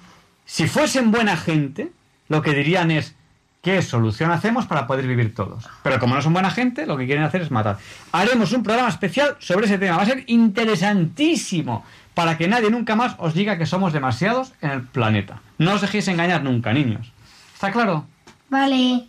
[0.45, 1.91] si fuesen buena gente,
[2.27, 3.15] lo que dirían es
[3.61, 5.69] ¿qué solución hacemos para poder vivir todos?
[5.83, 7.77] Pero como no son buena gente, lo que quieren hacer es matar.
[8.11, 9.97] Haremos un programa especial sobre ese tema.
[9.97, 14.71] Va a ser interesantísimo para que nadie nunca más os diga que somos demasiados en
[14.71, 15.41] el planeta.
[15.57, 17.11] No os dejéis engañar nunca, niños.
[17.53, 18.05] ¿Está claro?
[18.49, 19.07] Vale.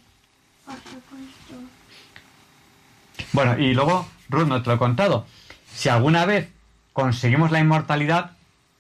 [3.33, 5.27] Bueno, y luego, Ruth, no te lo he contado.
[5.74, 6.51] Si alguna vez
[6.93, 8.33] conseguimos la inmortalidad,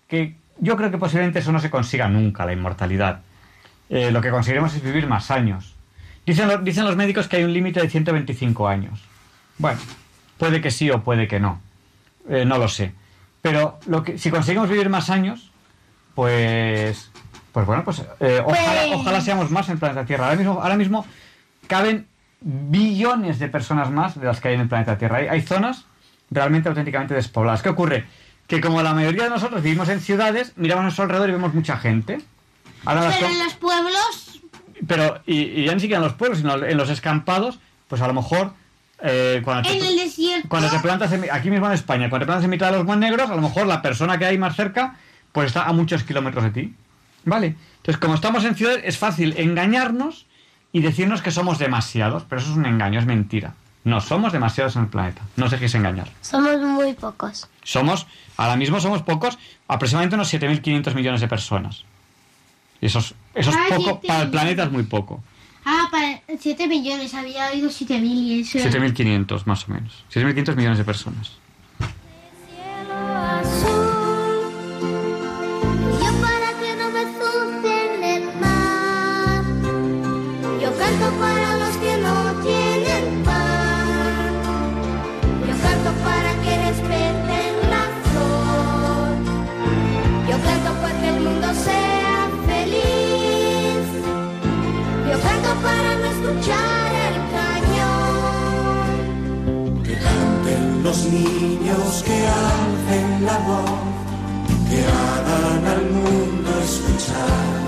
[0.08, 3.22] que yo creo que posiblemente eso no se consiga nunca, la inmortalidad.
[3.94, 5.74] Eh, lo que conseguiremos es vivir más años.
[6.24, 9.00] Dicen, lo- dicen los médicos que hay un límite de 125 años.
[9.58, 9.78] Bueno,
[10.38, 11.60] puede que sí o puede que no.
[12.28, 12.94] Eh, no lo sé.
[13.42, 15.50] Pero lo que, si conseguimos vivir más años,
[16.14, 17.10] pues,
[17.52, 20.24] pues bueno, pues eh, ojalá, Pues- ojalá seamos más en el planeta Tierra.
[20.26, 21.06] Ahora mismo, ahora mismo
[21.66, 22.06] caben
[22.40, 25.18] billones de personas más de las que hay en el planeta Tierra.
[25.18, 25.84] Hay, hay zonas
[26.30, 27.62] realmente auténticamente despobladas.
[27.62, 28.06] ¿Qué ocurre?
[28.46, 31.52] Que como la mayoría de nosotros vivimos en ciudades, miramos a nuestro alrededor y vemos
[31.54, 32.20] mucha gente.
[32.84, 34.40] Ahora Pero en los pueblos,
[34.86, 38.06] pero, y, y ya ni siquiera en los pueblos, sino en los escampados, pues a
[38.08, 38.52] lo mejor
[39.00, 40.48] eh, cuando, te, en el desierto.
[40.48, 42.86] cuando te plantas en- aquí mismo en España, cuando te plantas en mitad de los
[42.86, 44.96] Montenegros, a lo mejor la persona que hay más cerca,
[45.32, 46.74] pues está a muchos kilómetros de ti.
[47.24, 47.54] ¿Vale?
[47.76, 50.26] Entonces, como estamos en ciudades, es fácil engañarnos
[50.72, 53.54] y decirnos que somos demasiados, pero eso es un engaño, es mentira.
[53.84, 55.22] No somos demasiados en el planeta.
[55.36, 56.08] No os dejéis engañar.
[56.20, 57.48] Somos muy pocos.
[57.62, 58.06] Somos,
[58.36, 59.38] ahora mismo somos pocos,
[59.68, 61.84] aproximadamente unos 7.500 millones de personas.
[62.82, 65.22] Y eso es, eso es Ah, poco, para el planeta es muy poco.
[65.64, 68.58] Ah, para 7 millones, había oído 7 mil y eso.
[68.58, 70.04] 7.500 más o menos.
[70.12, 71.30] 7.500 millones de personas.
[100.92, 103.80] Los niños, que alcen la voz,
[104.68, 107.62] que hagan al mundo escuchar.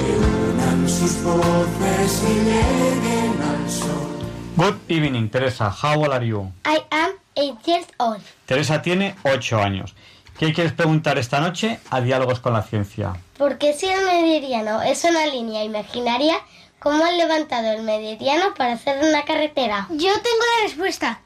[0.00, 0.12] Que
[0.50, 4.16] unan sus voces y lleguen al sol.
[4.56, 5.70] Good evening, Teresa.
[5.70, 6.50] How old are you?
[6.64, 8.22] I am eight years old.
[8.46, 9.94] Teresa tiene 8 años.
[10.38, 13.12] ¿Qué quieres preguntar esta noche a Diálogos con la Ciencia?
[13.38, 16.34] Porque si el meridiano es una línea imaginaria,
[16.80, 19.86] ¿cómo han levantado el meridiano para hacer una carretera?
[19.90, 21.20] Yo tengo la respuesta.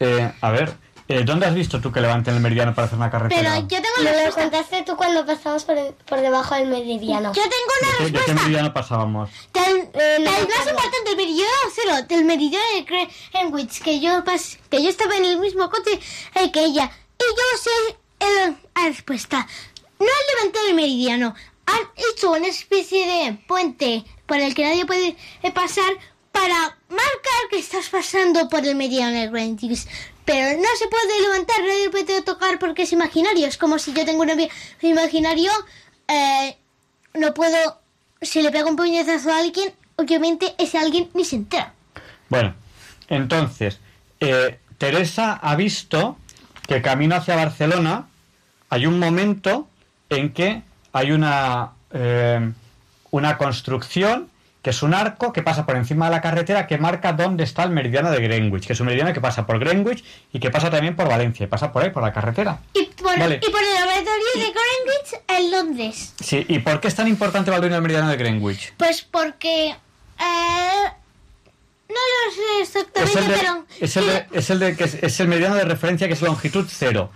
[0.00, 0.76] Eh, a ver,
[1.08, 3.40] eh, ¿dónde has visto tú que levanten el meridiano para hacer una carretera?
[3.42, 4.44] Pero yo tengo la respuesta.
[4.44, 7.32] lo contaste tú cuando pasamos por, el- por debajo del meridiano.
[7.32, 8.34] Yo tengo ¿De una qué, de qué respuesta.
[8.42, 9.30] meridiano pasábamos?
[9.52, 10.70] Del, Eh, no del me más acuerdo.
[10.70, 15.24] importante, del meridiano cero, del meridiano de Greenwich, que yo pas- que yo estaba en
[15.26, 16.00] el mismo coche
[16.36, 16.90] eh, que ella.
[17.18, 17.96] Y yo sé
[18.46, 19.46] el- la respuesta.
[19.98, 21.34] No han levantado el meridiano,
[21.66, 21.80] han
[22.12, 25.92] hecho una especie de puente por el que nadie puede eh, pasar
[26.34, 29.86] para marcar que estás pasando por el meridiano de Greenwich.
[30.24, 33.46] Pero no se puede levantar, nadie puede tocar porque es imaginario.
[33.46, 34.48] Es como si yo tengo un
[34.82, 35.52] imaginario,
[36.08, 36.56] eh,
[37.14, 37.78] no puedo
[38.20, 41.72] si le pego un puñetazo a alguien, obviamente ese alguien ni se entera.
[42.28, 42.54] Bueno,
[43.08, 43.78] entonces,
[44.18, 46.18] eh, Teresa ha visto
[46.66, 48.08] que camino hacia Barcelona
[48.70, 49.68] hay un momento
[50.08, 50.62] en que
[50.92, 52.52] hay una, eh,
[53.10, 54.30] una construcción
[54.64, 57.62] que es un arco que pasa por encima de la carretera que marca dónde está
[57.64, 60.70] el meridiano de Greenwich, que es un meridiano que pasa por Greenwich y que pasa
[60.70, 62.58] también por Valencia, y pasa por ahí, por la carretera.
[62.72, 63.40] Y por, Vale.
[63.46, 66.14] y por el laboratorio de Greenwich en Londres.
[66.18, 68.72] Sí, ¿y por qué es tan importante Balduino el meridiano de Greenwich?
[68.78, 69.68] Pues porque...
[69.68, 70.84] eh,
[71.88, 73.66] no lo sé exactamente, de, pero...
[73.80, 76.22] es, el de- es el de- que es, es el meridiano de referencia que es
[76.22, 77.10] longitud cero.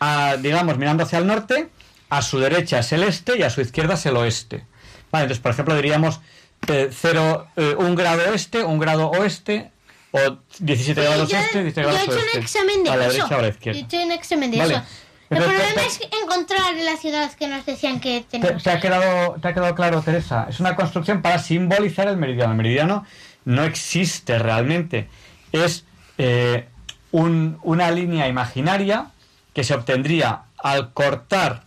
[0.00, 1.68] A, digamos, mirando hacia el norte,
[2.10, 4.64] a su derecha es el este y a su izquierda es el oeste.
[5.10, 6.20] Vale, entonces, por ejemplo, diríamos
[6.68, 9.70] eh, cero, eh, un grado este, un grado oeste,
[10.12, 10.18] o
[10.58, 12.36] 17 Sí, grados yo, este, 17 yo he grados hecho oeste.
[12.38, 13.12] un examen de a la eso.
[13.14, 13.80] derecha o a la Yo he izquierda.
[13.80, 14.74] hecho un examen de Vale.
[14.74, 14.82] eso.
[15.30, 18.62] El problema te- es encontrar la ciudad que nos decían que ¿Te, tenemos.
[18.62, 20.46] te ha quedado, ¿Te ha quedado claro, Teresa?
[20.50, 22.50] Es una construcción para simbolizar el meridiano.
[22.52, 23.06] El meridiano
[23.46, 25.08] no existe realmente.
[25.52, 25.86] Es
[26.18, 26.68] eh,
[27.12, 29.06] un- una línea imaginaria
[29.54, 31.64] que se obtendría al cortar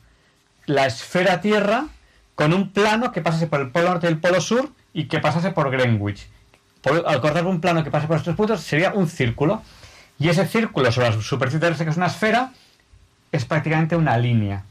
[0.68, 1.88] la esfera Tierra
[2.36, 5.20] con un plano que pasase por el polo norte y el polo sur y que
[5.20, 6.26] pasase por Greenwich.
[6.82, 9.62] Por- al cortar un plano que pase por estos puntos sería un círculo.
[10.18, 12.52] Y ese círculo sobre la superficie terrestre, que es una esfera,
[13.34, 14.64] es prácticamente una línea.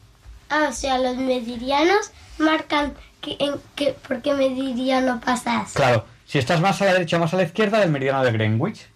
[0.49, 5.75] Ah, o sea, los meridianos marcan que, en qué, por qué meridiano pasas.
[5.75, 8.33] Claro, si estás más a la derecha o más a la izquierda del meridiano de
[8.33, 8.87] Greenwich.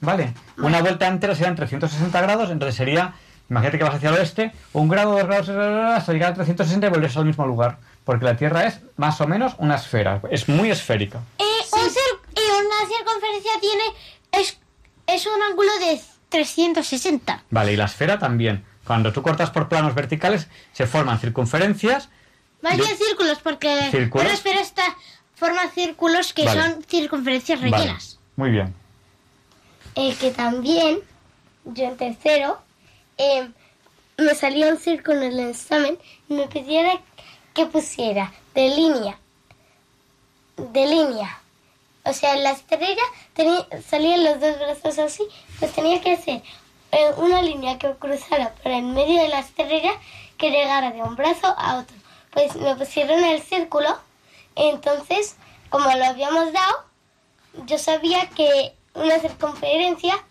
[0.00, 0.32] ¿Vale?
[0.58, 3.14] Una vuelta entera serían 360 grados, entonces sería,
[3.50, 6.90] imagínate que vas hacia el oeste, un grado, dos grados, hasta llegar a 360 y
[6.90, 7.78] volver al mismo lugar.
[8.04, 11.20] Porque la Tierra es más o menos una esfera, es muy esférica.
[11.38, 13.84] Eh, un y una circunferencia tiene...
[14.32, 14.58] Es,
[15.06, 17.44] es un ángulo de 360.
[17.50, 18.64] Vale, y la esfera también.
[18.86, 22.08] Cuando tú cortas por planos verticales, se forman circunferencias.
[22.60, 24.26] Más bien círculos, porque ¿Círculos?
[24.26, 24.82] una esfera está,
[25.34, 26.60] forma círculos que Vale.
[26.62, 28.18] son circunferencias Vale, rellenas.
[28.36, 28.74] muy bien.
[29.94, 30.98] Eh, que también,
[31.64, 32.58] yo en tercero,
[33.16, 33.48] eh,
[34.18, 35.98] me salía un círculo en el examen
[36.28, 37.00] y me pidiera
[37.54, 39.18] que pusiera de línea,
[40.56, 41.40] de línea.
[42.04, 43.02] O sea, la estrella
[43.32, 45.22] tenía, salían los dos brazos así,
[45.58, 46.42] pues tenía que hacer
[47.16, 49.92] una línea que cruzara por el medio de la estrella
[50.36, 51.96] que llegara de un brazo a otro.
[52.32, 53.98] Pues me pusieron el círculo,
[54.56, 55.36] entonces,
[55.70, 56.84] como lo habíamos dado,
[57.66, 60.24] yo sabía que una circunferencia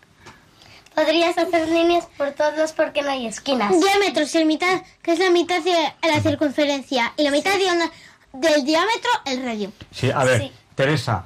[0.94, 3.72] podrías hacer líneas por todos porque no hay esquinas.
[3.78, 5.74] Diámetros, el mitad, que es la mitad de
[6.08, 7.90] la circunferencia y la mitad de una-
[8.32, 9.72] del diámetro, el radio.
[9.92, 11.24] Sí, a ver, Teresa,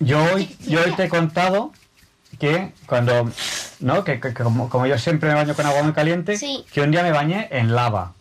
[0.00, 1.72] yo hoy, yo hoy te he contado
[2.38, 3.30] que cuando,
[3.80, 4.04] ¿no?
[4.04, 6.64] Que, que- que como, como yo siempre me baño con agua muy caliente, Sí.
[6.72, 8.12] que un día me bañé en lava.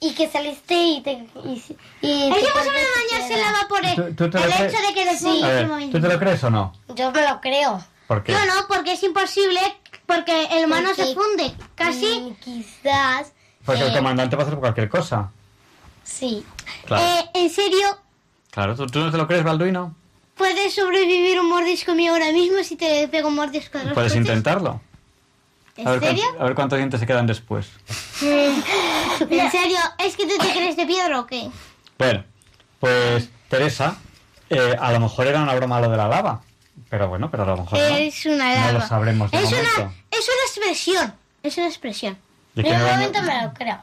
[0.00, 1.12] Y que saliste y te...
[1.12, 1.62] Y,
[2.02, 3.52] y Es que más o cortaste menos bañarse piedra.
[3.52, 5.40] lava por el, ¿Tú- el hecho de que Sí.
[5.42, 6.74] Ver, ¿tú te lo crees o no?
[6.94, 7.82] Yo me lo creo.
[8.06, 8.32] ¿Por qué?
[8.32, 9.60] Yo no, porque es imposible,
[10.06, 11.54] porque el humano Porque- se funde.
[11.74, 12.36] Casi.
[12.44, 13.32] quizás.
[13.64, 15.30] Porque el eh, comandante puede hacer cualquier cosa.
[16.02, 16.44] Sí.
[16.84, 17.98] Claro, Eh, en serio,
[18.50, 18.76] claro.
[18.76, 19.94] ¿Tú, tú no te lo crees, Balduino?
[20.36, 24.12] puedes sobrevivir un mordisco mío ahora mismo si te pego un mordisco de los Puedes
[24.12, 24.26] coches?
[24.26, 24.80] intentarlo.
[25.76, 26.22] ¿En A ver, serio?
[26.24, 27.68] cuántos, a ver cuántos dientes se quedan después.
[28.20, 29.78] ¿En serio?
[29.98, 31.48] ¿Es que tú te crees de piedra o qué?
[31.98, 32.24] Bueno,
[32.80, 33.96] pues Teresa,
[34.50, 36.42] eh, a lo mejor era una broma lo de la lava.
[36.90, 37.96] Pero bueno, pero a lo mejor no.
[37.96, 38.72] Es una No lava.
[38.72, 39.70] lo sabremos de es momento.
[39.82, 41.14] una, es una expresión.
[41.42, 42.18] Es una expresión.
[42.54, 43.82] ¿De qué Yo me de momento me lo creo.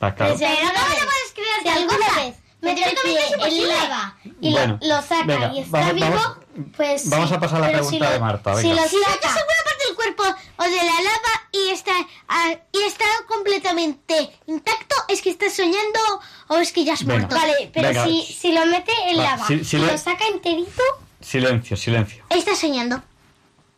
[0.00, 0.36] Ah, claro.
[0.38, 2.20] Si alguna ¿cómo vez- te puedes creer si alguna cosa?
[2.20, 2.34] vez
[2.64, 6.36] es pie en lava y Bueno, lo, lo saca venga, y está vamos- vivo, vamos-
[6.76, 8.82] pues vamos a pasar a la Pero pregunta si de lo- Marta, Si venga.
[8.82, 10.22] lo Si metes saca, alguna parte del cuerpo
[10.56, 11.92] o de la lava y está,
[12.28, 16.00] ah, y está completamente intacto, ¿es que estás soñando
[16.48, 17.26] o es que ya has Venga.
[17.26, 17.36] muerto?
[17.36, 18.04] Vale, pero Venga.
[18.04, 20.82] si, si lo mete en Va, lava si- si y le- lo saca enterito,
[21.24, 22.22] Silencio, silencio.
[22.28, 23.02] Estás soñando.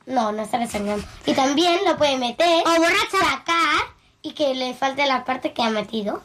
[0.07, 1.05] no, no estaré soñando.
[1.25, 3.19] Y también lo puede meter, O borracha.
[3.19, 3.85] sacar
[4.23, 6.23] y que le falte la parte que ha metido.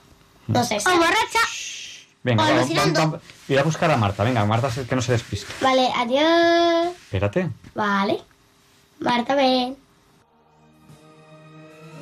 [0.48, 0.78] No sé.
[0.78, 1.40] O borracha.
[2.24, 2.48] Venga, O
[2.96, 3.22] vamos.
[3.48, 4.24] Ir a buscar a Marta.
[4.24, 5.54] Venga, Marta, que no se despiste.
[5.62, 6.94] Vale, adiós.
[7.04, 7.50] Espérate.
[7.76, 8.22] Vale.
[9.00, 9.78] Marta, ven.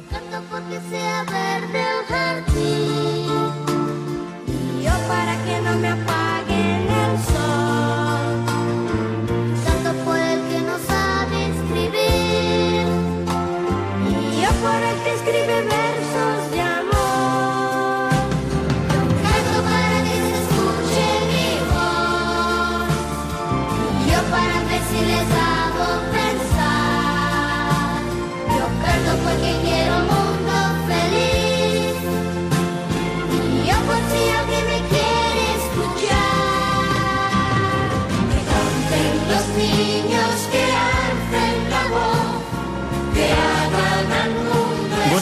[0.10, 3.30] Canto porque sea verde el jardín
[4.48, 6.49] y yo para que no me apaguen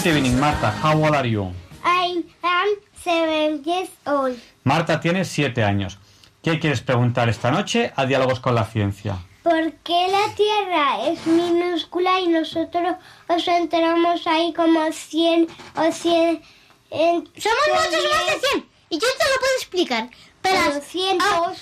[0.07, 0.71] evening, Marta.
[0.71, 1.51] How old are you?
[1.83, 2.69] I am
[3.03, 4.39] seven years old.
[4.63, 5.97] Marta tiene siete años.
[6.41, 9.17] ¿Qué quieres preguntar esta noche a Diálogos con la Ciencia?
[9.43, 12.95] ¿Por qué la Tierra es minúscula y nosotros
[13.27, 16.41] nos enteramos ahí como 100 o 100...
[16.89, 18.65] Somos muchos más de 100.
[18.89, 20.09] Y yo te lo puedo explicar.
[20.41, 20.81] Verás,
[21.19, 21.53] ah,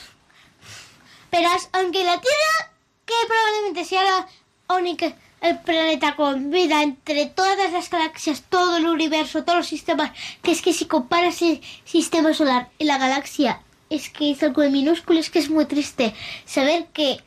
[1.32, 2.72] verás, aunque la Tierra,
[3.06, 8.88] que probablemente sea la única el planeta con vida entre todas las galaxias, todo el
[8.88, 13.62] universo, todos los sistemas, que es que si comparas el sistema solar y la galaxia,
[13.90, 16.14] es que es algo de minúsculo, es que es muy triste
[16.46, 17.20] saber que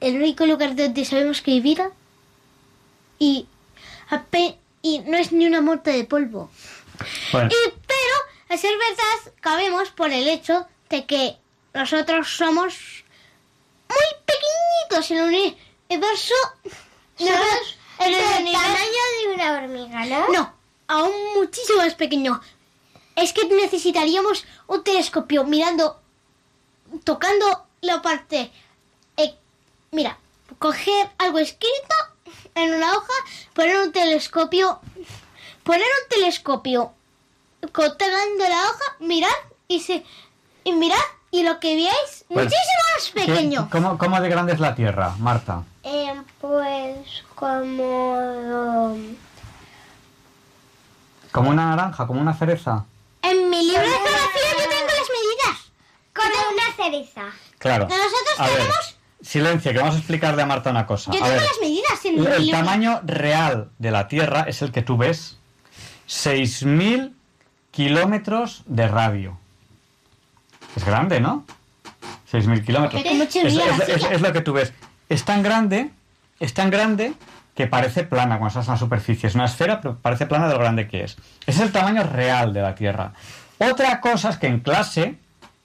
[0.00, 1.90] el único lugar donde sabemos que hay vida
[3.18, 3.46] y,
[4.82, 6.50] y no es ni una mota de polvo.
[7.32, 8.16] Bueno, Y, pero,
[8.48, 11.36] a ser verdad, cabemos por el hecho de que
[11.74, 13.04] nosotros somos
[13.88, 15.54] muy pequeñitos en el
[15.88, 16.34] universo.
[17.18, 20.28] Somos en el tamaño de una hormiga, ¿no?
[20.32, 20.52] No,
[20.88, 22.40] aún muchísimo más pequeño.
[23.14, 26.00] Es que necesitaríamos un telescopio mirando,
[27.04, 28.50] tocando la parte.
[29.16, 29.34] eh,
[29.92, 30.18] mira,
[30.58, 31.94] coger algo escrito
[32.54, 33.12] en una hoja,
[33.54, 34.80] poner un telescopio,
[35.62, 36.92] poner un telescopio
[37.60, 39.32] tocando la hoja, mirar
[39.68, 40.04] y se
[40.64, 40.96] y mirad
[41.30, 43.68] y lo que veáis Pues, muchísimo más ¿qué- pequeño.
[43.70, 45.64] ¿cómo, ¿Cómo de grande es la Tierra, Marta?
[45.88, 48.96] Eh, pues como...
[51.30, 52.06] ¿Como una naranja?
[52.08, 52.84] ¿Como una cereza?
[53.22, 55.72] En mi libro de geografía yo tengo las medidas.
[56.12, 57.22] Como una cereza.
[57.58, 57.84] Claro.
[57.88, 61.12] Nosotros A ver, tenemos- silencio, que vamos a explicarle a Marta una cosa.
[61.12, 62.58] Yo A tengo ver, las medidas en el, mi el libro.
[62.58, 65.36] tamaño real de la Tierra es el que tú ves.
[66.08, 67.12] 6.000
[67.70, 69.38] kilómetros de radio.
[70.74, 71.44] Es grande, ¿no?
[72.32, 73.02] 6.000 kilómetros.
[73.04, 74.72] Es, es- es lo que tú ves.
[75.08, 75.90] Es tan grande,
[76.40, 77.14] es tan grande
[77.54, 79.28] que parece plana cuando estás en la superficie.
[79.28, 81.12] Es una esfera, pero parece plana de lo grande que es.
[81.46, 83.12] Ese es el tamaño real de la Tierra.
[83.58, 85.18] Otra cosa es que en clase,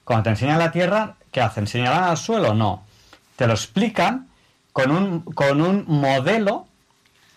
[0.04, 1.66] cuando te enseñan la Tierra, ¿qué hacen?
[1.66, 2.54] ¿Señalan al suelo?
[2.54, 2.84] No.
[3.36, 4.28] Te lo explican
[4.72, 6.66] con un, con un modelo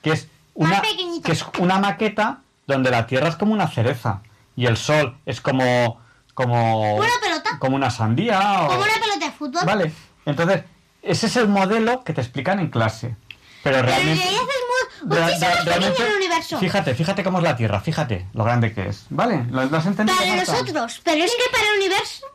[0.02, 0.82] que es una,
[1.23, 4.22] que es una maqueta donde la Tierra es como una cereza
[4.56, 5.99] y el Sol es como
[6.34, 7.49] como Una pelota.
[7.60, 9.65] como una sandía o- Como una pelota de fútbol.
[9.65, 9.91] Vale,
[10.26, 10.64] entonces
[11.06, 13.15] ese es el modelo que te explican en clase.
[13.64, 16.60] Pero Pero en realmente, realidad es muy, realmente- el universo.
[16.60, 19.06] fíjate, fíjate cómo es la Tierra, fíjate lo grande que es.
[19.10, 19.45] ¿Vale?
[19.49, 20.18] ¿Lo, lo has entendido?
[20.18, 22.26] Para nosotros, pero es que para el universo.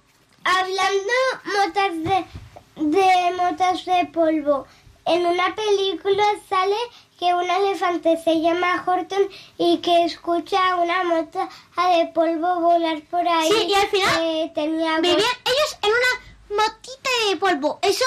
[0.42, 1.12] Hablando
[1.44, 4.66] motas de, de motas de polvo,
[5.06, 6.76] en una película sale
[7.18, 9.22] que un elefante se llama Horton
[9.58, 11.48] y que escucha una mota
[11.96, 13.50] de polvo volar por ahí.
[13.50, 15.02] Sí, y al final tenía voz.
[15.02, 17.78] Vivían ellos en una motita de polvo.
[17.82, 18.04] Eso,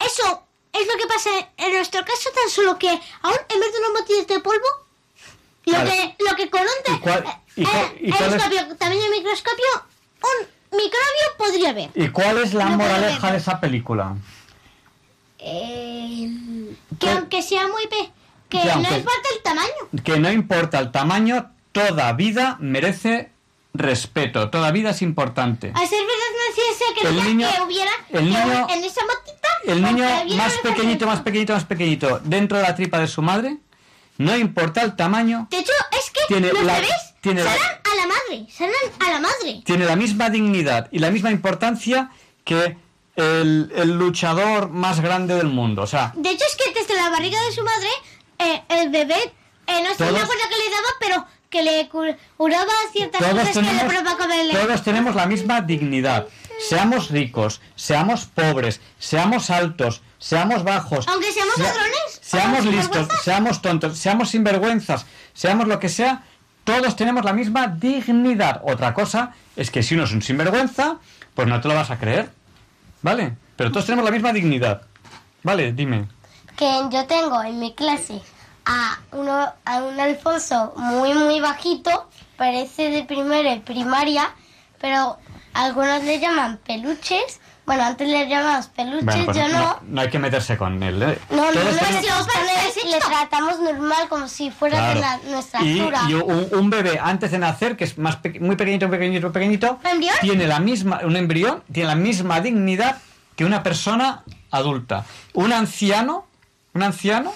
[0.00, 0.42] eso
[0.72, 4.00] es lo que pasa en nuestro caso, tan solo que aún en vez de una
[4.00, 4.66] motita de polvo,
[5.66, 5.90] lo Vale.
[6.18, 7.24] que, lo que con un ¿Y cuál-
[7.56, 9.64] y eh, cuál- y cuál es- telescopio, tamaño de microscopio,
[10.22, 10.46] un
[10.78, 11.90] microbio podría ver.
[11.94, 14.16] ¿Y cuál es la No moraleja de esa película?
[15.38, 16.28] Eh,
[16.98, 18.10] que aunque sea muy pe
[18.48, 20.04] que no aunque- importa el tamaño.
[20.04, 23.30] Que no importa el tamaño, toda vida merece
[23.78, 25.72] respeto, toda vida es importante.
[25.74, 26.14] A ser verdad
[27.02, 30.04] no El niño- que hubiera el niño- en esa motita El niño
[30.36, 33.58] más pequeñito, más pequeñito, más pequeñito, dentro de la tripa de su madre,
[34.18, 36.90] no importa el tamaño, De hecho, es que Tiene los la- bebés
[37.20, 38.74] tiene la- salen a la madre, salen
[39.06, 39.62] a la madre.
[39.64, 42.10] tiene la misma dignidad y la misma importancia
[42.44, 42.76] que
[43.16, 45.82] el, el luchador más grande del mundo.
[45.82, 47.88] O sea, De hecho, es que desde la barriga de su madre,
[48.38, 49.32] eh, el bebé,
[49.66, 53.20] eh, no sé Todos- me acuerdo que le daba, pero que le cu- curaba ciertas
[53.20, 54.50] todos cosas que le tenemos, provocaba el...
[54.50, 56.26] todos tenemos la misma dignidad.
[56.68, 61.06] Seamos ricos, seamos pobres, seamos altos, seamos bajos.
[61.08, 66.24] Aunque seamos sea- ladrones, Seamos listos, seamos tontos, seamos sinvergüenzas, seamos lo que sea,
[66.64, 68.60] todos tenemos la misma dignidad.
[68.64, 70.98] Otra cosa es que si uno es un sinvergüenza,
[71.34, 72.30] pues no te lo vas a creer.
[73.00, 73.34] ¿Vale?
[73.56, 74.82] Pero todos tenemos la misma dignidad.
[75.42, 76.08] Vale, dime.
[76.56, 78.20] que yo tengo en mi clase
[78.70, 84.30] a uno a un Alfonso muy muy bajito, parece de primero y primaria,
[84.80, 85.16] pero
[85.54, 87.40] algunos le llaman peluches.
[87.64, 89.78] Bueno, antes le llamamos peluches, Bueno, pues yo no.
[89.82, 91.02] no hay que meterse con él.
[91.02, 91.18] ¿eh?
[91.30, 95.20] No, no, no, ponéis, le tratamos normal como si fuera de Claro.
[95.24, 96.00] la- nuestra Y, altura.
[96.08, 99.78] y un, un bebé antes de nacer, que es más pe- muy pequeñito, pequeñito, pequeñito,
[99.84, 100.14] ¿Embrión?
[100.22, 102.98] tiene la misma, un embrión tiene la misma dignidad
[103.36, 105.04] que una persona adulta.
[105.34, 106.26] Un anciano,
[106.72, 107.34] un anciano,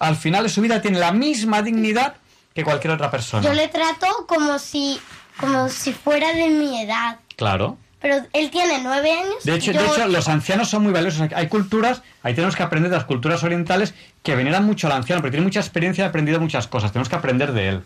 [0.00, 2.14] al final de su vida tiene la misma dignidad
[2.54, 3.44] que cualquier otra persona.
[3.44, 5.00] Yo le trato como si
[5.38, 7.18] como si fuera de mi edad.
[7.36, 7.78] Claro.
[8.00, 9.44] Pero él tiene nueve años.
[9.44, 11.28] De hecho, yo- de hecho, los ancianos son muy valiosos.
[11.34, 15.20] Hay culturas, ahí tenemos que aprender de las culturas orientales que veneran mucho al anciano,
[15.22, 16.92] porque tiene mucha experiencia y ha aprendido muchas cosas.
[16.92, 17.82] Tenemos que aprender de él.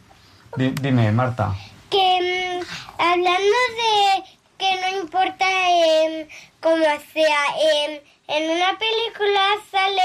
[0.57, 1.55] Di- dime, Marta.
[1.91, 4.25] que mm, hablando de
[4.59, 6.27] que no importa em,
[6.61, 7.45] cómo sea,
[7.87, 10.03] em, en una película sale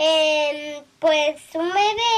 [0.00, 2.16] em, pues un bebé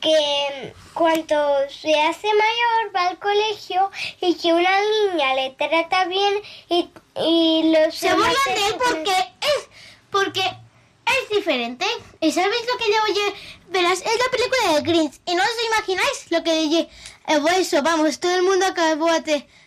[0.00, 1.36] que cuando
[1.68, 3.90] se hace mayor va al colegio
[4.20, 6.34] y que una niña le trata bien
[6.68, 9.68] y, y los Se burlan de él porque es
[10.10, 11.86] porque es diferente.
[12.20, 13.34] ¿Y sabéis lo que le oye?
[13.68, 15.20] Verás, es la película de Grinch.
[15.26, 16.88] ¿Y no os imagináis lo que le oye?
[17.28, 19.08] Eh, pues eso, vamos, todo el mundo acabó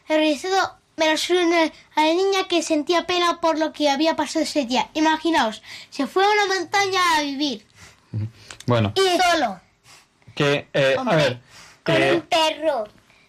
[0.07, 1.63] realizado menos una
[1.95, 4.89] a la niña que sentía pena por lo que había pasado ese día.
[4.93, 7.65] Imaginaos, se fue a una montaña a vivir.
[8.65, 9.59] Bueno, Y solo.
[10.33, 11.39] que, eh, a ver,
[11.83, 12.83] con que un perro.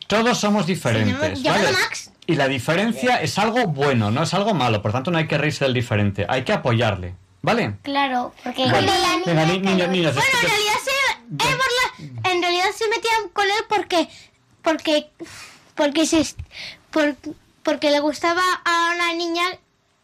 [0.06, 1.72] todos somos diferentes, ¿vale?
[1.72, 2.10] Max.
[2.28, 4.82] Y la diferencia es algo bueno, no es algo malo.
[4.82, 6.26] Por tanto, no hay que reírse del diferente.
[6.28, 7.76] Hay que apoyarle, ¿vale?
[7.82, 11.56] Claro, porque cuando la Venga, ni- niños, niños, Bueno, en realidad se, eh,
[12.22, 14.08] la- en realidad se metían con él porque
[14.62, 15.10] porque
[15.76, 16.24] porque se
[16.90, 17.14] por-
[17.66, 19.42] porque le gustaba a una niña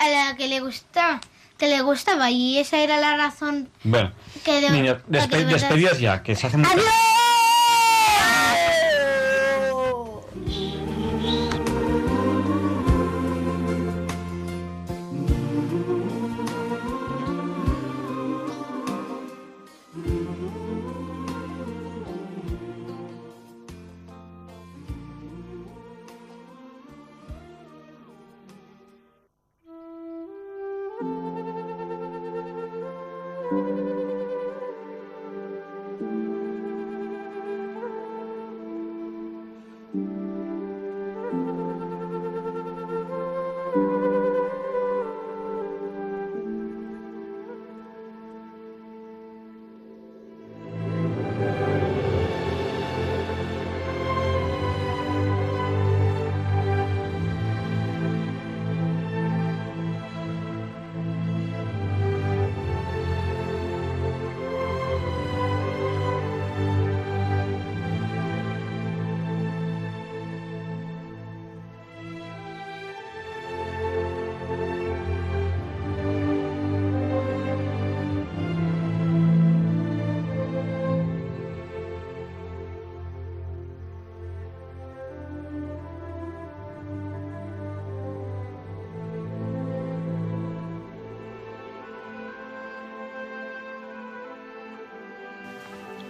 [0.00, 1.20] a la que le gustaba
[1.58, 4.10] que le gustaba y esa era la razón Bueno,
[4.44, 6.84] que de, niños, la que despe- de verdad- despedidos ya, que se hace muy ¡Adiós!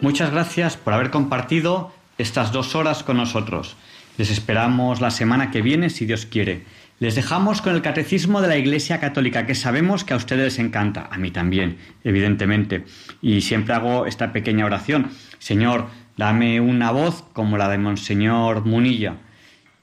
[0.02, 3.76] Muchas gracias por haber compartido estas dos horas con nosotros.
[4.18, 6.64] Les esperamos la semana que viene, si Dios quiere.
[6.98, 10.58] Les dejamos con el catecismo de la Iglesia Católica, que sabemos que a ustedes les
[10.58, 12.84] encanta, a mí también, evidentemente.
[13.22, 15.08] Y siempre hago esta pequeña oración.
[15.38, 19.18] Señor, dame una voz como la de Monseñor Munilla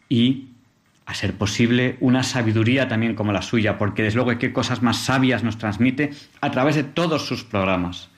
[0.09, 0.49] y,
[1.05, 4.97] a ser posible, una sabiduría también como la suya, porque desde luego qué cosas más
[4.97, 8.09] sabias nos transmite a través de todos sus programas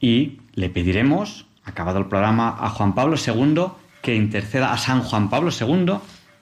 [0.00, 3.66] y le pediremos, acabado el programa, a Juan Pablo II
[4.02, 5.98] que interceda a San Juan Pablo II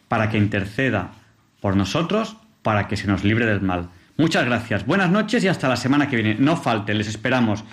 [0.08, 1.12] para que interceda
[1.60, 3.90] por nosotros para que se nos libre del mal.
[4.16, 6.36] Muchas gracias, buenas noches y hasta la semana que viene.
[6.38, 7.64] No falten, les esperamos.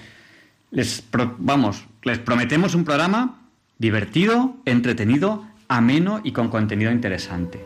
[0.71, 1.03] Les
[1.37, 3.41] vamos, les prometemos un programa
[3.77, 7.65] divertido, entretenido, ameno y con contenido interesante.